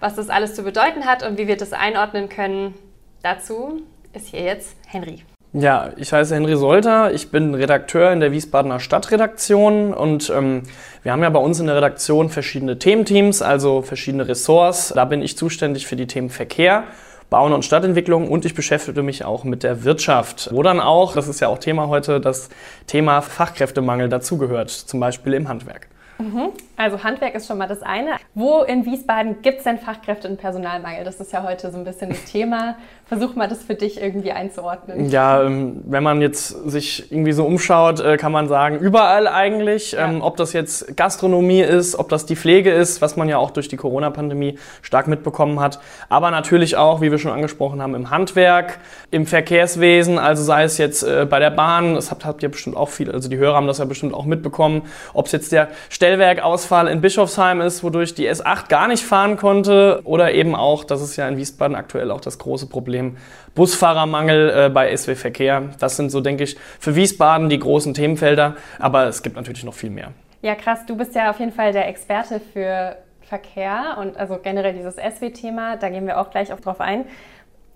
Was 0.00 0.16
das 0.16 0.30
alles 0.30 0.54
zu 0.54 0.62
bedeuten 0.62 1.04
hat 1.06 1.22
und 1.22 1.38
wie 1.38 1.46
wir 1.46 1.56
das 1.56 1.72
einordnen 1.72 2.28
können, 2.28 2.74
dazu 3.22 3.82
ist 4.12 4.28
hier 4.28 4.42
jetzt 4.42 4.76
Henry. 4.86 5.22
Ja, 5.54 5.90
ich 5.98 6.14
heiße 6.14 6.34
Henry 6.34 6.56
Solter, 6.56 7.12
ich 7.12 7.30
bin 7.30 7.54
Redakteur 7.54 8.10
in 8.10 8.20
der 8.20 8.32
Wiesbadener 8.32 8.80
Stadtredaktion 8.80 9.92
und 9.92 10.32
ähm, 10.34 10.62
wir 11.02 11.12
haben 11.12 11.22
ja 11.22 11.28
bei 11.28 11.40
uns 11.40 11.60
in 11.60 11.66
der 11.66 11.76
Redaktion 11.76 12.30
verschiedene 12.30 12.78
Thementeams, 12.78 13.42
also 13.42 13.82
verschiedene 13.82 14.26
Ressorts. 14.26 14.94
Da 14.94 15.04
bin 15.04 15.20
ich 15.20 15.36
zuständig 15.36 15.86
für 15.86 15.94
die 15.94 16.06
Themen 16.06 16.30
Verkehr, 16.30 16.84
Bauen 17.32 17.54
und 17.54 17.64
Stadtentwicklung 17.64 18.28
und 18.28 18.44
ich 18.44 18.54
beschäftige 18.54 19.02
mich 19.02 19.24
auch 19.24 19.42
mit 19.42 19.62
der 19.62 19.84
Wirtschaft, 19.84 20.50
wo 20.52 20.62
dann 20.62 20.80
auch, 20.80 21.14
das 21.14 21.28
ist 21.28 21.40
ja 21.40 21.48
auch 21.48 21.56
Thema 21.56 21.88
heute, 21.88 22.20
das 22.20 22.50
Thema 22.86 23.22
Fachkräftemangel 23.22 24.10
dazugehört, 24.10 24.68
zum 24.68 25.00
Beispiel 25.00 25.32
im 25.32 25.48
Handwerk. 25.48 25.88
Mhm. 26.22 26.52
Also 26.76 27.02
Handwerk 27.02 27.34
ist 27.34 27.46
schon 27.46 27.58
mal 27.58 27.68
das 27.68 27.82
eine. 27.82 28.12
Wo 28.34 28.62
in 28.62 28.86
Wiesbaden 28.86 29.42
gibt 29.42 29.58
es 29.58 29.64
denn 29.64 29.78
Fachkräfte- 29.78 30.28
und 30.28 30.38
Personalmangel? 30.38 31.04
Das 31.04 31.20
ist 31.20 31.32
ja 31.32 31.42
heute 31.42 31.70
so 31.70 31.78
ein 31.78 31.84
bisschen 31.84 32.10
das 32.10 32.24
Thema. 32.24 32.76
Versuch 33.06 33.34
mal, 33.34 33.46
das 33.46 33.62
für 33.62 33.74
dich 33.74 34.00
irgendwie 34.00 34.32
einzuordnen. 34.32 35.10
Ja, 35.10 35.42
ähm, 35.42 35.82
wenn 35.84 36.02
man 36.02 36.22
jetzt 36.22 36.48
sich 36.70 37.12
irgendwie 37.12 37.32
so 37.32 37.44
umschaut, 37.44 38.00
äh, 38.00 38.16
kann 38.16 38.32
man 38.32 38.48
sagen, 38.48 38.78
überall 38.78 39.28
eigentlich. 39.28 39.92
Ja. 39.92 40.08
Ähm, 40.08 40.22
ob 40.22 40.38
das 40.38 40.54
jetzt 40.54 40.96
Gastronomie 40.96 41.60
ist, 41.60 41.98
ob 41.98 42.08
das 42.08 42.24
die 42.24 42.36
Pflege 42.36 42.70
ist, 42.70 43.02
was 43.02 43.16
man 43.16 43.28
ja 43.28 43.36
auch 43.36 43.50
durch 43.50 43.68
die 43.68 43.76
Corona-Pandemie 43.76 44.58
stark 44.80 45.08
mitbekommen 45.08 45.60
hat. 45.60 45.78
Aber 46.08 46.30
natürlich 46.30 46.76
auch, 46.76 47.02
wie 47.02 47.10
wir 47.10 47.18
schon 47.18 47.32
angesprochen 47.32 47.82
haben, 47.82 47.94
im 47.94 48.10
Handwerk, 48.10 48.78
im 49.10 49.26
Verkehrswesen, 49.26 50.18
also 50.18 50.42
sei 50.42 50.64
es 50.64 50.78
jetzt 50.78 51.02
äh, 51.02 51.26
bei 51.28 51.38
der 51.38 51.50
Bahn, 51.50 51.96
das 51.96 52.10
habt, 52.10 52.24
habt 52.24 52.42
ihr 52.42 52.50
bestimmt 52.50 52.76
auch 52.76 52.88
viel, 52.88 53.10
also 53.10 53.28
die 53.28 53.36
Hörer 53.36 53.56
haben 53.56 53.66
das 53.66 53.78
ja 53.78 53.84
bestimmt 53.84 54.14
auch 54.14 54.24
mitbekommen, 54.24 54.82
ob 55.12 55.26
es 55.26 55.32
jetzt 55.32 55.52
der 55.52 55.68
Stell 55.90 56.11
Stellwerkausfall 56.12 56.88
in 56.88 57.00
Bischofsheim 57.00 57.62
ist, 57.62 57.82
wodurch 57.82 58.14
die 58.14 58.30
S8 58.30 58.68
gar 58.68 58.86
nicht 58.86 59.02
fahren 59.02 59.38
konnte. 59.38 60.02
Oder 60.04 60.34
eben 60.34 60.54
auch, 60.54 60.84
das 60.84 61.00
ist 61.00 61.16
ja 61.16 61.26
in 61.26 61.38
Wiesbaden 61.38 61.74
aktuell 61.74 62.10
auch 62.10 62.20
das 62.20 62.38
große 62.38 62.66
Problem, 62.66 63.16
Busfahrermangel 63.54 64.66
äh, 64.66 64.68
bei 64.68 64.94
SW 64.94 65.14
Verkehr. 65.14 65.70
Das 65.78 65.96
sind 65.96 66.10
so, 66.10 66.20
denke 66.20 66.44
ich, 66.44 66.58
für 66.78 66.94
Wiesbaden 66.96 67.48
die 67.48 67.58
großen 67.58 67.94
Themenfelder. 67.94 68.56
Aber 68.78 69.06
es 69.06 69.22
gibt 69.22 69.36
natürlich 69.36 69.64
noch 69.64 69.72
viel 69.72 69.88
mehr. 69.88 70.08
Ja, 70.42 70.54
krass. 70.54 70.80
Du 70.86 70.96
bist 70.96 71.14
ja 71.14 71.30
auf 71.30 71.40
jeden 71.40 71.52
Fall 71.52 71.72
der 71.72 71.88
Experte 71.88 72.40
für 72.52 72.96
Verkehr 73.22 73.96
und 73.98 74.18
also 74.18 74.38
generell 74.42 74.74
dieses 74.74 74.96
SW-Thema. 74.96 75.76
Da 75.76 75.88
gehen 75.88 76.06
wir 76.06 76.20
auch 76.20 76.30
gleich 76.30 76.52
auch 76.52 76.60
drauf 76.60 76.82
ein. 76.82 77.06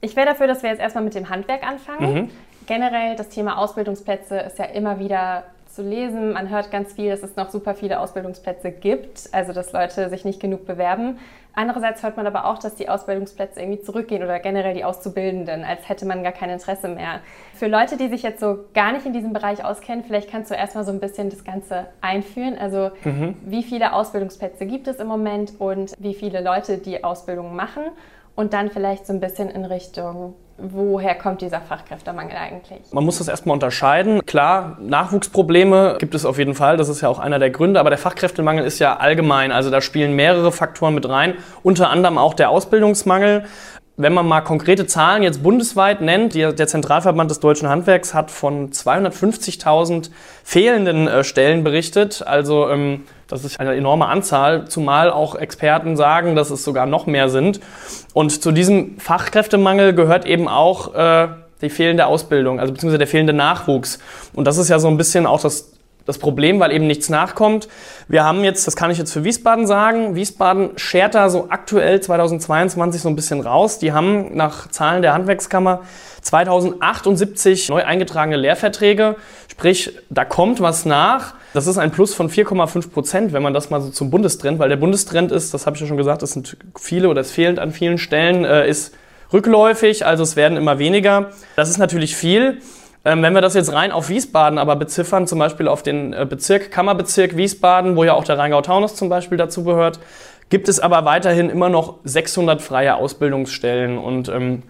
Ich 0.03 0.15
wäre 0.15 0.27
dafür, 0.27 0.47
dass 0.47 0.63
wir 0.63 0.69
jetzt 0.69 0.81
erstmal 0.81 1.05
mit 1.05 1.15
dem 1.15 1.31
Handwerk 1.31 1.67
anfangen. 1.67 2.15
Mhm. 2.15 2.31
Generell 2.67 3.17
das 3.17 3.31
Thema 3.31 3.57
Ausbildungsplätze 3.57 4.37
ist 4.41 4.59
ja 4.59 4.67
immer 4.67 4.99
wieder 4.99 5.45
zu 5.77 5.83
lesen. 5.83 6.33
Man 6.33 6.51
hört 6.51 6.71
ganz 6.71 6.95
viel, 6.95 7.11
dass 7.11 7.23
es 7.23 7.37
noch 7.37 7.51
super 7.51 7.75
viele 7.75 8.01
Ausbildungsplätze 8.01 8.73
gibt, 8.73 9.29
also 9.33 9.53
dass 9.53 9.73
Leute 9.73 10.09
sich 10.09 10.25
nicht 10.25 10.41
genug 10.41 10.67
bewerben. 10.67 11.19
Andererseits 11.55 12.03
hört 12.03 12.17
man 12.17 12.27
aber 12.27 12.47
auch, 12.47 12.59
dass 12.59 12.75
die 12.75 12.89
Ausbildungsplätze 12.89 13.61
irgendwie 13.61 13.81
zurückgehen 13.81 14.23
oder 14.23 14.41
generell 14.41 14.75
die 14.75 14.85
Auszubildenden, 14.85 15.65
als 15.65 15.89
hätte 15.89 16.05
man 16.05 16.23
gar 16.23 16.33
kein 16.33 16.51
Interesse 16.51 16.89
mehr. 16.89 17.21
Für 17.55 17.67
Leute, 17.67 17.97
die 17.97 18.09
sich 18.09 18.23
jetzt 18.23 18.41
so 18.41 18.65
gar 18.75 18.93
nicht 18.93 19.07
in 19.07 19.13
diesem 19.13 19.33
Bereich 19.33 19.65
auskennen, 19.65 20.05
vielleicht 20.05 20.31
kannst 20.31 20.51
du 20.51 20.55
erstmal 20.55 20.85
so 20.85 20.93
ein 20.93 21.01
bisschen 21.01 21.31
das 21.31 21.45
Ganze 21.45 21.87
einführen. 22.01 22.59
Also 22.59 22.91
mhm. 23.05 23.37
wie 23.43 23.63
viele 23.63 23.93
Ausbildungsplätze 23.93 24.67
gibt 24.67 24.89
es 24.89 24.97
im 24.97 25.07
Moment 25.07 25.55
und 25.59 25.95
wie 25.99 26.15
viele 26.15 26.43
Leute 26.43 26.79
die 26.79 27.05
Ausbildung 27.05 27.55
machen 27.55 27.85
und 28.35 28.53
dann 28.53 28.71
vielleicht 28.71 29.07
so 29.07 29.13
ein 29.13 29.21
bisschen 29.21 29.49
in 29.49 29.65
Richtung 29.65 30.35
woher 30.59 31.15
kommt 31.15 31.43
dieser 31.43 31.61
Fachkräftemangel 31.61 32.37
eigentlich? 32.37 32.81
Man 32.93 33.05
muss 33.05 33.19
das 33.19 33.29
erstmal 33.29 33.55
unterscheiden. 33.55 34.25
Klar, 34.25 34.79
Nachwuchsprobleme 34.81 35.97
gibt 35.99 36.15
es 36.15 36.25
auf 36.25 36.39
jeden 36.39 36.55
Fall, 36.55 36.77
das 36.77 36.89
ist 36.89 37.01
ja 37.01 37.09
auch 37.09 37.19
einer 37.19 37.39
der 37.39 37.51
Gründe, 37.51 37.81
aber 37.81 37.91
der 37.91 37.99
Fachkräftemangel 37.99 38.65
ist 38.65 38.79
ja 38.79 38.97
allgemein, 38.97 39.53
also 39.53 39.71
da 39.71 39.81
spielen 39.81 40.15
mehrere 40.15 40.53
Faktoren 40.53 40.95
mit 40.95 41.09
rein, 41.09 41.35
unter 41.63 41.91
anderem 41.91 42.19
auch 42.19 42.35
der 42.35 42.51
Ausbildungsmangel. 42.51 43.45
Wenn 43.99 44.13
man 44.13 44.29
mal 44.29 44.43
konkrete 44.43 44.87
Zahlen 44.87 45.23
jetzt 45.23 45.43
bundesweit 45.43 46.03
nennt, 46.03 46.35
der 46.35 46.55
Zentralverband 46.55 47.31
des 47.31 47.41
deutschen 47.41 47.71
Handwerks 47.71 48.13
hat 48.13 48.31
von 48.31 48.71
250.000 48.71 50.11
fehlenden 50.45 51.09
äh, 51.09 51.25
Stellen 51.25 51.65
berichtet. 51.65 52.23
Also 52.27 52.69
ähm, 52.69 53.05
das 53.29 53.45
ist 53.45 53.59
eine 53.59 53.75
enorme 53.75 54.07
Anzahl, 54.07 54.67
zumal 54.69 55.11
auch 55.11 55.35
Experten 55.35 55.97
sagen, 55.97 56.37
dass 56.37 56.51
es 56.51 56.65
sogar 56.65 56.87
noch 56.87 57.07
mehr 57.07 57.29
sind. 57.29 57.61
Und 58.15 58.43
zu 58.43 58.53
diesem 58.53 58.99
Fachkräftemangel 58.99 59.95
gehört 59.95 60.27
eben 60.27 60.49
auch 60.49 60.95
äh, 60.95 61.29
die 61.61 61.71
fehlende 61.71 62.07
Ausbildung, 62.07 62.61
also 62.61 62.73
beziehungsweise 62.73 62.99
der 62.99 63.07
fehlende 63.07 63.33
Nachwuchs. 63.33 63.99
Und 64.35 64.47
das 64.47 64.59
ist 64.59 64.69
ja 64.69 64.79
so 64.79 64.89
ein 64.89 64.97
bisschen 64.97 65.27
auch 65.27 65.41
das, 65.41 65.73
das 66.07 66.19
Problem, 66.19 66.61
weil 66.61 66.73
eben 66.73 66.87
nichts 66.87 67.09
nachkommt. 67.09 67.69
Wir 68.09 68.25
haben 68.25 68.45
jetzt, 68.45 68.67
das 68.67 68.77
kann 68.77 68.91
ich 68.91 68.99
jetzt 68.99 69.13
für 69.13 69.25
Wiesbaden 69.25 69.67
sagen, 69.67 70.15
Wiesbaden 70.15 70.71
schert 70.77 71.15
da 71.15 71.29
so 71.29 71.49
aktuell 71.51 72.01
2022 72.01 73.03
so 73.03 73.09
ein 73.09 73.17
bisschen 73.17 73.41
raus. 73.41 73.79
Die 73.79 73.93
haben 73.93 74.35
nach 74.37 74.69
Zahlen 74.69 75.03
der 75.03 75.13
Handwerkskammer 75.13 75.83
2078 76.23 77.69
neu 77.69 77.85
eingetragene 77.85 78.37
Lehrverträge. 78.37 79.17
Sprich, 79.51 79.93
da 80.09 80.25
kommt 80.25 80.61
was 80.61 80.85
nach. 80.85 81.35
Das 81.55 81.67
ist 81.67 81.79
ein 81.79 81.91
Plus 81.91 82.15
von 82.15 82.31
4,5 82.31 82.91
Prozent, 82.91 83.33
wenn 83.33 83.43
man 83.43 83.55
das 83.55 83.71
mal 83.71 83.81
so 83.81 83.91
zum 83.91 84.11
Bundestrend, 84.11 84.59
weil 84.59 84.69
der 84.69 84.77
Bundestrend 84.77 85.33
ist, 85.33 85.55
das 85.55 85.67
habe 85.67 85.77
ich 85.77 85.81
ja 85.81 85.89
schon 85.89 85.97
gesagt, 85.97 86.23
es 86.23 86.33
sind 86.33 86.57
viele 86.79 87.09
oder 87.09 87.23
es 87.23 87.33
fehlt 87.33 87.59
an 87.59 87.73
vielen 87.73 87.99
Stellen, 87.99 88.45
äh, 88.45 88.69
ist 88.69 88.95
rückläufig, 89.33 90.05
also 90.07 90.23
es 90.23 90.37
werden 90.37 90.57
immer 90.57 90.79
weniger. 90.79 91.31
Das 91.57 91.71
ist 91.71 91.79
natürlich 91.79 92.15
viel. 92.15 92.61
Ähm, 93.07 93.23
wenn 93.23 93.35
wir 93.35 93.41
das 93.41 93.55
jetzt 93.55 93.73
rein 93.73 93.93
auf 93.93 94.09
Wiesbaden 94.09 94.59
aber 94.59 94.75
beziffern, 94.75 95.29
zum 95.29 95.39
Beispiel 95.39 95.69
auf 95.69 95.85
den 95.85 96.13
äh, 96.13 96.27
Bezirk, 96.29 96.73
Kammerbezirk 96.73 97.37
Wiesbaden, 97.37 97.95
wo 97.95 98.03
ja 98.03 98.15
auch 98.15 98.25
der 98.25 98.37
Rheingau-Taunus 98.37 98.97
zum 98.97 99.09
Beispiel 99.09 99.39
dazu 99.39 99.63
gehört, 99.63 100.01
gibt 100.51 100.69
es 100.69 100.81
aber 100.81 101.05
weiterhin 101.05 101.49
immer 101.49 101.69
noch 101.69 101.99
600 102.03 102.61
freie 102.61 102.97
Ausbildungsstellen. 102.97 103.97
Und 103.97 104.29
ähm, 104.29 104.65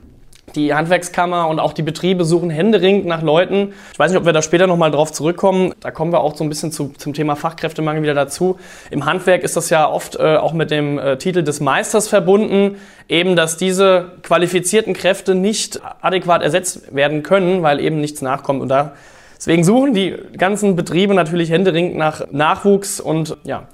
die 0.54 0.72
Handwerkskammer 0.74 1.48
und 1.48 1.58
auch 1.58 1.72
die 1.72 1.82
Betriebe 1.82 2.24
suchen 2.24 2.50
händeringend 2.50 3.06
nach 3.06 3.22
Leuten. 3.22 3.72
Ich 3.92 3.98
weiß 3.98 4.10
nicht, 4.10 4.18
ob 4.18 4.26
wir 4.26 4.32
da 4.32 4.42
später 4.42 4.66
nochmal 4.66 4.90
drauf 4.90 5.12
zurückkommen. 5.12 5.74
Da 5.80 5.90
kommen 5.90 6.12
wir 6.12 6.20
auch 6.20 6.36
so 6.36 6.44
ein 6.44 6.48
bisschen 6.48 6.72
zu, 6.72 6.92
zum 6.96 7.14
Thema 7.14 7.36
Fachkräftemangel 7.36 8.02
wieder 8.02 8.14
dazu. 8.14 8.58
Im 8.90 9.04
Handwerk 9.04 9.42
ist 9.42 9.56
das 9.56 9.70
ja 9.70 9.88
oft 9.88 10.16
äh, 10.16 10.36
auch 10.36 10.52
mit 10.52 10.70
dem 10.70 10.98
äh, 10.98 11.18
Titel 11.18 11.42
des 11.42 11.60
Meisters 11.60 12.08
verbunden, 12.08 12.76
eben, 13.08 13.36
dass 13.36 13.56
diese 13.56 14.12
qualifizierten 14.22 14.94
Kräfte 14.94 15.34
nicht 15.34 15.80
adäquat 16.00 16.42
ersetzt 16.42 16.94
werden 16.94 17.22
können, 17.22 17.62
weil 17.62 17.80
eben 17.80 18.00
nichts 18.00 18.22
nachkommt. 18.22 18.62
Und 18.62 18.68
da, 18.68 18.92
deswegen 19.36 19.64
suchen 19.64 19.94
die 19.94 20.16
ganzen 20.36 20.76
Betriebe 20.76 21.14
natürlich 21.14 21.50
händeringend 21.50 21.96
nach 21.96 22.30
Nachwuchs 22.30 23.00
und 23.00 23.36
ja, 23.44 23.64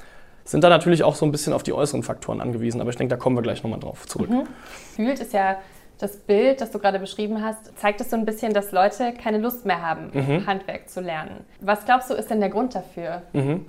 sind 0.45 0.65
da 0.65 0.69
natürlich 0.69 1.05
auch 1.05 1.15
so 1.15 1.25
ein 1.25 1.33
bisschen 1.33 1.53
auf 1.53 1.63
die 1.63 1.73
äußeren 1.73 2.03
Faktoren 2.03 2.41
angewiesen. 2.41 2.81
Aber 2.81 2.91
ich 2.91 2.97
denke, 2.97 3.15
da 3.15 3.17
kommen 3.17 3.37
wir 3.37 3.43
gleich 3.43 3.63
nochmal 3.63 3.79
drauf 3.79 4.07
zurück. 4.07 4.31
Mhm. 4.31 4.47
Fühlt 4.97 5.21
ist 5.21 5.33
ja 5.33 5.57
das 6.03 6.17
Bild, 6.17 6.61
das 6.61 6.73
du 6.73 6.81
gerade 6.81 6.99
beschrieben 6.99 7.45
hast, 7.45 7.79
zeigt 7.79 8.01
es 8.01 8.11
so 8.11 8.17
ein 8.17 8.27
bisschen, 8.27 8.53
dass 8.53 8.73
Leute 8.73 9.15
keine 9.23 9.39
Lust 9.39 9.65
mehr 9.65 9.81
haben, 9.83 10.11
mhm. 10.13 10.47
Handwerk 10.47 10.91
zu 10.91 11.01
lernen. 11.01 11.45
Was 11.61 11.85
glaubst 11.85 12.11
du, 12.11 12.15
ist 12.15 12.29
denn 12.29 12.41
der 12.41 12.51
Grund 12.51 12.75
dafür? 12.75 13.23
Mhm. 13.33 13.65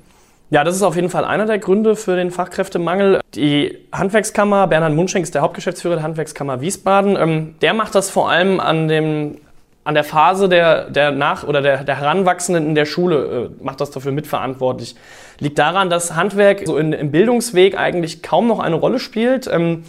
Ja, 0.50 0.64
das 0.64 0.76
ist 0.76 0.82
auf 0.82 0.96
jeden 0.96 1.10
Fall 1.10 1.26
einer 1.26 1.46
der 1.46 1.60
Gründe 1.60 1.96
für 1.96 2.16
den 2.16 2.32
Fachkräftemangel. 2.32 3.22
Die 3.36 3.78
Handwerkskammer, 3.92 4.68
Bernhard 4.68 4.94
Munschenk 4.94 5.24
ist 5.24 5.36
der 5.36 5.44
Hauptgeschäftsführer 5.44 5.96
der 5.96 6.04
Handwerkskammer 6.04 6.60
Wiesbaden, 6.62 7.16
ähm, 7.16 7.56
der 7.62 7.74
macht 7.74 7.94
das 7.94 8.10
vor 8.10 8.30
allem 8.30 8.60
an 8.60 8.88
dem 8.88 9.38
an 9.86 9.96
der 9.96 10.06
Phase 10.06 10.48
der, 10.48 10.90
der 10.90 11.12
Nach- 11.12 11.44
oder 11.44 11.62
der, 11.62 11.84
der 11.84 12.00
Heranwachsenden 12.00 12.68
in 12.68 12.74
der 12.74 12.86
Schule 12.86 13.50
äh, 13.60 13.64
macht 13.64 13.82
das 13.82 13.92
dafür 13.92 14.14
mitverantwortlich. 14.14 14.96
Liegt 15.40 15.60
daran, 15.60 15.90
dass 15.90 16.16
Handwerk 16.16 16.62
so 16.66 16.78
in, 16.78 16.94
im 16.94 17.12
Bildungsweg 17.12 17.78
eigentlich 17.78 18.24
kaum 18.24 18.48
noch 18.48 18.60
eine 18.60 18.76
Rolle 18.76 19.00
spielt. 19.00 19.46
Ähm, 19.48 19.84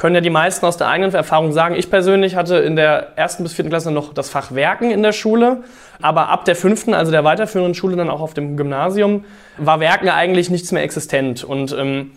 können 0.00 0.14
ja 0.14 0.22
die 0.22 0.30
meisten 0.30 0.64
aus 0.64 0.78
der 0.78 0.88
eigenen 0.88 1.12
Erfahrung 1.12 1.52
sagen. 1.52 1.74
Ich 1.74 1.90
persönlich 1.90 2.34
hatte 2.34 2.56
in 2.56 2.74
der 2.74 3.18
ersten 3.18 3.42
bis 3.42 3.52
vierten 3.52 3.68
Klasse 3.68 3.90
noch 3.90 4.14
das 4.14 4.30
Fach 4.30 4.52
Werken 4.52 4.90
in 4.90 5.02
der 5.02 5.12
Schule, 5.12 5.58
aber 6.00 6.30
ab 6.30 6.46
der 6.46 6.56
fünften, 6.56 6.94
also 6.94 7.12
der 7.12 7.22
weiterführenden 7.22 7.74
Schule, 7.74 7.96
dann 7.96 8.08
auch 8.08 8.22
auf 8.22 8.32
dem 8.32 8.56
Gymnasium, 8.56 9.26
war 9.58 9.78
Werken 9.78 10.08
eigentlich 10.08 10.48
nichts 10.48 10.72
mehr 10.72 10.82
existent. 10.82 11.44
Und 11.44 11.76
ähm, 11.78 12.12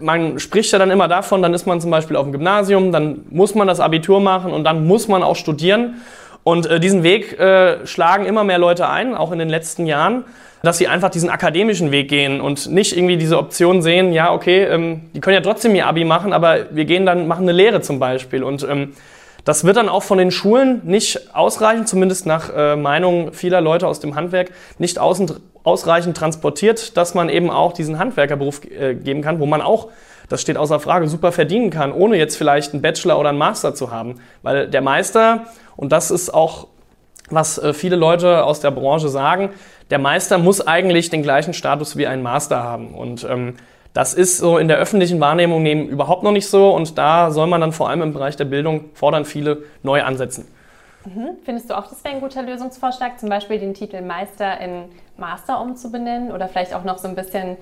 man 0.00 0.38
spricht 0.38 0.72
ja 0.72 0.78
dann 0.78 0.90
immer 0.90 1.06
davon, 1.06 1.42
dann 1.42 1.52
ist 1.52 1.66
man 1.66 1.82
zum 1.82 1.90
Beispiel 1.90 2.16
auf 2.16 2.24
dem 2.24 2.32
Gymnasium, 2.32 2.92
dann 2.92 3.26
muss 3.28 3.54
man 3.54 3.68
das 3.68 3.78
Abitur 3.78 4.22
machen 4.22 4.50
und 4.50 4.64
dann 4.64 4.86
muss 4.86 5.06
man 5.06 5.22
auch 5.22 5.36
studieren. 5.36 5.96
Und 6.44 6.64
äh, 6.64 6.80
diesen 6.80 7.02
Weg 7.02 7.38
äh, 7.38 7.86
schlagen 7.86 8.24
immer 8.24 8.42
mehr 8.42 8.58
Leute 8.58 8.88
ein, 8.88 9.14
auch 9.14 9.32
in 9.32 9.38
den 9.38 9.50
letzten 9.50 9.84
Jahren 9.84 10.24
dass 10.66 10.78
sie 10.78 10.88
einfach 10.88 11.10
diesen 11.10 11.30
akademischen 11.30 11.92
Weg 11.92 12.08
gehen 12.08 12.40
und 12.40 12.68
nicht 12.68 12.96
irgendwie 12.96 13.16
diese 13.16 13.38
Option 13.38 13.82
sehen, 13.82 14.12
ja, 14.12 14.32
okay, 14.32 14.64
ähm, 14.64 15.02
die 15.14 15.20
können 15.20 15.34
ja 15.34 15.40
trotzdem 15.40 15.74
ihr 15.76 15.86
Abi 15.86 16.04
machen, 16.04 16.32
aber 16.32 16.74
wir 16.74 16.84
gehen 16.84 17.06
dann, 17.06 17.28
machen 17.28 17.42
eine 17.42 17.52
Lehre 17.52 17.82
zum 17.82 18.00
Beispiel. 18.00 18.42
Und 18.42 18.66
ähm, 18.68 18.94
das 19.44 19.62
wird 19.62 19.76
dann 19.76 19.88
auch 19.88 20.02
von 20.02 20.18
den 20.18 20.32
Schulen 20.32 20.80
nicht 20.82 21.34
ausreichend, 21.34 21.88
zumindest 21.88 22.26
nach 22.26 22.50
äh, 22.52 22.74
Meinung 22.74 23.32
vieler 23.32 23.60
Leute 23.60 23.86
aus 23.86 24.00
dem 24.00 24.16
Handwerk, 24.16 24.50
nicht 24.78 24.98
außen, 24.98 25.30
ausreichend 25.62 26.16
transportiert, 26.16 26.96
dass 26.96 27.14
man 27.14 27.28
eben 27.28 27.48
auch 27.48 27.72
diesen 27.72 28.00
Handwerkerberuf 28.00 28.62
äh, 28.64 28.96
geben 28.96 29.22
kann, 29.22 29.38
wo 29.38 29.46
man 29.46 29.62
auch, 29.62 29.88
das 30.28 30.42
steht 30.42 30.56
außer 30.56 30.80
Frage, 30.80 31.06
super 31.06 31.30
verdienen 31.30 31.70
kann, 31.70 31.92
ohne 31.92 32.16
jetzt 32.16 32.36
vielleicht 32.36 32.72
einen 32.72 32.82
Bachelor 32.82 33.20
oder 33.20 33.28
einen 33.28 33.38
Master 33.38 33.72
zu 33.76 33.92
haben. 33.92 34.16
Weil 34.42 34.66
der 34.66 34.82
Meister, 34.82 35.44
und 35.76 35.92
das 35.92 36.10
ist 36.10 36.34
auch, 36.34 36.66
was 37.30 37.58
äh, 37.58 37.72
viele 37.72 37.94
Leute 37.94 38.44
aus 38.44 38.58
der 38.58 38.72
Branche 38.72 39.08
sagen, 39.08 39.50
der 39.90 39.98
Meister 39.98 40.38
muss 40.38 40.66
eigentlich 40.66 41.10
den 41.10 41.22
gleichen 41.22 41.54
Status 41.54 41.96
wie 41.96 42.06
ein 42.06 42.22
Master 42.22 42.62
haben. 42.62 42.94
Und 42.94 43.24
ähm, 43.24 43.54
das 43.92 44.14
ist 44.14 44.38
so 44.38 44.58
in 44.58 44.68
der 44.68 44.78
öffentlichen 44.78 45.20
Wahrnehmung 45.20 45.64
eben 45.64 45.88
überhaupt 45.88 46.22
noch 46.22 46.32
nicht 46.32 46.48
so. 46.48 46.74
Und 46.74 46.98
da 46.98 47.30
soll 47.30 47.46
man 47.46 47.60
dann 47.60 47.72
vor 47.72 47.88
allem 47.88 48.02
im 48.02 48.12
Bereich 48.12 48.36
der 48.36 48.44
Bildung 48.44 48.90
fordern 48.94 49.24
viele 49.24 49.62
neu 49.82 50.02
ansetzen. 50.02 50.46
Mhm. 51.04 51.36
Findest 51.44 51.70
du 51.70 51.78
auch, 51.78 51.86
das 51.86 52.02
wäre 52.04 52.14
ein 52.14 52.20
guter 52.20 52.42
Lösungsvorschlag, 52.42 53.18
zum 53.18 53.28
Beispiel 53.28 53.58
den 53.58 53.74
Titel 53.74 54.02
Meister 54.02 54.60
in 54.60 54.86
Master 55.16 55.60
umzubenennen 55.60 56.32
oder 56.32 56.48
vielleicht 56.48 56.74
auch 56.74 56.84
noch 56.84 56.98
so 56.98 57.06
ein 57.08 57.14
bisschen 57.14 57.56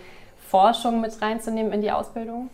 Forschung 0.48 1.00
mit 1.00 1.20
reinzunehmen 1.20 1.72
in 1.72 1.82
die 1.82 1.90
Ausbildung? 1.90 2.48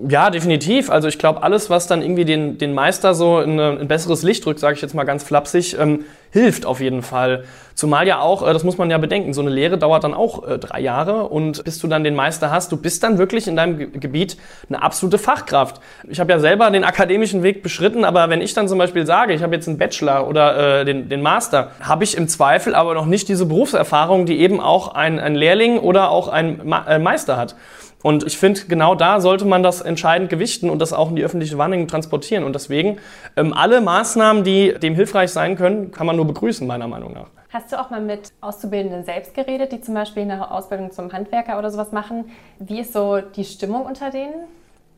Ja, 0.00 0.30
definitiv. 0.30 0.90
Also 0.90 1.08
ich 1.08 1.18
glaube, 1.18 1.42
alles, 1.42 1.70
was 1.70 1.88
dann 1.88 2.02
irgendwie 2.02 2.24
den, 2.24 2.56
den 2.56 2.72
Meister 2.72 3.14
so 3.14 3.40
in 3.40 3.58
ein 3.58 3.88
besseres 3.88 4.22
Licht 4.22 4.46
rückt, 4.46 4.60
sage 4.60 4.76
ich 4.76 4.80
jetzt 4.80 4.94
mal 4.94 5.02
ganz 5.02 5.24
flapsig, 5.24 5.76
ähm, 5.76 6.04
hilft 6.30 6.66
auf 6.66 6.80
jeden 6.80 7.02
Fall. 7.02 7.42
Zumal 7.74 8.06
ja 8.06 8.20
auch, 8.20 8.46
äh, 8.46 8.52
das 8.52 8.62
muss 8.62 8.78
man 8.78 8.90
ja 8.90 8.98
bedenken, 8.98 9.34
so 9.34 9.40
eine 9.40 9.50
Lehre 9.50 9.76
dauert 9.76 10.04
dann 10.04 10.14
auch 10.14 10.46
äh, 10.46 10.56
drei 10.56 10.78
Jahre 10.78 11.24
und 11.24 11.64
bis 11.64 11.80
du 11.80 11.88
dann 11.88 12.04
den 12.04 12.14
Meister 12.14 12.52
hast, 12.52 12.70
du 12.70 12.76
bist 12.76 13.02
dann 13.02 13.18
wirklich 13.18 13.48
in 13.48 13.56
deinem 13.56 13.76
Ge 13.76 13.88
Gebiet 13.92 14.36
eine 14.68 14.80
absolute 14.84 15.18
Fachkraft. 15.18 15.80
Ich 16.08 16.20
habe 16.20 16.30
ja 16.30 16.38
selber 16.38 16.70
den 16.70 16.84
akademischen 16.84 17.42
Weg 17.42 17.64
beschritten, 17.64 18.04
aber 18.04 18.30
wenn 18.30 18.40
ich 18.40 18.54
dann 18.54 18.68
zum 18.68 18.78
Beispiel 18.78 19.04
sage, 19.04 19.32
ich 19.32 19.42
habe 19.42 19.56
jetzt 19.56 19.66
einen 19.66 19.78
Bachelor 19.78 20.28
oder 20.28 20.82
äh, 20.82 20.84
den, 20.84 21.08
den 21.08 21.22
Master, 21.22 21.72
habe 21.80 22.04
ich 22.04 22.16
im 22.16 22.28
Zweifel 22.28 22.76
aber 22.76 22.94
noch 22.94 23.06
nicht 23.06 23.28
diese 23.28 23.46
Berufserfahrung, 23.46 24.26
die 24.26 24.38
eben 24.38 24.60
auch 24.60 24.94
ein, 24.94 25.18
ein 25.18 25.34
Lehrling 25.34 25.80
oder 25.80 26.12
auch 26.12 26.28
ein 26.28 26.60
Ma 26.62 26.86
äh, 26.86 27.00
Meister 27.00 27.36
hat. 27.36 27.56
Und 28.02 28.24
ich 28.24 28.38
finde, 28.38 28.60
genau 28.68 28.94
da 28.94 29.20
sollte 29.20 29.44
man 29.44 29.62
das 29.62 29.80
entscheidend 29.80 30.30
gewichten 30.30 30.70
und 30.70 30.80
das 30.80 30.92
auch 30.92 31.10
in 31.10 31.16
die 31.16 31.24
öffentliche 31.24 31.58
Wahrnehmung 31.58 31.88
transportieren. 31.88 32.44
Und 32.44 32.54
deswegen, 32.54 32.98
ähm, 33.36 33.52
alle 33.52 33.80
Maßnahmen, 33.80 34.44
die 34.44 34.74
dem 34.74 34.94
hilfreich 34.94 35.30
sein 35.30 35.56
können, 35.56 35.90
kann 35.90 36.06
man 36.06 36.14
nur 36.14 36.26
begrüßen, 36.26 36.66
meiner 36.66 36.86
Meinung 36.86 37.12
nach. 37.12 37.26
Hast 37.50 37.72
du 37.72 37.80
auch 37.80 37.90
mal 37.90 38.00
mit 38.00 38.32
Auszubildenden 38.40 39.04
selbst 39.04 39.34
geredet, 39.34 39.72
die 39.72 39.80
zum 39.80 39.94
Beispiel 39.94 40.22
eine 40.22 40.50
Ausbildung 40.50 40.92
zum 40.92 41.12
Handwerker 41.12 41.58
oder 41.58 41.70
sowas 41.70 41.92
machen? 41.92 42.26
Wie 42.58 42.78
ist 42.78 42.92
so 42.92 43.20
die 43.20 43.44
Stimmung 43.44 43.86
unter 43.86 44.10
denen? 44.10 44.34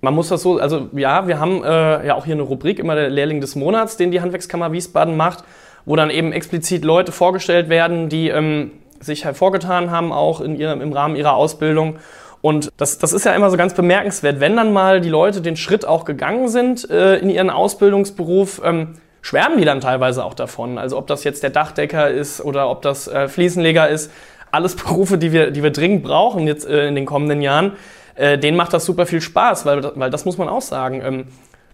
Man 0.02 0.14
muss 0.14 0.28
das 0.28 0.42
so, 0.42 0.58
also 0.58 0.88
ja, 0.92 1.28
wir 1.28 1.38
haben 1.38 1.62
äh, 1.62 2.06
ja 2.06 2.14
auch 2.14 2.24
hier 2.24 2.34
eine 2.34 2.42
Rubrik, 2.42 2.78
immer 2.78 2.94
der 2.94 3.08
Lehrling 3.08 3.40
des 3.40 3.54
Monats, 3.54 3.96
den 3.96 4.10
die 4.10 4.20
Handwerkskammer 4.20 4.72
Wiesbaden 4.72 5.16
macht, 5.16 5.44
wo 5.84 5.94
dann 5.94 6.10
eben 6.10 6.32
explizit 6.32 6.84
Leute 6.84 7.12
vorgestellt 7.12 7.68
werden, 7.68 8.08
die 8.08 8.28
ähm, 8.28 8.72
sich 8.98 9.24
hervorgetan 9.24 9.90
haben, 9.90 10.12
auch 10.12 10.40
in 10.40 10.56
ihrem, 10.56 10.80
im 10.80 10.92
Rahmen 10.92 11.16
ihrer 11.16 11.34
Ausbildung. 11.34 11.96
Und 12.42 12.72
das, 12.78 12.98
das 12.98 13.12
ist 13.12 13.24
ja 13.24 13.34
immer 13.34 13.50
so 13.50 13.56
ganz 13.56 13.74
bemerkenswert, 13.74 14.40
wenn 14.40 14.56
dann 14.56 14.72
mal 14.72 15.00
die 15.00 15.10
Leute 15.10 15.42
den 15.42 15.56
Schritt 15.56 15.86
auch 15.86 16.04
gegangen 16.04 16.48
sind 16.48 16.88
äh, 16.88 17.16
in 17.16 17.28
ihren 17.28 17.50
Ausbildungsberuf, 17.50 18.62
ähm, 18.64 18.94
schwärmen 19.20 19.58
die 19.58 19.64
dann 19.64 19.80
teilweise 19.80 20.24
auch 20.24 20.34
davon. 20.34 20.78
Also 20.78 20.96
ob 20.96 21.06
das 21.06 21.24
jetzt 21.24 21.42
der 21.42 21.50
Dachdecker 21.50 22.08
ist 22.08 22.40
oder 22.40 22.70
ob 22.70 22.80
das 22.82 23.08
äh, 23.08 23.28
Fliesenleger 23.28 23.88
ist, 23.88 24.10
alles 24.50 24.74
Berufe, 24.76 25.18
die 25.18 25.32
wir, 25.32 25.50
die 25.50 25.62
wir 25.62 25.70
dringend 25.70 26.02
brauchen 26.02 26.46
jetzt 26.46 26.66
äh, 26.66 26.88
in 26.88 26.94
den 26.94 27.06
kommenden 27.06 27.42
Jahren 27.42 27.72
äh, 28.20 28.38
denen 28.38 28.56
macht 28.56 28.72
das 28.72 28.84
super 28.84 29.06
viel 29.06 29.20
Spaß, 29.20 29.64
weil, 29.66 29.92
weil 29.94 30.10
das 30.10 30.24
muss 30.24 30.38
man 30.38 30.48
auch 30.48 30.62
sagen. 30.62 31.02
Ähm, 31.02 31.26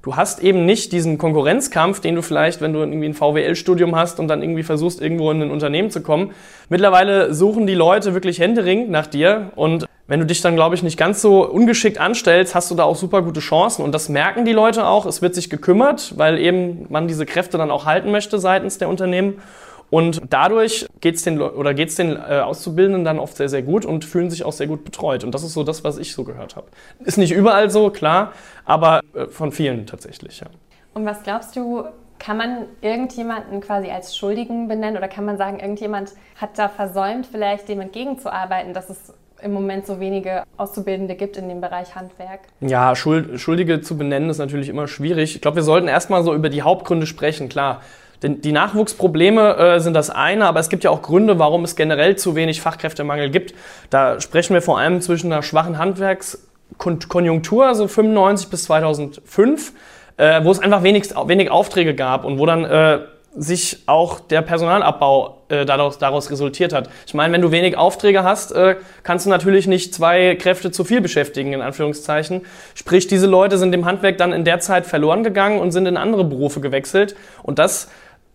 du 0.07 0.15
hast 0.15 0.41
eben 0.41 0.65
nicht 0.65 0.93
diesen 0.93 1.19
Konkurrenzkampf, 1.19 1.99
den 1.99 2.15
du 2.15 2.23
vielleicht, 2.23 2.61
wenn 2.61 2.73
du 2.73 2.79
irgendwie 2.79 3.09
ein 3.09 3.15
VWL-Studium 3.15 3.97
hast 3.97 4.21
und 4.21 4.29
dann 4.29 4.41
irgendwie 4.41 4.63
versuchst, 4.63 5.03
irgendwo 5.03 5.33
in 5.33 5.43
ein 5.43 5.51
Unternehmen 5.51 5.91
zu 5.91 6.01
kommen. 6.01 6.31
Mittlerweile 6.69 7.35
suchen 7.35 7.67
die 7.67 7.75
Leute 7.75 8.15
wirklich 8.15 8.39
händeringend 8.39 8.89
nach 8.89 9.09
dir 9.09 9.51
und 9.57 9.85
wenn 10.07 10.21
du 10.21 10.27
dich 10.27 10.41
dann, 10.43 10.55
glaube 10.55 10.77
ich, 10.77 10.85
nicht 10.85 10.97
ganz 10.97 11.21
so 11.21 11.45
ungeschickt 11.45 11.99
anstellst, 11.99 12.55
hast 12.55 12.71
du 12.71 12.77
da 12.77 12.85
auch 12.85 12.95
super 12.95 13.23
gute 13.23 13.41
Chancen. 13.41 13.83
Und 13.85 13.91
das 13.91 14.09
merken 14.09 14.45
die 14.45 14.53
Leute 14.53 14.87
auch. 14.87 15.05
Es 15.05 15.21
wird 15.21 15.35
sich 15.35 15.51
gekümmert, 15.51 16.17
weil 16.17 16.39
eben 16.39 16.87
man 16.89 17.09
diese 17.09 17.27
Kräfte 17.27 17.59
dann 17.59 17.73
auch 17.73 17.87
halten 17.87 18.13
möchte 18.13 18.39
seitens 18.39 18.79
der 18.79 18.89
Unternehmen. 18.89 19.43
Und 19.91 20.23
dadurch 20.31 20.87
geht 21.01 21.17
es 21.17 21.23
den, 21.23 21.41
oder 21.41 21.75
geht's 21.75 21.95
den 21.95 22.17
äh, 22.17 22.41
Auszubildenden 22.41 23.05
dann 23.05 23.19
oft 23.19 23.37
sehr, 23.37 23.49
sehr 23.49 23.63
gut 23.63 23.85
und 23.85 24.05
fühlen 24.05 24.31
sich 24.31 24.45
auch 24.45 24.53
sehr 24.53 24.67
gut 24.67 24.85
betreut. 24.85 25.25
Und 25.25 25.35
das 25.35 25.43
ist 25.43 25.53
so 25.53 25.63
das, 25.63 25.85
was 25.85 25.99
ich 25.99 26.13
so 26.13 26.25
gehört 26.25 26.57
habe. 26.57 26.67
Ist 27.05 27.19
nicht 27.19 27.33
überall 27.33 27.71
so, 27.71 27.91
klar, 27.91 28.33
aber 28.65 29.01
äh, 29.15 29.27
von 29.27 29.53
vielen 29.53 29.87
tatsächlich, 29.87 30.41
ja. 30.41 30.49
Und 30.95 31.05
was 31.05 31.23
glaubst 31.23 31.55
du, 31.57 31.85
kann 32.19 32.39
man 32.39 32.65
irgendjemanden 32.81 33.61
quasi 33.61 33.91
als 33.91 34.17
Schuldigen 34.17 34.69
benennen 34.69 34.97
oder 34.97 35.09
kann 35.09 35.25
man 35.25 35.37
sagen, 35.37 35.61
irgendjemand 35.61 36.13
hat 36.37 36.59
da 36.59 36.69
versäumt, 36.69 37.27
vielleicht 37.27 37.69
dem 37.69 37.81
entgegenzuarbeiten, 37.81 38.73
dass 38.73 38.89
es 38.89 39.13
im 39.43 39.53
Moment 39.53 39.87
so 39.87 40.01
wenige 40.01 40.45
Auszubildende 40.57 41.15
gibt 41.15 41.37
in 41.37 41.49
dem 41.49 41.61
Bereich 41.61 41.95
Handwerk? 41.95 42.41
Ja, 42.61 42.97
Schuldige 42.97 43.83
zu 43.83 43.99
benennen 43.99 44.31
ist 44.31 44.39
natürlich 44.39 44.69
immer 44.71 44.89
schwierig. 44.89 45.35
Ich 45.35 45.43
glaube, 45.43 45.57
wir 45.57 45.63
sollten 45.63 45.89
erstmal 45.89 46.25
so 46.25 46.35
über 46.35 46.49
die 46.49 46.63
Hauptgründe 46.63 47.07
sprechen. 47.07 47.51
Klar, 47.51 47.83
denn 48.23 48.41
die 48.41 48.53
Nachwuchsprobleme 48.53 49.57
äh, 49.57 49.81
sind 49.81 49.95
das 49.95 50.11
eine, 50.11 50.47
aber 50.47 50.61
es 50.61 50.69
gibt 50.69 50.85
ja 50.85 50.91
auch 50.91 51.03
Gründe, 51.03 51.39
warum 51.39 51.65
es 51.65 51.77
generell 51.77 52.17
zu 52.17 52.35
wenig 52.35 52.61
Fachkräftemangel 52.61 53.31
gibt. 53.31 53.55
Da 53.91 54.21
sprechen 54.21 54.55
wir 54.55 54.63
vor 54.63 54.79
allem 54.79 55.01
zwischen 55.01 55.33
einer 55.33 55.43
schwachen 55.43 55.79
Handwerkskonjunktur, 55.79 57.75
so 57.75 57.89
95 57.89 58.49
bis 58.49 58.65
2005, 58.65 59.73
äh, 60.17 60.45
wo 60.45 60.51
es 60.51 60.59
einfach 60.59 60.83
wenig, 60.83 61.11
wenig 61.27 61.51
Aufträge 61.51 61.95
gab 61.95 62.25
und 62.25 62.39
wo 62.39 62.47
dann 62.47 62.65
äh, 62.65 63.01
sich 63.37 63.83
auch 63.87 64.19
der 64.19 64.41
Personalabbau 64.41 65.43
äh, 65.49 65.67
daraus, 65.67 65.99
daraus 65.99 66.31
resultiert 66.31 66.73
hat. 66.73 66.89
Ich 67.07 67.15
meine, 67.15 67.33
wenn 67.35 67.43
du 67.43 67.51
wenig 67.51 67.77
Aufträge 67.77 68.25
hast, 68.25 68.53
äh, 68.53 68.77
kannst 69.03 69.27
du 69.27 69.31
natürlich 69.31 69.67
nicht 69.67 69.95
zwei 69.95 70.35
Kräfte 70.37 70.71
zu 70.71 70.85
viel 70.85 71.01
beschäftigen, 71.01 71.53
in 71.53 71.61
Anführungszeichen. 71.61 72.43
Sprich, 72.75 73.07
diese 73.07 73.27
Leute 73.27 73.59
sind 73.59 73.73
dem 73.73 73.85
Handwerk 73.85 74.17
dann 74.19 74.33
in 74.33 74.45
der 74.45 74.61
Zeit 74.61 74.87
verloren 74.87 75.23
gegangen 75.23 75.61
und 75.61 75.71
sind 75.71 75.87
in 75.87 75.97
andere 75.97 76.25
Berufe 76.25 76.61
gewechselt. 76.61 77.15
Und 77.43 77.59
das 77.59 77.89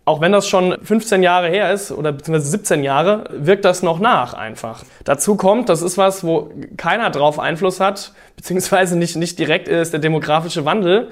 auch 0.04 0.20
wenn 0.20 0.32
das 0.32 0.48
schon 0.48 0.76
15 0.82 1.22
Jahre 1.22 1.48
her 1.48 1.72
ist 1.72 1.92
oder 1.92 2.12
beziehungsweise 2.12 2.50
17 2.50 2.82
Jahre, 2.82 3.24
wirkt 3.30 3.64
das 3.64 3.82
noch 3.82 4.00
nach 4.00 4.34
einfach. 4.34 4.82
Dazu 5.04 5.36
kommt, 5.36 5.68
das 5.68 5.80
ist 5.80 5.96
was, 5.96 6.24
wo 6.24 6.50
keiner 6.76 7.10
drauf 7.10 7.38
Einfluss 7.38 7.78
hat, 7.78 8.12
beziehungsweise 8.36 8.98
nicht, 8.98 9.16
nicht 9.16 9.38
direkt 9.38 9.68
ist 9.68 9.92
der 9.92 10.00
demografische 10.00 10.64
Wandel. 10.64 11.10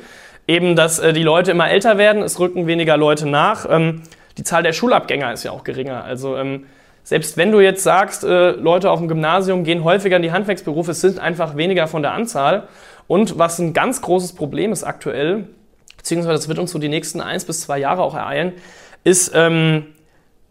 Eben, 0.48 0.74
dass 0.74 0.98
äh, 0.98 1.12
die 1.12 1.22
Leute 1.22 1.52
immer 1.52 1.70
älter 1.70 1.98
werden, 1.98 2.22
es 2.22 2.40
rücken 2.40 2.66
weniger 2.66 2.96
Leute 2.96 3.28
nach. 3.28 3.66
Ähm, 3.70 4.02
die 4.36 4.42
Zahl 4.42 4.62
der 4.62 4.72
Schulabgänger 4.72 5.32
ist 5.32 5.44
ja 5.44 5.52
auch 5.52 5.62
geringer. 5.62 6.02
Also 6.02 6.36
ähm, 6.36 6.64
selbst 7.04 7.36
wenn 7.36 7.52
du 7.52 7.60
jetzt 7.60 7.84
sagst, 7.84 8.24
äh, 8.24 8.52
Leute 8.52 8.90
auf 8.90 8.98
dem 8.98 9.06
Gymnasium 9.06 9.62
gehen 9.62 9.84
häufiger 9.84 10.16
in 10.16 10.22
die 10.22 10.32
Handwerksberufe, 10.32 10.90
es 10.90 11.00
sind 11.00 11.20
einfach 11.20 11.56
weniger 11.56 11.86
von 11.86 12.02
der 12.02 12.12
Anzahl. 12.12 12.64
Und 13.06 13.38
was 13.38 13.58
ein 13.58 13.72
ganz 13.72 14.02
großes 14.02 14.34
Problem 14.34 14.72
ist 14.72 14.82
aktuell, 14.82 15.48
beziehungsweise 16.00 16.36
das 16.36 16.48
wird 16.48 16.58
uns 16.58 16.70
so 16.70 16.78
die 16.78 16.88
nächsten 16.88 17.20
eins 17.20 17.44
bis 17.44 17.60
zwei 17.60 17.78
Jahre 17.78 18.02
auch 18.02 18.14
ereilen, 18.14 18.54
ist 19.04 19.32
ähm, 19.34 19.86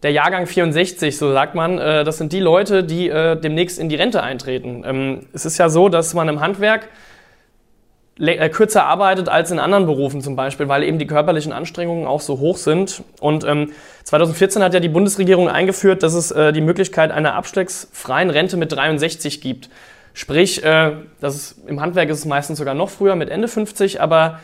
der 0.03 0.11
Jahrgang 0.11 0.45
64, 0.45 1.17
so 1.17 1.33
sagt 1.33 1.55
man. 1.55 1.77
Äh, 1.77 2.03
das 2.03 2.17
sind 2.17 2.31
die 2.31 2.39
Leute, 2.39 2.83
die 2.83 3.09
äh, 3.09 3.35
demnächst 3.35 3.79
in 3.79 3.89
die 3.89 3.95
Rente 3.95 4.23
eintreten. 4.23 4.83
Ähm, 4.85 5.25
es 5.33 5.45
ist 5.45 5.57
ja 5.57 5.69
so, 5.69 5.89
dass 5.89 6.13
man 6.13 6.29
im 6.29 6.39
Handwerk 6.39 6.87
äh, 8.19 8.49
kürzer 8.49 8.85
arbeitet 8.85 9.29
als 9.29 9.51
in 9.51 9.59
anderen 9.59 9.85
Berufen 9.85 10.21
zum 10.21 10.35
Beispiel, 10.35 10.67
weil 10.67 10.83
eben 10.83 10.99
die 10.99 11.07
körperlichen 11.07 11.51
Anstrengungen 11.51 12.05
auch 12.05 12.21
so 12.21 12.39
hoch 12.39 12.57
sind. 12.57 13.03
Und 13.19 13.43
ähm, 13.43 13.71
2014 14.03 14.63
hat 14.63 14.73
ja 14.73 14.79
die 14.79 14.89
Bundesregierung 14.89 15.49
eingeführt, 15.49 16.03
dass 16.03 16.13
es 16.13 16.31
äh, 16.31 16.53
die 16.53 16.61
Möglichkeit 16.61 17.11
einer 17.11 17.35
abschlagsfreien 17.35 18.29
Rente 18.29 18.57
mit 18.57 18.71
63 18.71 19.41
gibt. 19.41 19.69
Sprich, 20.13 20.63
äh, 20.63 20.93
das 21.21 21.35
ist, 21.35 21.67
im 21.67 21.81
Handwerk 21.81 22.09
ist 22.09 22.19
es 22.19 22.25
meistens 22.25 22.57
sogar 22.57 22.73
noch 22.73 22.89
früher 22.89 23.15
mit 23.15 23.29
Ende 23.29 23.47
50, 23.47 24.01
aber 24.01 24.39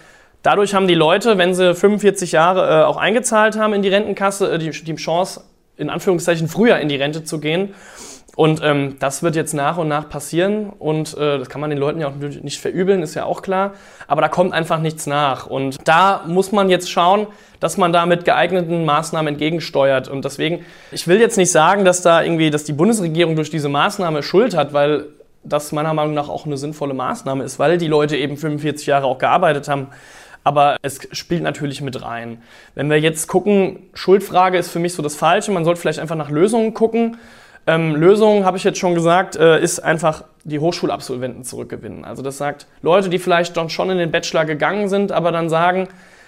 Dadurch 0.45 0.75
haben 0.75 0.87
die 0.87 0.93
Leute, 0.93 1.39
wenn 1.39 1.55
sie 1.55 1.73
45 1.73 2.31
Jahre 2.31 2.81
äh, 2.81 2.83
auch 2.83 2.97
eingezahlt 2.97 3.57
haben 3.57 3.73
in 3.73 3.81
die 3.81 3.89
Rentenkasse, 3.89 4.51
äh, 4.51 4.59
die, 4.59 4.69
die 4.69 4.95
Chance, 4.95 5.41
in 5.75 5.89
Anführungszeichen 5.89 6.47
früher 6.47 6.77
in 6.77 6.87
die 6.87 6.97
Rente 6.97 7.23
zu 7.23 7.39
gehen. 7.39 7.73
Und 8.35 8.61
ähm, 8.63 8.97
das 8.99 9.23
wird 9.23 9.35
jetzt 9.35 9.53
nach 9.53 9.77
und 9.77 9.87
nach 9.87 10.07
passieren 10.07 10.69
und 10.69 11.17
äh, 11.17 11.39
das 11.39 11.49
kann 11.49 11.61
man 11.61 11.71
den 11.71 11.79
Leuten 11.79 11.99
ja 11.99 12.09
auch 12.09 12.15
nicht 12.15 12.61
verübeln, 12.61 13.01
ist 13.01 13.15
ja 13.15 13.25
auch 13.25 13.41
klar. 13.41 13.73
Aber 14.05 14.21
da 14.21 14.27
kommt 14.27 14.53
einfach 14.53 14.79
nichts 14.79 15.07
nach. 15.07 15.47
Und 15.47 15.77
da 15.87 16.23
muss 16.27 16.51
man 16.51 16.69
jetzt 16.69 16.91
schauen, 16.91 17.25
dass 17.59 17.77
man 17.77 17.91
da 17.91 18.05
mit 18.05 18.23
geeigneten 18.23 18.85
Maßnahmen 18.85 19.33
entgegensteuert. 19.33 20.09
Und 20.09 20.25
deswegen, 20.25 20.63
ich 20.91 21.07
will 21.07 21.19
jetzt 21.19 21.37
nicht 21.37 21.51
sagen, 21.51 21.85
dass 21.85 22.03
da 22.03 22.21
irgendwie, 22.21 22.51
dass 22.51 22.65
die 22.65 22.73
Bundesregierung 22.73 23.35
durch 23.35 23.49
diese 23.49 23.69
Maßnahme 23.69 24.21
Schuld 24.21 24.55
hat, 24.55 24.73
weil 24.73 25.05
das 25.43 25.71
meiner 25.71 25.95
Meinung 25.95 26.13
nach 26.13 26.29
auch 26.29 26.45
eine 26.45 26.57
sinnvolle 26.57 26.93
Maßnahme 26.93 27.43
ist, 27.43 27.57
weil 27.57 27.79
die 27.79 27.87
Leute 27.87 28.15
eben 28.15 28.37
45 28.37 28.85
Jahre 28.85 29.07
auch 29.07 29.17
gearbeitet 29.17 29.67
haben 29.67 29.87
aber 30.45 30.77
es 30.83 30.99
spielt 31.11 31.41
natürlich 31.41 31.81
mit 31.81 32.01
rein. 32.01 32.41
Wenn 32.75 32.89
wir 32.89 32.99
jetzt 32.99 33.27
gucken, 33.27 33.89
Schuldfrage 33.95 34.57
ist 34.57 34.69
für 34.69 34.79
mich 34.79 34.93
so 34.93 35.01
das 35.01 35.15
Falsche, 35.15 35.51
man 35.51 35.65
sollte 35.65 35.81
vielleicht 35.81 35.99
einfach 35.99 36.15
nach 36.15 36.29
Lösungen 36.29 36.73
gucken. 36.73 37.17
Ähm, 37.67 37.95
Lösung, 37.95 38.45
habe 38.45 38.55
ich 38.55 38.63
jetzt 38.63 38.77
schon 38.77 38.93
gesagt, 38.93 39.35
äh, 39.35 39.59
ist 39.59 39.79
einfach 39.79 40.23
die 40.43 40.59
Hochschulabsolventen 40.59 41.43
zurückgewinnen. 41.43 42.05
Also 42.05 42.21
das 42.21 42.37
sagt 42.37 42.67
Leute, 42.83 43.09
die 43.09 43.17
vielleicht 43.17 43.59
schon 43.71 43.89
in 43.89 43.97
den 43.97 44.11
Bachelor 44.11 44.45
gegangen 44.45 44.87
sind, 44.87 45.11
aber 45.11 45.31
dann 45.31 45.49
sagen, 45.49 45.87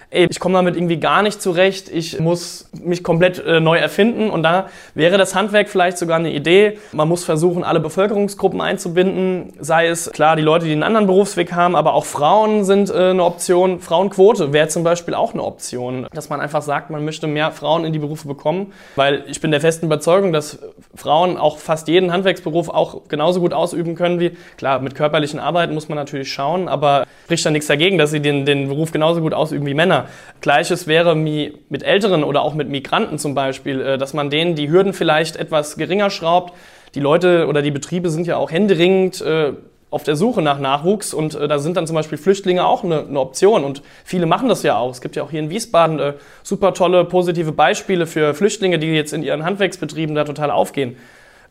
ey, 0.10 0.28
ich 0.30 0.40
komme 0.40 0.56
damit 0.56 0.76
irgendwie 0.76 0.98
gar 0.98 1.22
nicht 1.22 1.42
zurecht, 1.42 1.90
ich 1.90 2.20
muss 2.20 2.70
mich 2.82 3.04
komplett 3.04 3.40
äh, 3.40 3.60
neu 3.60 3.78
erfinden 3.78 4.30
und 4.30 4.44
da 4.44 4.68
wäre 4.96 5.18
das 5.18 5.36
Handwerk 5.36 5.68
vielleicht 5.68 5.98
sogar 5.98 6.18
eine 6.18 6.32
Idee. 6.32 6.78
Man 6.94 7.10
muss 7.10 7.26
versuchen, 7.26 7.64
alle 7.64 7.82
Bevölkerungsgruppen 7.82 8.62
einzubinden, 8.62 9.54
sei 9.60 9.88
es 9.88 10.10
klar 10.12 10.38
die 10.38 10.42
Leute, 10.44 10.66
die 10.66 10.72
einen 10.72 10.84
anderen 10.84 11.08
Berufsweg 11.08 11.52
haben, 11.52 11.76
aber 11.76 11.94
auch 11.94 12.06
Frauen 12.06 12.64
sind 12.64 12.90
äh, 12.90 13.10
eine 13.10 13.24
Option. 13.24 13.82
Frauenquote 13.82 14.54
wäre 14.54 14.70
zum 14.70 14.84
Beispiel 14.84 15.14
auch 15.14 15.34
eine 15.34 15.44
Option, 15.44 16.08
dass 16.14 16.30
man 16.30 16.40
einfach 16.40 16.62
sagt, 16.62 16.90
man 16.90 17.04
möchte 17.04 17.28
mehr 17.28 17.52
Frauen 17.52 17.84
in 17.84 17.92
die 17.92 18.00
Berufe 18.00 18.30
bekommen, 18.30 18.72
weil 18.96 19.26
ich 19.28 19.42
bin 19.42 19.52
der 19.52 19.60
festen 19.60 19.88
Überzeugung, 19.88 20.32
dass 20.32 20.60
Frauen 20.96 21.38
auch 21.38 21.58
fast 21.58 21.90
jeden 21.90 22.14
Handwerksberuf 22.14 22.70
auch 22.70 23.02
genauso 23.10 23.42
gut 23.42 23.54
ausüben 23.54 23.96
können 23.96 24.22
wie, 24.22 24.38
klar, 24.58 24.80
mit 24.80 24.96
körperlichen 24.96 25.40
Arbeiten 25.40 25.74
muss 25.74 25.90
man 25.90 25.98
natürlich 25.98 26.32
schauen, 26.32 26.70
aber 26.70 27.06
spricht 27.26 27.46
da 27.46 27.52
nichts 27.52 27.68
dagegen, 27.68 27.98
dass 27.98 28.12
sie 28.12 28.22
den, 28.22 28.46
den 28.46 28.70
Beruf 28.70 28.92
genauso 28.94 29.20
gut 29.20 29.34
ausüben 29.34 29.66
wie 29.66 29.74
Männer. 29.74 29.97
Gleiches 30.42 30.88
wäre 30.88 31.16
mit 31.16 31.84
Älteren 31.84 32.24
oder 32.24 32.42
auch 32.42 32.54
mit 32.54 32.70
Migranten 32.70 33.18
zum 33.18 33.36
Beispiel, 33.36 33.82
äh, 33.82 33.98
dass 33.98 34.14
man 34.14 34.30
denen 34.30 34.56
die 34.56 34.70
Hürden 34.70 34.94
vielleicht 34.94 35.36
etwas 35.36 35.78
geringer 35.78 36.10
schraubt. 36.10 36.54
Die 36.96 37.00
Leute 37.00 37.48
oder 37.48 37.62
die 37.62 37.72
Betriebe 37.72 38.10
sind 38.10 38.28
ja 38.28 38.38
auch 38.38 38.52
händeringend 38.52 39.22
äh, 39.22 39.54
auf 39.90 40.04
der 40.04 40.16
Suche 40.16 40.42
nach 40.42 40.60
Nachwuchs 40.60 41.14
und 41.14 41.36
äh, 41.36 41.48
da 41.48 41.60
sind 41.60 41.78
dann 41.78 41.88
zum 41.88 41.96
Beispiel 41.96 42.18
Flüchtlinge 42.18 42.66
auch 42.66 42.84
eine, 42.84 43.02
eine, 43.08 43.20
Option 43.20 43.64
und 43.64 43.82
viele 44.04 44.26
machen 44.26 44.50
das 44.50 44.64
ja 44.64 44.78
auch. 44.78 44.92
Es 44.92 45.02
gibt 45.02 45.16
ja 45.16 45.24
auch 45.24 45.32
hier 45.32 45.40
in 45.40 45.50
Wiesbaden 45.50 46.14
super 46.44 46.74
tolle 46.74 47.06
positive 47.06 47.52
Beispiele 47.52 48.06
für 48.06 48.34
Flüchtlinge, 48.34 48.80
die 48.80 48.88
jetzt 48.88 49.14
in 49.14 49.24
ihren 49.24 49.46
Handwerksbetrieben 49.46 50.16
da 50.16 50.24
total 50.24 50.52
aufgehen. 50.52 50.98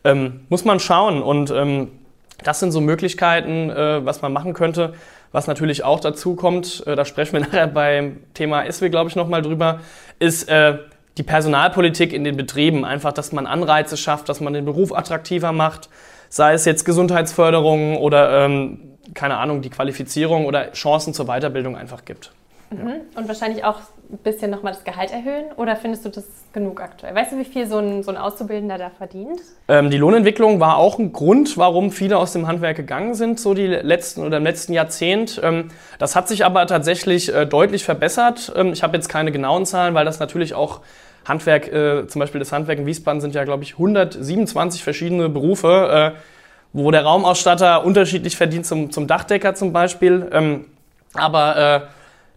Ähm, 0.03 0.41
muss 0.49 0.65
man 0.65 0.79
schauen 0.79 1.21
und 1.21 1.49
ähm, 1.51 1.89
das 2.43 2.59
sind 2.59 2.71
so 2.71 2.81
Möglichkeiten, 2.81 3.69
äh, 3.69 4.05
was 4.05 4.21
man 4.21 4.31
machen 4.31 4.53
könnte. 4.53 4.93
Was 5.31 5.47
natürlich 5.47 5.83
auch 5.83 5.99
dazu 5.99 6.35
kommt, 6.35 6.85
äh, 6.87 6.95
da 6.95 7.05
sprechen 7.05 7.33
wir 7.33 7.39
nachher 7.45 7.67
beim 7.67 8.17
Thema 8.33 8.69
SW, 8.71 8.89
glaube 8.89 9.09
ich, 9.09 9.15
nochmal 9.15 9.41
drüber, 9.41 9.81
ist 10.19 10.49
äh, 10.49 10.77
die 11.17 11.23
Personalpolitik 11.23 12.13
in 12.13 12.23
den 12.23 12.37
Betrieben. 12.37 12.85
Einfach, 12.85 13.13
dass 13.13 13.31
man 13.31 13.47
Anreize 13.47 13.97
schafft, 13.97 14.29
dass 14.29 14.39
man 14.39 14.53
den 14.53 14.65
Beruf 14.65 14.93
attraktiver 14.93 15.51
macht, 15.51 15.89
sei 16.29 16.53
es 16.53 16.65
jetzt 16.65 16.83
Gesundheitsförderung 16.85 17.97
oder, 17.97 18.45
ähm, 18.45 18.97
keine 19.13 19.37
Ahnung, 19.37 19.61
die 19.61 19.69
Qualifizierung 19.69 20.45
oder 20.45 20.71
Chancen 20.73 21.13
zur 21.13 21.25
Weiterbildung 21.27 21.77
einfach 21.77 22.05
gibt. 22.05 22.31
Mhm. 22.69 23.01
Und 23.15 23.27
wahrscheinlich 23.27 23.63
auch 23.63 23.79
ein 24.09 24.17
bisschen 24.19 24.51
nochmal 24.51 24.73
das 24.73 24.83
Gehalt 24.83 25.11
erhöhen? 25.11 25.45
Oder 25.55 25.75
findest 25.75 26.05
du 26.05 26.09
das 26.09 26.25
genug 26.53 26.81
aktuell? 26.81 27.15
Weißt 27.15 27.31
du, 27.31 27.37
wie 27.37 27.45
viel 27.45 27.67
so 27.67 27.77
ein, 27.77 28.03
so 28.03 28.11
ein 28.11 28.17
Auszubildender 28.17 28.77
da 28.77 28.89
verdient? 28.89 29.39
Ähm, 29.67 29.89
die 29.89 29.97
Lohnentwicklung 29.97 30.59
war 30.59 30.77
auch 30.77 30.99
ein 30.99 31.11
Grund, 31.13 31.57
warum 31.57 31.91
viele 31.91 32.17
aus 32.17 32.33
dem 32.33 32.47
Handwerk 32.47 32.77
gegangen 32.77 33.15
sind, 33.15 33.39
so 33.39 33.53
die 33.53 33.67
letzten 33.67 34.23
oder 34.23 34.37
im 34.37 34.43
letzten 34.43 34.73
Jahrzehnt. 34.73 35.39
Ähm, 35.43 35.69
das 35.99 36.15
hat 36.15 36.27
sich 36.27 36.45
aber 36.45 36.67
tatsächlich 36.67 37.33
äh, 37.33 37.45
deutlich 37.45 37.83
verbessert. 37.83 38.51
Ähm, 38.55 38.73
ich 38.73 38.83
habe 38.83 38.95
jetzt 38.95 39.09
keine 39.09 39.31
genauen 39.31 39.65
Zahlen, 39.65 39.93
weil 39.93 40.05
das 40.05 40.19
natürlich 40.19 40.53
auch 40.53 40.81
Handwerk, 41.25 41.67
äh, 41.71 42.07
zum 42.07 42.19
Beispiel 42.19 42.39
das 42.39 42.51
Handwerk 42.51 42.79
in 42.79 42.85
Wiesbaden 42.85 43.21
sind 43.21 43.35
ja, 43.35 43.43
glaube 43.43 43.63
ich, 43.63 43.73
127 43.73 44.83
verschiedene 44.83 45.27
Berufe, 45.29 46.13
äh, 46.15 46.19
wo 46.73 46.91
der 46.91 47.03
Raumausstatter 47.03 47.83
unterschiedlich 47.83 48.37
verdient 48.37 48.65
zum, 48.65 48.91
zum 48.91 49.07
Dachdecker 49.07 49.55
zum 49.55 49.73
Beispiel. 49.73 50.29
Ähm, 50.31 50.65
aber 51.13 51.57
äh, 51.57 51.81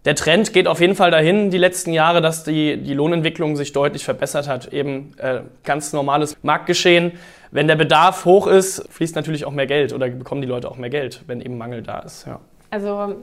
der 0.05 0.15
Trend 0.15 0.51
geht 0.53 0.67
auf 0.67 0.81
jeden 0.81 0.95
Fall 0.95 1.11
dahin, 1.11 1.51
die 1.51 1.57
letzten 1.57 1.93
Jahre, 1.93 2.21
dass 2.21 2.43
die, 2.43 2.77
die 2.77 2.93
Lohnentwicklung 2.93 3.55
sich 3.55 3.71
deutlich 3.71 4.03
verbessert 4.03 4.47
hat. 4.47 4.73
Eben 4.73 5.13
äh, 5.17 5.41
ganz 5.63 5.93
normales 5.93 6.37
Marktgeschehen. 6.41 7.13
Wenn 7.51 7.67
der 7.67 7.75
Bedarf 7.75 8.25
hoch 8.25 8.47
ist, 8.47 8.87
fließt 8.89 9.15
natürlich 9.15 9.45
auch 9.45 9.51
mehr 9.51 9.67
Geld 9.67 9.93
oder 9.93 10.09
bekommen 10.09 10.41
die 10.41 10.47
Leute 10.47 10.71
auch 10.71 10.77
mehr 10.77 10.89
Geld, 10.89 11.21
wenn 11.27 11.41
eben 11.41 11.57
Mangel 11.57 11.83
da 11.83 11.99
ist. 11.99 12.25
Ja. 12.25 12.39
Also 12.71 13.15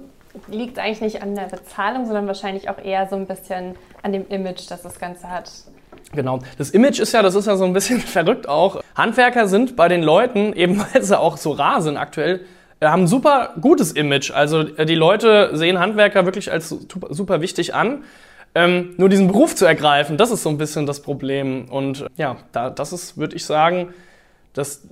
liegt 0.47 0.79
eigentlich 0.79 1.01
nicht 1.01 1.22
an 1.22 1.35
der 1.35 1.47
Bezahlung, 1.47 2.07
sondern 2.07 2.26
wahrscheinlich 2.26 2.68
auch 2.68 2.79
eher 2.79 3.09
so 3.09 3.16
ein 3.16 3.26
bisschen 3.26 3.74
an 4.03 4.12
dem 4.12 4.29
Image, 4.29 4.70
das 4.70 4.83
das 4.83 5.01
Ganze 5.01 5.29
hat. 5.29 5.51
Genau. 6.12 6.39
Das 6.57 6.70
Image 6.70 7.01
ist 7.01 7.12
ja, 7.12 7.22
das 7.22 7.35
ist 7.35 7.47
ja 7.47 7.57
so 7.57 7.64
ein 7.64 7.72
bisschen 7.72 8.01
verrückt 8.01 8.49
auch. 8.49 8.81
Handwerker 8.95 9.49
sind 9.49 9.74
bei 9.74 9.89
den 9.89 10.03
Leuten, 10.03 10.53
eben 10.53 10.79
weil 10.93 11.03
sie 11.03 11.18
auch 11.18 11.37
so 11.37 11.53
rar 11.53 11.83
sind 11.83 11.97
aktuell, 11.97 12.45
haben 12.83 13.05
ein 13.05 13.07
super 13.09 13.55
gutes 13.61 13.93
Image. 13.93 14.31
Also 14.31 14.61
äh, 14.61 14.87
die 14.87 14.95
Leute 14.95 15.51
sehen 15.55 15.79
Handwerker 15.79 16.24
wirklich 16.24 16.53
als 16.53 16.68
super, 16.68 17.41
wichtig 17.41 17.74
an. 17.74 18.05
Ähm, 18.55 18.95
nur 18.97 19.09
diesen 19.09 19.26
Beruf 19.26 19.55
zu 19.55 19.66
ergreifen, 19.66 20.16
das 20.16 20.31
ist 20.31 20.43
so 20.43 20.49
ein 20.49 20.59
bisschen 20.59 20.87
das 20.87 21.01
Problem. 21.03 21.66
Und 21.68 22.03
äh, 22.03 22.07
ja, 22.16 22.37
da, 22.53 22.70
das 22.70 22.93
ist, 22.93 23.18
würde 23.18 23.37
ich 23.37 23.45
sagen, 23.45 23.89
das 24.55 24.83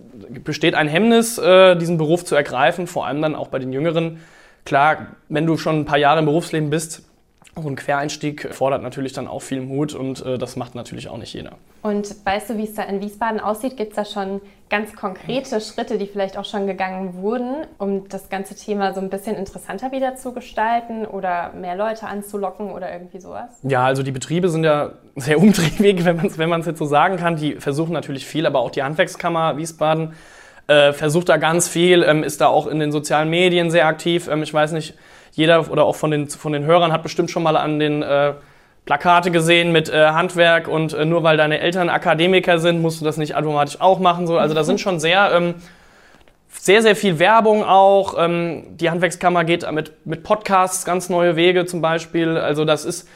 besteht 0.44 0.74
ein 0.74 0.88
Hemmnis, 0.88 1.38
äh, 1.38 1.76
diesen 1.76 1.96
Beruf 1.98 2.24
zu 2.24 2.34
ergreifen, 2.34 2.86
vor 2.86 3.06
allem 3.06 3.22
dann 3.22 3.34
auch 3.34 3.48
bei 3.48 3.58
den 3.58 3.72
Jüngeren. 3.72 4.20
Klar, 4.64 5.08
wenn 5.28 5.46
du 5.46 5.56
schon 5.56 5.80
ein 5.80 5.84
paar 5.84 5.98
Jahre 5.98 6.20
im 6.20 6.26
Berufsleben 6.26 6.70
bist, 6.70 7.02
so 7.62 7.68
ein 7.68 7.76
Quereinstieg 7.76 8.54
fordert 8.54 8.82
natürlich 8.82 9.14
dann 9.14 9.26
auch 9.26 9.40
viel 9.40 9.62
Mut 9.62 9.94
und 9.94 10.24
äh, 10.24 10.36
das 10.36 10.56
macht 10.56 10.74
natürlich 10.74 11.08
auch 11.08 11.16
nicht 11.16 11.32
jeder. 11.32 11.52
Und 11.82 12.14
weißt 12.24 12.50
du, 12.50 12.58
wie 12.58 12.64
es 12.64 12.74
da 12.74 12.82
in 12.82 13.00
Wiesbaden 13.00 13.40
aussieht? 13.40 13.76
Gibt 13.76 13.90
es 13.90 13.96
da 13.96 14.04
schon 14.04 14.42
ganz 14.68 14.94
konkrete 14.94 15.60
Schritte, 15.60 15.96
die 15.96 16.06
vielleicht 16.06 16.36
auch 16.36 16.44
schon 16.44 16.66
gegangen 16.66 17.14
wurden, 17.14 17.66
um 17.78 18.08
das 18.08 18.28
ganze 18.28 18.54
Thema 18.56 18.92
so 18.92 19.00
ein 19.00 19.08
bisschen 19.08 19.36
interessanter 19.36 19.92
wieder 19.92 20.16
zu 20.16 20.32
gestalten 20.32 21.06
oder 21.06 21.52
mehr 21.54 21.76
Leute 21.76 22.06
anzulocken 22.06 22.72
oder 22.72 22.92
irgendwie 22.92 23.20
sowas? 23.20 23.50
Ja, 23.62 23.86
also 23.86 24.02
die 24.02 24.12
Betriebe 24.12 24.50
sind 24.50 24.64
ja 24.64 24.92
sehr 25.16 25.38
umtriebig, 25.38 26.04
wenn 26.04 26.16
man 26.16 26.26
es 26.26 26.38
wenn 26.38 26.50
jetzt 26.50 26.78
so 26.78 26.86
sagen 26.86 27.16
kann. 27.16 27.36
Die 27.36 27.54
versuchen 27.54 27.92
natürlich 27.92 28.26
viel, 28.26 28.44
aber 28.44 28.60
auch 28.60 28.70
die 28.70 28.82
Handwerkskammer 28.82 29.56
Wiesbaden 29.56 30.12
äh, 30.66 30.92
versucht 30.92 31.28
da 31.28 31.36
ganz 31.36 31.68
viel, 31.68 32.02
ähm, 32.02 32.22
ist 32.22 32.40
da 32.40 32.48
auch 32.48 32.66
in 32.66 32.80
den 32.80 32.92
sozialen 32.92 33.30
Medien 33.30 33.70
sehr 33.70 33.86
aktiv. 33.86 34.28
Ähm, 34.28 34.42
ich 34.42 34.52
weiß 34.52 34.72
nicht, 34.72 34.94
jeder 35.36 35.70
oder 35.70 35.84
auch 35.84 35.96
von 35.96 36.10
den, 36.10 36.28
von 36.28 36.52
den 36.52 36.64
Hörern 36.64 36.92
hat 36.92 37.02
bestimmt 37.02 37.30
schon 37.30 37.42
mal 37.42 37.58
an 37.58 37.78
den 37.78 38.02
äh, 38.02 38.32
Plakate 38.86 39.30
gesehen 39.30 39.70
mit 39.70 39.90
äh, 39.90 40.06
Handwerk 40.06 40.66
und 40.66 40.94
äh, 40.94 41.04
nur 41.04 41.22
weil 41.22 41.36
deine 41.36 41.60
Eltern 41.60 41.90
Akademiker 41.90 42.58
sind, 42.58 42.80
musst 42.80 43.02
du 43.02 43.04
das 43.04 43.18
nicht 43.18 43.34
automatisch 43.34 43.78
auch 43.80 43.98
machen. 43.98 44.26
So. 44.26 44.38
Also 44.38 44.54
da 44.54 44.64
sind 44.64 44.80
schon 44.80 44.98
sehr, 44.98 45.32
ähm, 45.34 45.54
sehr, 46.48 46.80
sehr 46.80 46.96
viel 46.96 47.18
Werbung 47.18 47.64
auch. 47.64 48.14
Ähm, 48.16 48.64
die 48.78 48.88
Handwerkskammer 48.88 49.44
geht 49.44 49.70
mit, 49.72 49.92
mit 50.06 50.22
Podcasts 50.22 50.86
ganz 50.86 51.10
neue 51.10 51.36
Wege 51.36 51.66
zum 51.66 51.82
Beispiel. 51.82 52.38
Also 52.38 52.64
das 52.64 52.86
ist, 52.86 53.06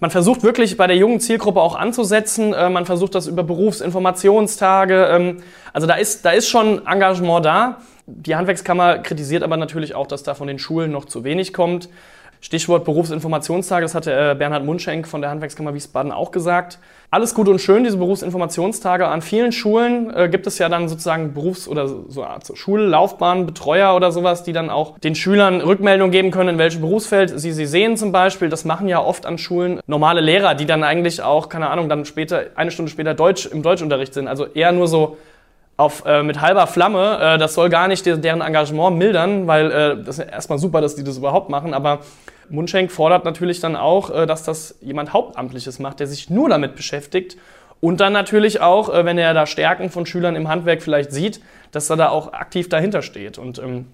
man 0.00 0.10
versucht 0.10 0.42
wirklich 0.42 0.78
bei 0.78 0.86
der 0.86 0.96
jungen 0.96 1.20
Zielgruppe 1.20 1.60
auch 1.60 1.74
anzusetzen. 1.74 2.54
Äh, 2.54 2.70
man 2.70 2.86
versucht 2.86 3.14
das 3.14 3.26
über 3.26 3.42
Berufsinformationstage. 3.42 5.08
Ähm, 5.10 5.42
also 5.74 5.86
da 5.86 5.94
ist, 5.96 6.24
da 6.24 6.30
ist 6.30 6.48
schon 6.48 6.86
Engagement 6.86 7.44
da. 7.44 7.80
Die 8.06 8.36
Handwerkskammer 8.36 8.98
kritisiert 8.98 9.42
aber 9.42 9.56
natürlich 9.56 9.94
auch, 9.94 10.06
dass 10.06 10.22
da 10.22 10.34
von 10.34 10.46
den 10.46 10.60
Schulen 10.60 10.92
noch 10.92 11.06
zu 11.06 11.24
wenig 11.24 11.52
kommt. 11.52 11.88
Stichwort 12.40 12.84
Berufsinformationstage, 12.84 13.82
das 13.82 13.94
hatte 13.94 14.12
äh, 14.12 14.34
Bernhard 14.38 14.64
Munschenk 14.64 15.08
von 15.08 15.20
der 15.20 15.30
Handwerkskammer 15.30 15.74
Wiesbaden 15.74 16.12
auch 16.12 16.30
gesagt. 16.30 16.78
Alles 17.10 17.34
gut 17.34 17.48
und 17.48 17.60
schön, 17.60 17.82
diese 17.82 17.96
Berufsinformationstage. 17.96 19.08
An 19.08 19.22
vielen 19.22 19.50
Schulen 19.50 20.14
äh, 20.14 20.28
gibt 20.28 20.46
es 20.46 20.58
ja 20.58 20.68
dann 20.68 20.88
sozusagen 20.88 21.34
Berufs- 21.34 21.66
oder 21.66 21.88
so 21.88 22.22
Art 22.22 22.46
Schullaufbahn, 22.54 23.46
Betreuer 23.46 23.96
oder 23.96 24.12
sowas, 24.12 24.44
die 24.44 24.52
dann 24.52 24.70
auch 24.70 24.98
den 24.98 25.14
Schülern 25.16 25.60
Rückmeldung 25.60 26.12
geben 26.12 26.30
können, 26.30 26.50
in 26.50 26.58
welchem 26.58 26.82
Berufsfeld 26.82 27.40
sie 27.40 27.50
sie 27.50 27.66
sehen 27.66 27.96
zum 27.96 28.12
Beispiel. 28.12 28.48
Das 28.48 28.64
machen 28.64 28.86
ja 28.86 29.02
oft 29.02 29.26
an 29.26 29.38
Schulen 29.38 29.80
normale 29.86 30.20
Lehrer, 30.20 30.54
die 30.54 30.66
dann 30.66 30.84
eigentlich 30.84 31.22
auch, 31.22 31.48
keine 31.48 31.70
Ahnung, 31.70 31.88
dann 31.88 32.04
später, 32.04 32.44
eine 32.54 32.70
Stunde 32.70 32.92
später 32.92 33.14
Deutsch 33.14 33.46
im 33.46 33.62
Deutschunterricht 33.62 34.14
sind. 34.14 34.28
Also 34.28 34.46
eher 34.46 34.70
nur 34.70 34.86
so 34.86 35.16
auf, 35.76 36.04
äh, 36.06 36.22
mit 36.22 36.40
halber 36.40 36.66
Flamme. 36.66 37.18
Äh, 37.20 37.38
das 37.38 37.54
soll 37.54 37.68
gar 37.68 37.88
nicht 37.88 38.06
deren 38.06 38.40
Engagement 38.40 38.96
mildern, 38.96 39.46
weil 39.46 39.70
äh, 39.70 40.02
das 40.02 40.18
ist 40.18 40.30
erstmal 40.30 40.58
super, 40.58 40.80
dass 40.80 40.96
die 40.96 41.04
das 41.04 41.18
überhaupt 41.18 41.50
machen, 41.50 41.74
aber 41.74 42.00
Mundschenk 42.48 42.92
fordert 42.92 43.24
natürlich 43.24 43.60
dann 43.60 43.76
auch, 43.76 44.10
äh, 44.10 44.26
dass 44.26 44.44
das 44.44 44.76
jemand 44.80 45.12
Hauptamtliches 45.12 45.78
macht, 45.78 46.00
der 46.00 46.06
sich 46.06 46.30
nur 46.30 46.48
damit 46.48 46.76
beschäftigt. 46.76 47.36
Und 47.80 48.00
dann 48.00 48.12
natürlich 48.12 48.60
auch, 48.60 48.92
äh, 48.92 49.04
wenn 49.04 49.18
er 49.18 49.34
da 49.34 49.46
Stärken 49.46 49.90
von 49.90 50.06
Schülern 50.06 50.36
im 50.36 50.48
Handwerk 50.48 50.82
vielleicht 50.82 51.12
sieht, 51.12 51.40
dass 51.72 51.90
er 51.90 51.96
da 51.96 52.08
auch 52.08 52.32
aktiv 52.32 52.68
dahinter 52.68 53.02
steht. 53.02 53.38
Und 53.38 53.58
ähm, 53.58 53.86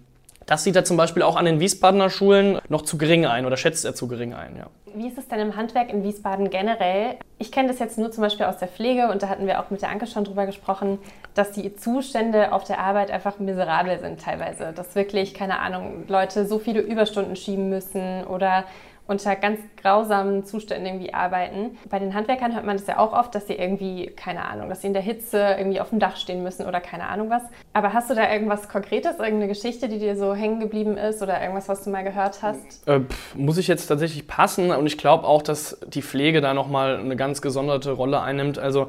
das 0.46 0.64
sieht 0.64 0.76
er 0.76 0.84
zum 0.84 0.96
Beispiel 0.96 1.22
auch 1.22 1.36
an 1.36 1.44
den 1.44 1.60
Wiesbadener 1.60 2.10
Schulen 2.10 2.58
noch 2.68 2.82
zu 2.82 2.98
gering 2.98 3.26
ein 3.26 3.46
oder 3.46 3.56
schätzt 3.56 3.84
er 3.84 3.94
zu 3.94 4.08
gering 4.08 4.34
ein. 4.34 4.56
Ja. 4.56 4.66
Wie 4.94 5.08
ist 5.08 5.16
es 5.16 5.28
denn 5.28 5.40
im 5.40 5.56
Handwerk 5.56 5.90
in 5.90 6.02
Wiesbaden 6.02 6.50
generell? 6.50 7.16
Ich 7.38 7.50
kenne 7.50 7.68
das 7.68 7.78
jetzt 7.78 7.98
nur 7.98 8.10
zum 8.12 8.22
Beispiel 8.22 8.46
aus 8.46 8.58
der 8.58 8.68
Pflege 8.68 9.08
und 9.08 9.22
da 9.22 9.28
hatten 9.28 9.46
wir 9.46 9.60
auch 9.60 9.70
mit 9.70 9.80
der 9.80 9.88
Anke 9.88 10.06
schon 10.06 10.24
drüber 10.24 10.46
gesprochen, 10.46 10.98
dass 11.34 11.52
die 11.52 11.74
Zustände 11.74 12.52
auf 12.52 12.64
der 12.64 12.78
Arbeit 12.78 13.10
einfach 13.10 13.38
miserabel 13.38 13.98
sind 14.00 14.20
teilweise. 14.20 14.72
Dass 14.74 14.94
wirklich, 14.94 15.34
keine 15.34 15.60
Ahnung, 15.60 16.04
Leute 16.08 16.46
so 16.46 16.58
viele 16.58 16.80
Überstunden 16.80 17.36
schieben 17.36 17.68
müssen 17.70 18.24
oder 18.24 18.64
unter 19.12 19.36
ganz 19.36 19.60
grausamen 19.80 20.44
Zuständen 20.44 20.86
irgendwie 20.86 21.14
arbeiten. 21.14 21.78
Bei 21.88 21.98
den 21.98 22.14
Handwerkern 22.14 22.54
hört 22.54 22.64
man 22.64 22.76
das 22.76 22.86
ja 22.86 22.98
auch 22.98 23.12
oft, 23.12 23.34
dass 23.34 23.46
sie 23.46 23.54
irgendwie, 23.54 24.06
keine 24.06 24.44
Ahnung, 24.46 24.68
dass 24.68 24.80
sie 24.80 24.86
in 24.88 24.94
der 24.94 25.02
Hitze 25.02 25.56
irgendwie 25.58 25.80
auf 25.80 25.90
dem 25.90 25.98
Dach 25.98 26.16
stehen 26.16 26.42
müssen 26.42 26.66
oder 26.66 26.80
keine 26.80 27.08
Ahnung 27.08 27.30
was. 27.30 27.42
Aber 27.74 27.92
hast 27.92 28.10
du 28.10 28.14
da 28.14 28.32
irgendwas 28.32 28.68
Konkretes, 28.68 29.18
irgendeine 29.18 29.48
Geschichte, 29.48 29.88
die 29.88 29.98
dir 29.98 30.16
so 30.16 30.34
hängen 30.34 30.60
geblieben 30.60 30.96
ist 30.96 31.22
oder 31.22 31.40
irgendwas, 31.40 31.68
was 31.68 31.84
du 31.84 31.90
mal 31.90 32.02
gehört 32.02 32.42
hast? 32.42 32.88
Äh, 32.88 33.00
muss 33.34 33.58
ich 33.58 33.68
jetzt 33.68 33.86
tatsächlich 33.86 34.26
passen 34.26 34.70
und 34.70 34.86
ich 34.86 34.96
glaube 34.96 35.26
auch, 35.26 35.42
dass 35.42 35.78
die 35.86 36.02
Pflege 36.02 36.40
da 36.40 36.54
nochmal 36.54 36.96
eine 36.96 37.16
ganz 37.16 37.42
gesonderte 37.42 37.92
Rolle 37.92 38.20
einnimmt. 38.22 38.58
Also 38.58 38.88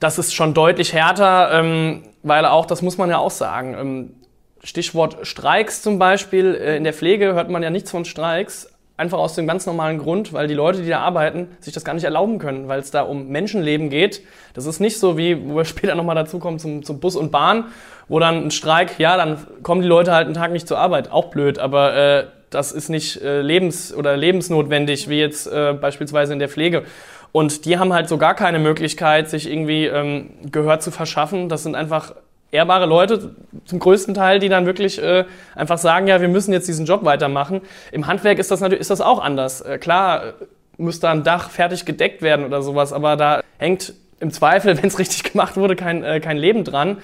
das 0.00 0.18
ist 0.18 0.34
schon 0.34 0.54
deutlich 0.54 0.92
härter, 0.92 1.50
ähm, 1.52 2.02
weil 2.22 2.46
auch, 2.46 2.66
das 2.66 2.82
muss 2.82 2.98
man 2.98 3.10
ja 3.10 3.18
auch 3.18 3.30
sagen, 3.30 3.76
ähm, 3.78 4.14
Stichwort 4.62 5.26
Streiks 5.26 5.82
zum 5.82 5.98
Beispiel, 5.98 6.54
äh, 6.54 6.76
in 6.76 6.84
der 6.84 6.92
Pflege 6.92 7.34
hört 7.34 7.50
man 7.50 7.62
ja 7.62 7.70
nichts 7.70 7.90
von 7.90 8.04
Streiks, 8.04 8.68
Einfach 8.98 9.18
aus 9.18 9.34
dem 9.34 9.46
ganz 9.46 9.66
normalen 9.66 9.98
Grund, 9.98 10.32
weil 10.32 10.48
die 10.48 10.54
Leute, 10.54 10.82
die 10.82 10.88
da 10.88 11.00
arbeiten, 11.00 11.48
sich 11.60 11.74
das 11.74 11.84
gar 11.84 11.92
nicht 11.92 12.04
erlauben 12.04 12.38
können, 12.38 12.66
weil 12.66 12.80
es 12.80 12.90
da 12.90 13.02
um 13.02 13.28
Menschenleben 13.28 13.90
geht. 13.90 14.22
Das 14.54 14.64
ist 14.64 14.80
nicht 14.80 14.98
so 14.98 15.18
wie, 15.18 15.48
wo 15.48 15.56
wir 15.56 15.64
später 15.66 15.94
nochmal 15.94 16.14
dazu 16.14 16.38
kommen, 16.38 16.58
zum, 16.58 16.82
zum 16.82 16.98
Bus 16.98 17.14
und 17.14 17.30
Bahn, 17.30 17.66
wo 18.08 18.18
dann 18.18 18.46
ein 18.46 18.50
Streik, 18.50 18.98
ja, 18.98 19.16
dann 19.16 19.38
kommen 19.62 19.82
die 19.82 19.88
Leute 19.88 20.12
halt 20.12 20.26
einen 20.26 20.34
Tag 20.34 20.52
nicht 20.52 20.66
zur 20.66 20.78
Arbeit. 20.78 21.10
Auch 21.12 21.26
blöd, 21.26 21.58
aber 21.58 21.94
äh, 21.94 22.24
das 22.50 22.72
ist 22.72 22.88
nicht 22.88 23.20
äh, 23.22 23.42
lebens- 23.42 23.94
oder 23.94 24.16
lebensnotwendig, 24.16 25.08
wie 25.08 25.18
jetzt 25.18 25.46
äh, 25.46 25.74
beispielsweise 25.74 26.32
in 26.32 26.38
der 26.38 26.48
Pflege. 26.48 26.84
Und 27.32 27.66
die 27.66 27.78
haben 27.78 27.92
halt 27.92 28.08
so 28.08 28.16
gar 28.16 28.34
keine 28.34 28.58
Möglichkeit, 28.58 29.28
sich 29.28 29.50
irgendwie 29.50 29.86
ähm, 29.86 30.30
Gehör 30.50 30.80
zu 30.80 30.90
verschaffen. 30.90 31.50
Das 31.50 31.64
sind 31.64 31.74
einfach 31.74 32.14
ehrbare 32.50 32.86
Leute 32.86 33.34
zum 33.64 33.78
größten 33.78 34.14
Teil, 34.14 34.38
die 34.38 34.48
dann 34.48 34.66
wirklich 34.66 35.02
äh, 35.02 35.24
einfach 35.54 35.78
sagen, 35.78 36.06
ja, 36.06 36.20
wir 36.20 36.28
müssen 36.28 36.52
jetzt 36.52 36.68
diesen 36.68 36.86
Job 36.86 37.04
weitermachen. 37.04 37.60
Im 37.92 38.06
Handwerk 38.06 38.38
ist 38.38 38.50
das 38.50 38.60
natürlich 38.60 38.80
ist 38.80 38.90
das 38.90 39.00
auch 39.00 39.22
anders. 39.22 39.60
Äh, 39.60 39.78
klar 39.78 40.24
äh, 40.24 40.32
muss 40.78 41.00
da 41.00 41.10
ein 41.10 41.24
Dach 41.24 41.50
fertig 41.50 41.84
gedeckt 41.84 42.22
werden 42.22 42.44
oder 42.44 42.62
sowas, 42.62 42.92
aber 42.92 43.16
da 43.16 43.42
hängt 43.58 43.94
im 44.20 44.30
Zweifel, 44.30 44.76
wenn 44.82 44.86
es 44.86 44.98
richtig 44.98 45.32
gemacht 45.32 45.56
wurde, 45.56 45.76
kein, 45.76 46.04
äh, 46.04 46.20
kein 46.20 46.36
Leben 46.36 46.64
dran. 46.64 46.98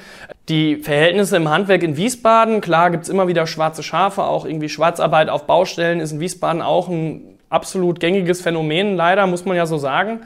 Die 0.49 0.77
Verhältnisse 0.77 1.37
im 1.37 1.49
Handwerk 1.49 1.83
in 1.83 1.97
Wiesbaden, 1.97 2.61
klar 2.61 2.91
gibt's 2.91 3.09
immer 3.09 3.29
wieder 3.29 3.47
schwarze 3.47 3.83
Schafe, 3.83 4.25
auch 4.25 4.45
irgendwie 4.45 4.69
Schwarzarbeit 4.69 5.29
auf 5.29 5.47
Baustellen 5.47 6.01
ist 6.01 6.13
in 6.13 6.21
Wiesbaden 6.21 6.63
auch 6.63 6.89
ein 6.89 7.39
absolut 7.49 8.01
gängiges 8.01 8.41
Phänomen, 8.41 8.97
leider 8.97 9.27
muss 9.27 9.45
man 9.45 9.57
ja 9.57 9.67
so 9.67 9.77
sagen 9.77 10.21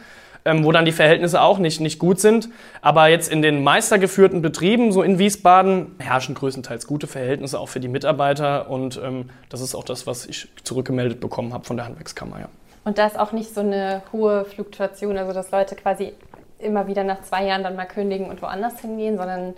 ähm, 0.47 0.64
wo 0.64 0.72
dann 0.72 0.84
die 0.84 0.92
Verhältnisse 0.92 1.42
auch 1.42 1.59
nicht, 1.59 1.80
nicht 1.80 1.99
gut 1.99 2.20
sind. 2.20 2.49
Aber 2.80 3.09
jetzt 3.09 3.30
in 3.30 3.42
den 3.42 3.62
meistergeführten 3.62 4.40
Betrieben, 4.40 4.92
so 4.92 5.03
in 5.03 5.18
Wiesbaden, 5.18 5.94
herrschen 5.99 6.34
größtenteils 6.34 6.86
gute 6.86 7.07
Verhältnisse 7.07 7.59
auch 7.61 7.68
für 7.68 7.80
die 7.80 7.88
Mitarbeiter. 7.88 8.70
Und 8.70 9.01
ähm, 9.03 9.30
das 9.49 9.61
ist 9.61 9.74
auch 9.74 9.84
das, 9.84 10.07
was 10.07 10.26
ich 10.26 10.49
zurückgemeldet 10.64 11.20
bekommen 11.20 11.53
habe 11.53 11.64
von 11.64 11.76
der 11.76 11.86
Handwerkskammer. 11.86 12.40
Ja. 12.40 12.49
Und 12.84 12.99
da 12.99 13.07
ist 13.07 13.18
auch 13.18 13.32
nicht 13.32 13.53
so 13.53 13.61
eine 13.61 14.03
hohe 14.12 14.44
Fluktuation, 14.44 15.18
also 15.18 15.32
dass 15.32 15.51
Leute 15.51 15.74
quasi 15.74 16.12
immer 16.59 16.86
wieder 16.86 17.05
nach 17.05 17.20
zwei 17.22 17.44
Jahren 17.44 17.62
dann 17.62 17.76
mal 17.76 17.84
kündigen 17.84 18.30
und 18.30 18.40
woanders 18.40 18.80
hingehen, 18.80 19.18
sondern 19.18 19.55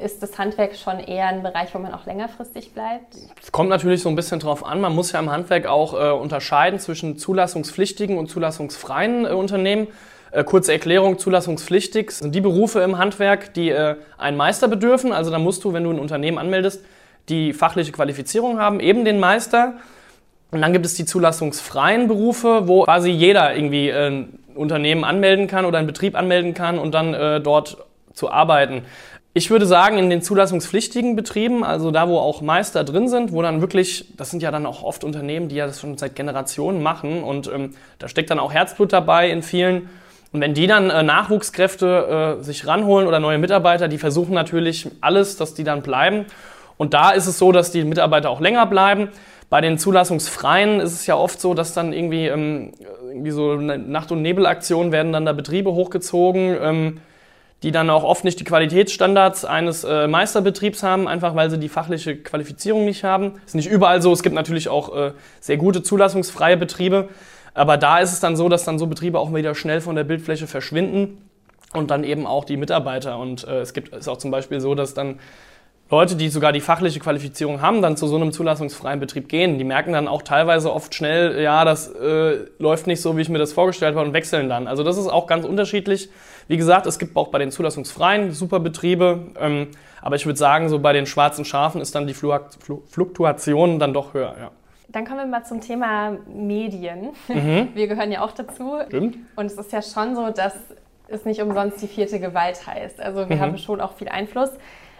ist 0.00 0.22
das 0.22 0.38
Handwerk 0.38 0.74
schon 0.76 0.98
eher 0.98 1.26
ein 1.26 1.42
Bereich, 1.42 1.74
wo 1.74 1.78
man 1.78 1.92
auch 1.92 2.06
längerfristig 2.06 2.72
bleibt? 2.72 3.16
Es 3.42 3.52
kommt 3.52 3.68
natürlich 3.68 4.02
so 4.02 4.08
ein 4.08 4.16
bisschen 4.16 4.40
drauf 4.40 4.64
an. 4.64 4.80
Man 4.80 4.94
muss 4.94 5.12
ja 5.12 5.20
im 5.20 5.30
Handwerk 5.30 5.66
auch 5.66 5.94
äh, 5.94 6.10
unterscheiden 6.10 6.78
zwischen 6.80 7.18
zulassungspflichtigen 7.18 8.16
und 8.16 8.28
zulassungsfreien 8.28 9.26
äh, 9.26 9.30
Unternehmen. 9.30 9.88
Äh, 10.32 10.44
kurze 10.44 10.72
Erklärung, 10.72 11.18
zulassungspflichtig 11.18 12.12
sind 12.12 12.34
die 12.34 12.40
Berufe 12.40 12.80
im 12.80 12.98
Handwerk, 12.98 13.52
die 13.54 13.70
äh, 13.70 13.96
einen 14.16 14.36
Meister 14.36 14.68
bedürfen. 14.68 15.12
Also 15.12 15.30
da 15.30 15.38
musst 15.38 15.64
du, 15.64 15.72
wenn 15.72 15.84
du 15.84 15.90
ein 15.90 15.98
Unternehmen 15.98 16.38
anmeldest, 16.38 16.84
die 17.28 17.52
fachliche 17.52 17.92
Qualifizierung 17.92 18.58
haben, 18.58 18.80
eben 18.80 19.04
den 19.04 19.18
Meister. 19.18 19.74
Und 20.52 20.62
dann 20.62 20.72
gibt 20.72 20.86
es 20.86 20.94
die 20.94 21.04
zulassungsfreien 21.04 22.08
Berufe, 22.08 22.66
wo 22.66 22.84
quasi 22.84 23.10
jeder 23.10 23.54
irgendwie 23.54 23.88
äh, 23.88 24.08
ein 24.08 24.38
Unternehmen 24.54 25.04
anmelden 25.04 25.46
kann 25.46 25.64
oder 25.64 25.78
einen 25.78 25.86
Betrieb 25.86 26.16
anmelden 26.16 26.54
kann 26.54 26.78
und 26.78 26.92
dann 26.92 27.14
äh, 27.14 27.40
dort 27.40 27.78
zu 28.14 28.30
arbeiten. 28.30 28.82
Ich 29.32 29.48
würde 29.48 29.64
sagen, 29.64 29.96
in 29.96 30.10
den 30.10 30.22
zulassungspflichtigen 30.22 31.14
Betrieben, 31.14 31.62
also 31.62 31.92
da, 31.92 32.08
wo 32.08 32.18
auch 32.18 32.40
Meister 32.40 32.82
drin 32.82 33.06
sind, 33.06 33.32
wo 33.32 33.42
dann 33.42 33.60
wirklich, 33.60 34.06
das 34.16 34.30
sind 34.30 34.42
ja 34.42 34.50
dann 34.50 34.66
auch 34.66 34.82
oft 34.82 35.04
Unternehmen, 35.04 35.48
die 35.48 35.54
ja 35.54 35.66
das 35.66 35.80
schon 35.80 35.96
seit 35.96 36.16
Generationen 36.16 36.82
machen 36.82 37.22
und 37.22 37.46
ähm, 37.46 37.74
da 38.00 38.08
steckt 38.08 38.30
dann 38.30 38.40
auch 38.40 38.52
Herzblut 38.52 38.92
dabei 38.92 39.30
in 39.30 39.44
vielen. 39.44 39.88
Und 40.32 40.40
wenn 40.40 40.54
die 40.54 40.66
dann 40.66 40.90
äh, 40.90 41.02
Nachwuchskräfte 41.02 42.38
äh, 42.38 42.42
sich 42.42 42.66
ranholen 42.66 43.08
oder 43.08 43.18
neue 43.18 43.38
Mitarbeiter, 43.38 43.88
die 43.88 43.98
versuchen 43.98 44.34
natürlich 44.34 44.88
alles, 45.00 45.36
dass 45.36 45.54
die 45.54 45.64
dann 45.64 45.82
bleiben. 45.82 46.26
Und 46.76 46.94
da 46.94 47.10
ist 47.10 47.26
es 47.26 47.38
so, 47.38 47.52
dass 47.52 47.72
die 47.72 47.84
Mitarbeiter 47.84 48.30
auch 48.30 48.40
länger 48.40 48.66
bleiben. 48.66 49.08
Bei 49.50 49.60
den 49.60 49.78
Zulassungsfreien 49.78 50.78
ist 50.78 50.92
es 50.92 51.06
ja 51.06 51.16
oft 51.16 51.40
so, 51.40 51.54
dass 51.54 51.74
dann 51.74 51.92
irgendwie, 51.92 52.28
ähm, 52.28 52.72
irgendwie 53.08 53.32
so 53.32 53.56
Nacht- 53.56 54.12
und 54.12 54.22
Nebelaktionen 54.22 54.92
werden 54.92 55.12
dann 55.12 55.26
da 55.26 55.32
Betriebe 55.32 55.72
hochgezogen. 55.72 56.56
Ähm, 56.60 57.00
die 57.62 57.72
dann 57.72 57.90
auch 57.90 58.04
oft 58.04 58.24
nicht 58.24 58.40
die 58.40 58.44
Qualitätsstandards 58.44 59.44
eines 59.44 59.84
äh, 59.84 60.08
Meisterbetriebs 60.08 60.82
haben, 60.82 61.06
einfach 61.06 61.34
weil 61.34 61.50
sie 61.50 61.58
die 61.58 61.68
fachliche 61.68 62.16
Qualifizierung 62.16 62.84
nicht 62.84 63.04
haben. 63.04 63.34
Ist 63.44 63.54
nicht 63.54 63.68
überall 63.70 64.00
so. 64.00 64.12
Es 64.12 64.22
gibt 64.22 64.34
natürlich 64.34 64.68
auch 64.68 64.96
äh, 64.96 65.12
sehr 65.40 65.58
gute 65.58 65.82
zulassungsfreie 65.82 66.56
Betriebe. 66.56 67.08
Aber 67.54 67.76
da 67.76 67.98
ist 67.98 68.12
es 68.12 68.20
dann 68.20 68.36
so, 68.36 68.48
dass 68.48 68.64
dann 68.64 68.78
so 68.78 68.86
Betriebe 68.86 69.18
auch 69.18 69.34
wieder 69.34 69.54
schnell 69.54 69.80
von 69.80 69.96
der 69.96 70.04
Bildfläche 70.04 70.46
verschwinden 70.46 71.18
und 71.72 71.90
dann 71.90 72.04
eben 72.04 72.26
auch 72.26 72.44
die 72.44 72.56
Mitarbeiter. 72.56 73.18
Und 73.18 73.46
äh, 73.46 73.60
es 73.60 73.72
gibt 73.72 73.94
ist 73.94 74.08
auch 74.08 74.18
zum 74.18 74.30
Beispiel 74.30 74.60
so, 74.60 74.74
dass 74.74 74.94
dann 74.94 75.18
Leute, 75.90 76.14
die 76.14 76.28
sogar 76.28 76.52
die 76.52 76.60
fachliche 76.60 77.00
Qualifizierung 77.00 77.60
haben, 77.60 77.82
dann 77.82 77.96
zu 77.96 78.06
so 78.06 78.14
einem 78.14 78.30
zulassungsfreien 78.30 79.00
Betrieb 79.00 79.28
gehen. 79.28 79.58
Die 79.58 79.64
merken 79.64 79.92
dann 79.92 80.06
auch 80.06 80.22
teilweise 80.22 80.72
oft 80.72 80.94
schnell, 80.94 81.42
ja, 81.42 81.64
das 81.64 81.88
äh, 81.88 82.46
läuft 82.60 82.86
nicht 82.86 83.02
so, 83.02 83.16
wie 83.16 83.22
ich 83.22 83.28
mir 83.28 83.38
das 83.38 83.52
vorgestellt 83.52 83.96
habe 83.96 84.06
und 84.06 84.12
wechseln 84.12 84.48
dann. 84.48 84.68
Also 84.68 84.84
das 84.84 84.96
ist 84.96 85.08
auch 85.08 85.26
ganz 85.26 85.44
unterschiedlich. 85.44 86.08
Wie 86.46 86.56
gesagt, 86.56 86.86
es 86.86 87.00
gibt 87.00 87.16
auch 87.16 87.28
bei 87.28 87.40
den 87.40 87.50
zulassungsfreien 87.50 88.30
super 88.30 88.60
Betriebe, 88.60 89.32
ähm, 89.40 89.68
aber 90.00 90.14
ich 90.14 90.26
würde 90.26 90.38
sagen, 90.38 90.68
so 90.68 90.78
bei 90.78 90.92
den 90.92 91.06
schwarzen 91.06 91.44
Schafen 91.44 91.80
ist 91.80 91.96
dann 91.96 92.06
die 92.06 92.14
Fluktuation 92.14 93.80
dann 93.80 93.92
doch 93.92 94.14
höher. 94.14 94.36
Ja. 94.38 94.50
Dann 94.92 95.04
kommen 95.04 95.18
wir 95.18 95.26
mal 95.26 95.44
zum 95.44 95.60
Thema 95.60 96.16
Medien. 96.26 97.10
Mhm. 97.28 97.68
Wir 97.74 97.86
gehören 97.86 98.10
ja 98.10 98.22
auch 98.22 98.32
dazu. 98.32 98.78
Stimmt. 98.86 99.18
Und 99.36 99.46
es 99.46 99.54
ist 99.54 99.72
ja 99.72 99.82
schon 99.82 100.16
so, 100.16 100.30
dass 100.30 100.54
es 101.08 101.24
nicht 101.24 101.40
umsonst 101.42 101.80
die 101.82 101.86
vierte 101.86 102.20
Gewalt 102.20 102.66
heißt. 102.66 103.00
Also 103.00 103.28
wir 103.28 103.36
mhm. 103.36 103.40
haben 103.40 103.58
schon 103.58 103.80
auch 103.80 103.94
viel 103.94 104.08
Einfluss. 104.08 104.50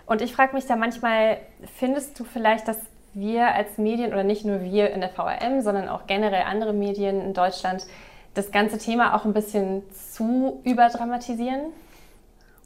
Und 0.07 0.23
ich 0.23 0.35
frage 0.35 0.55
mich 0.55 0.67
da 0.67 0.77
manchmal, 0.77 1.39
findest 1.77 2.19
du 2.19 2.25
vielleicht, 2.25 2.69
dass 2.69 2.79
wir 3.15 3.55
als 3.55 3.79
Medien 3.79 4.13
oder 4.13 4.25
nicht 4.25 4.45
nur 4.45 4.63
wir 4.63 4.91
in 4.91 5.01
der 5.01 5.11
VRM, 5.11 5.63
sondern 5.63 5.89
auch 5.89 6.07
generell 6.07 6.43
andere 6.43 6.73
Medien 6.73 7.21
in 7.21 7.35
Deutschland 7.35 7.87
das 8.35 8.53
ganze 8.53 8.79
Thema 8.79 9.15
auch 9.15 9.25
ein 9.25 9.33
bisschen 9.33 9.83
zu 9.93 10.61
überdramatisieren? 10.65 11.73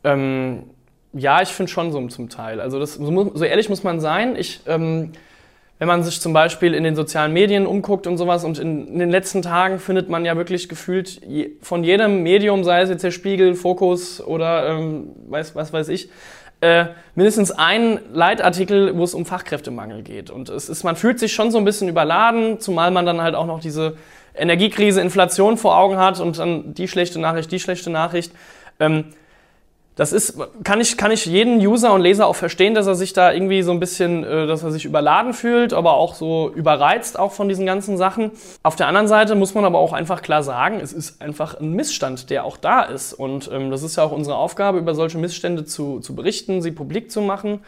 Ähm, 0.04 0.64
ja, 1.12 1.40
ich 1.40 1.48
finde 1.50 1.70
schon 1.70 1.92
so 1.92 2.06
zum 2.08 2.28
Teil. 2.28 2.60
Also 2.60 2.78
das, 2.78 2.94
so, 2.94 3.32
so, 3.34 3.44
ehrlich 3.44 3.68
muss 3.68 3.82
man 3.82 4.00
sein. 4.00 4.36
Ich, 4.36 4.60
ähm, 4.66 5.12
wenn 5.84 5.88
man 5.88 6.02
sich 6.02 6.18
zum 6.18 6.32
Beispiel 6.32 6.72
in 6.72 6.82
den 6.82 6.96
sozialen 6.96 7.34
Medien 7.34 7.66
umguckt 7.66 8.06
und 8.06 8.16
sowas 8.16 8.42
und 8.42 8.58
in, 8.58 8.88
in 8.88 8.98
den 9.00 9.10
letzten 9.10 9.42
Tagen 9.42 9.78
findet 9.78 10.08
man 10.08 10.24
ja 10.24 10.34
wirklich 10.34 10.70
gefühlt 10.70 11.20
je, 11.26 11.50
von 11.60 11.84
jedem 11.84 12.22
Medium, 12.22 12.64
sei 12.64 12.80
es 12.80 12.88
jetzt 12.88 13.04
der 13.04 13.10
Spiegel, 13.10 13.54
Fokus 13.54 14.22
oder 14.22 14.66
ähm, 14.70 15.10
weiß, 15.28 15.54
was 15.54 15.74
weiß 15.74 15.90
ich, 15.90 16.08
äh, 16.62 16.86
mindestens 17.14 17.50
einen 17.50 17.98
Leitartikel, 18.14 18.96
wo 18.96 19.04
es 19.04 19.12
um 19.12 19.26
Fachkräftemangel 19.26 20.00
geht. 20.00 20.30
Und 20.30 20.48
es 20.48 20.70
ist, 20.70 20.84
man 20.84 20.96
fühlt 20.96 21.18
sich 21.18 21.34
schon 21.34 21.50
so 21.50 21.58
ein 21.58 21.66
bisschen 21.66 21.90
überladen, 21.90 22.60
zumal 22.60 22.90
man 22.90 23.04
dann 23.04 23.20
halt 23.20 23.34
auch 23.34 23.46
noch 23.46 23.60
diese 23.60 23.98
Energiekrise, 24.34 25.02
Inflation 25.02 25.58
vor 25.58 25.76
Augen 25.76 25.98
hat 25.98 26.18
und 26.18 26.38
dann 26.38 26.72
die 26.72 26.88
schlechte 26.88 27.20
Nachricht, 27.20 27.52
die 27.52 27.60
schlechte 27.60 27.90
Nachricht. 27.90 28.32
Ähm, 28.80 29.04
das 29.96 30.12
ist, 30.12 30.36
kann 30.64 30.80
ich, 30.80 30.96
kann 30.96 31.12
ich 31.12 31.24
jeden 31.24 31.64
User 31.64 31.92
und 31.92 32.00
Leser 32.00 32.26
auch 32.26 32.34
verstehen, 32.34 32.74
dass 32.74 32.88
er 32.88 32.96
sich 32.96 33.12
da 33.12 33.32
irgendwie 33.32 33.62
so 33.62 33.70
ein 33.70 33.78
bisschen, 33.78 34.24
äh, 34.24 34.46
dass 34.46 34.64
er 34.64 34.72
sich 34.72 34.84
überladen 34.84 35.32
fühlt, 35.32 35.72
aber 35.72 35.94
auch 35.94 36.14
so 36.14 36.50
überreizt 36.52 37.16
auch 37.16 37.30
von 37.30 37.48
diesen 37.48 37.64
ganzen 37.64 37.96
Sachen. 37.96 38.32
Auf 38.64 38.74
der 38.74 38.88
anderen 38.88 39.06
Seite 39.06 39.36
muss 39.36 39.54
man 39.54 39.64
aber 39.64 39.78
auch 39.78 39.92
einfach 39.92 40.22
klar 40.22 40.42
sagen, 40.42 40.80
es 40.82 40.92
ist 40.92 41.22
einfach 41.22 41.60
ein 41.60 41.74
Missstand, 41.74 42.28
der 42.30 42.44
auch 42.44 42.56
da 42.56 42.82
ist. 42.82 43.12
Und 43.12 43.48
ähm, 43.52 43.70
das 43.70 43.84
ist 43.84 43.94
ja 43.94 44.02
auch 44.02 44.10
unsere 44.10 44.36
Aufgabe, 44.36 44.78
über 44.78 44.96
solche 44.96 45.18
Missstände 45.18 45.64
zu, 45.64 46.00
zu 46.00 46.16
berichten, 46.16 46.60
sie 46.60 46.72
publik 46.72 47.12
zu 47.12 47.20
machen. 47.20 47.60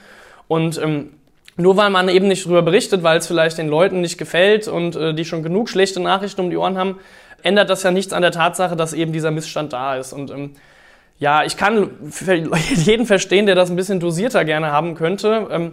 Und 0.49 0.83
ähm, 0.83 1.11
nur 1.57 1.77
weil 1.77 1.91
man 1.91 2.09
eben 2.09 2.27
nicht 2.27 2.45
darüber 2.45 2.63
berichtet, 2.63 3.05
weil 3.05 3.19
es 3.19 3.29
vielleicht 3.29 3.57
den 3.57 3.69
Leuten 3.69 4.01
nicht 4.01 4.19
gefällt 4.19 4.67
und 4.67 4.97
äh, 4.97 5.15
die 5.15 5.25
schon 5.25 5.45
genug 5.45 5.69
schlechte 5.69 6.01
Nachrichten 6.01 6.41
um 6.41 6.51
die 6.51 6.57
Ohren 6.57 6.77
haben, 6.77 6.99
ändert 7.45 7.71
das 7.71 7.85
ja 7.85 7.93
nichts 7.93 8.13
an 8.13 8.23
der 8.23 8.33
Tatsache, 8.33 8.75
dass 8.75 8.95
eben 8.95 9.13
dieser 9.13 9.31
Missstand 9.31 9.73
da 9.73 9.97
ist. 9.97 10.13
Und 10.13 10.33
ähm, 10.33 10.57
ja, 11.19 11.45
ich 11.45 11.57
kann 11.57 11.91
jeden 12.75 13.07
verstehen, 13.07 13.47
der 13.47 13.55
das 13.55 13.71
ein 13.71 13.77
bisschen 13.77 14.01
dosierter 14.01 14.45
gerne 14.45 14.71
haben 14.71 14.95
könnte. 14.95 15.49
Ähm, 15.51 15.73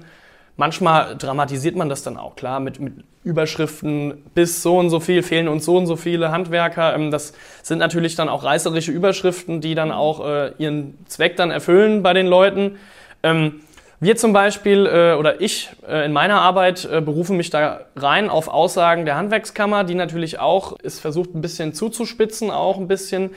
manchmal 0.55 1.17
dramatisiert 1.17 1.75
man 1.75 1.89
das 1.89 2.03
dann 2.03 2.17
auch, 2.17 2.35
klar, 2.35 2.59
mit, 2.59 2.79
mit, 2.79 2.93
Überschriften 3.23 4.21
bis 4.35 4.61
so 4.61 4.77
und 4.77 4.89
so 4.89 4.99
viel 4.99 5.23
fehlen 5.23 5.47
uns 5.47 5.63
so 5.63 5.77
und 5.77 5.87
so 5.87 5.95
viele 5.95 6.31
Handwerker. 6.31 6.93
Ähm, 6.93 7.09
das 7.09 7.33
sind 7.61 7.79
natürlich 7.79 8.15
dann 8.15 8.27
auch 8.27 8.43
reißerische 8.43 8.91
Überschriften, 8.91 9.61
die 9.61 9.75
dann 9.75 9.91
auch 9.91 10.27
äh, 10.27 10.51
ihren 10.57 10.97
Zweck 11.05 11.37
dann 11.37 11.49
erfüllen 11.49 12.03
bei 12.03 12.13
den 12.13 12.27
Leuten. 12.27 12.77
Ähm, 13.23 13.61
wir 14.01 14.17
zum 14.17 14.33
Beispiel 14.33 14.85
äh, 14.85 15.13
oder 15.13 15.39
ich 15.39 15.69
äh, 15.87 16.05
in 16.05 16.11
meiner 16.11 16.41
Arbeit 16.41 16.83
äh, 16.83 16.99
berufen 16.99 17.37
mich 17.37 17.49
da 17.49 17.85
rein 17.95 18.29
auf 18.29 18.49
Aussagen 18.49 19.05
der 19.05 19.15
Handwerkskammer, 19.15 19.85
die 19.85 19.95
natürlich 19.95 20.39
auch 20.39 20.77
es 20.83 20.99
versucht 20.99 21.33
ein 21.33 21.39
bisschen 21.39 21.73
zuzuspitzen, 21.73 22.51
auch 22.51 22.77
ein 22.77 22.89
bisschen 22.89 23.29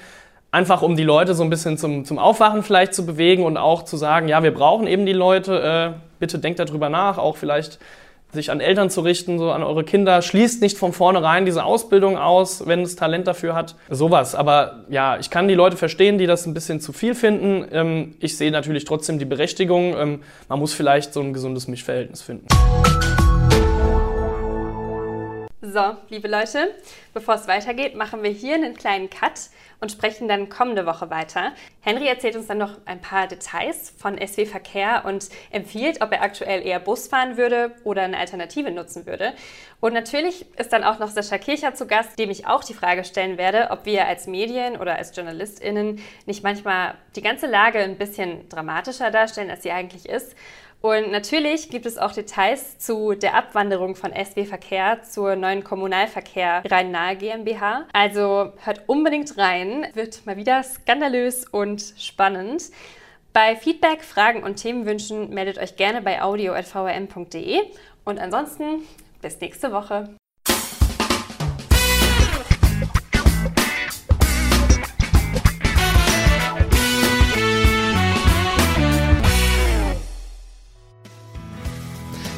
einfach 0.57 0.81
um 0.81 0.97
die 0.97 1.05
Leute 1.05 1.35
so 1.35 1.43
ein 1.43 1.51
bisschen 1.51 1.77
zum, 1.77 2.07
zum 2.07 2.19
Aufwachen 2.19 2.63
vielleicht 2.63 2.95
zu 2.95 3.05
bewegen 3.05 3.45
und 3.45 3.59
auch 3.59 3.85
zu 3.85 3.99
sagen, 3.99 4.27
ja, 4.27 4.43
wir 4.43 4.55
brauchen 4.55 4.87
eben 4.87 5.05
die 5.05 5.13
Leute, 5.13 5.95
äh, 5.95 6.01
bitte 6.19 6.39
denkt 6.39 6.59
darüber 6.59 6.89
nach, 6.89 7.19
auch 7.19 7.37
vielleicht 7.37 7.79
sich 8.33 8.51
an 8.51 8.61
Eltern 8.61 8.89
zu 8.89 9.03
richten, 9.03 9.39
so 9.39 9.51
an 9.51 9.63
eure 9.63 9.85
Kinder. 9.85 10.23
Schließt 10.23 10.63
nicht 10.63 10.79
von 10.79 10.95
vornherein 10.95 11.45
diese 11.45 11.63
Ausbildung 11.63 12.17
aus, 12.17 12.67
wenn 12.67 12.81
es 12.81 12.97
Talent 12.97 13.27
dafür 13.27 13.55
hat. 13.55 13.77
Sowas. 13.91 14.35
Aber 14.35 14.85
ja, 14.89 15.19
ich 15.19 15.29
kann 15.29 15.47
die 15.47 15.55
Leute 15.55 15.77
verstehen, 15.77 16.17
die 16.17 16.27
das 16.27 16.47
ein 16.47 16.55
bisschen 16.55 16.81
zu 16.81 16.93
viel 16.93 17.15
finden. 17.15 17.67
Ähm, 17.71 18.15
ich 18.19 18.37
sehe 18.37 18.51
natürlich 18.51 18.85
trotzdem 18.85 19.19
die 19.19 19.27
Berechtigung. 19.27 19.95
Ähm, 19.97 20.21
man 20.49 20.59
muss 20.59 20.73
vielleicht 20.73 21.13
so 21.13 21.21
ein 21.21 21.35
gesundes 21.35 21.69
Mischverhältnis 21.69 22.23
finden. 22.23 22.47
So, 25.63 25.97
liebe 26.11 26.29
Leute, 26.29 26.75
bevor 27.15 27.37
es 27.37 27.49
weitergeht, 27.49 27.95
machen 27.95 28.23
wir 28.23 28.29
hier 28.29 28.57
einen 28.57 28.75
kleinen 28.75 29.09
Cut 29.09 29.49
und 29.81 29.91
sprechen 29.91 30.29
dann 30.29 30.51
kommende 30.51 30.85
Woche 30.85 31.09
weiter. 31.09 31.53
Henry 31.81 32.07
erzählt 32.07 32.37
uns 32.37 32.47
dann 32.47 32.59
noch 32.59 32.77
ein 32.85 33.01
paar 33.01 33.27
Details 33.27 33.95
von 33.97 34.19
SW 34.19 34.45
Verkehr 34.45 35.05
und 35.07 35.31
empfiehlt, 35.51 36.03
ob 36.03 36.13
er 36.13 36.21
aktuell 36.21 36.61
eher 36.67 36.79
Bus 36.79 37.09
fahren 37.09 37.39
würde 37.39 37.75
oder 37.85 38.03
eine 38.03 38.19
Alternative 38.19 38.71
nutzen 38.71 39.07
würde. 39.07 39.33
Und 39.81 39.95
natürlich 39.95 40.45
ist 40.59 40.75
dann 40.75 40.85
auch 40.85 40.99
noch 40.99 41.09
Sascha 41.09 41.39
Kircher 41.39 41.75
zu 41.75 41.87
Gast, 41.87 42.19
dem 42.19 42.29
ich 42.29 42.47
auch 42.47 42.63
die 42.63 42.75
Frage 42.75 43.05
stellen 43.05 43.39
werde, 43.39 43.71
ob 43.71 43.87
wir 43.87 44.07
als 44.07 44.27
Medien 44.27 44.77
oder 44.77 44.97
als 44.97 45.17
JournalistInnen 45.17 46.03
nicht 46.27 46.43
manchmal 46.43 46.97
die 47.15 47.23
ganze 47.23 47.47
Lage 47.47 47.79
ein 47.79 47.97
bisschen 47.97 48.47
dramatischer 48.51 49.11
darstellen, 49.11 49.51
als 49.51 49.63
sie 49.63 49.71
eigentlich 49.71 50.07
ist 50.07 50.37
und 50.87 51.11
natürlich 51.11 51.69
gibt 51.69 51.85
es 51.85 51.99
auch 51.99 52.13
Details 52.13 52.79
zu 52.79 53.15
der 53.15 53.35
Abwanderung 53.35 53.97
von 53.97 54.13
SW 54.13 54.45
Verkehr 54.45 55.03
zur 55.03 55.35
neuen 55.35 55.65
Kommunalverkehr 55.65 56.63
Rhein-Nahe 56.65 57.17
GmbH. 57.17 57.87
Also 57.93 58.53
hört 58.63 58.83
unbedingt 58.87 59.37
rein, 59.37 59.89
wird 59.95 60.25
mal 60.27 60.37
wieder 60.37 60.63
skandalös 60.63 61.45
und 61.45 61.83
spannend. 61.99 62.71
Bei 63.33 63.57
Feedback, 63.57 64.05
Fragen 64.05 64.45
und 64.45 64.57
Themenwünschen 64.57 65.31
meldet 65.31 65.59
euch 65.59 65.75
gerne 65.75 66.03
bei 66.03 66.23
audio.vrm.de 66.23 67.63
und 68.05 68.21
ansonsten 68.21 68.85
bis 69.21 69.41
nächste 69.41 69.73
Woche. 69.73 70.09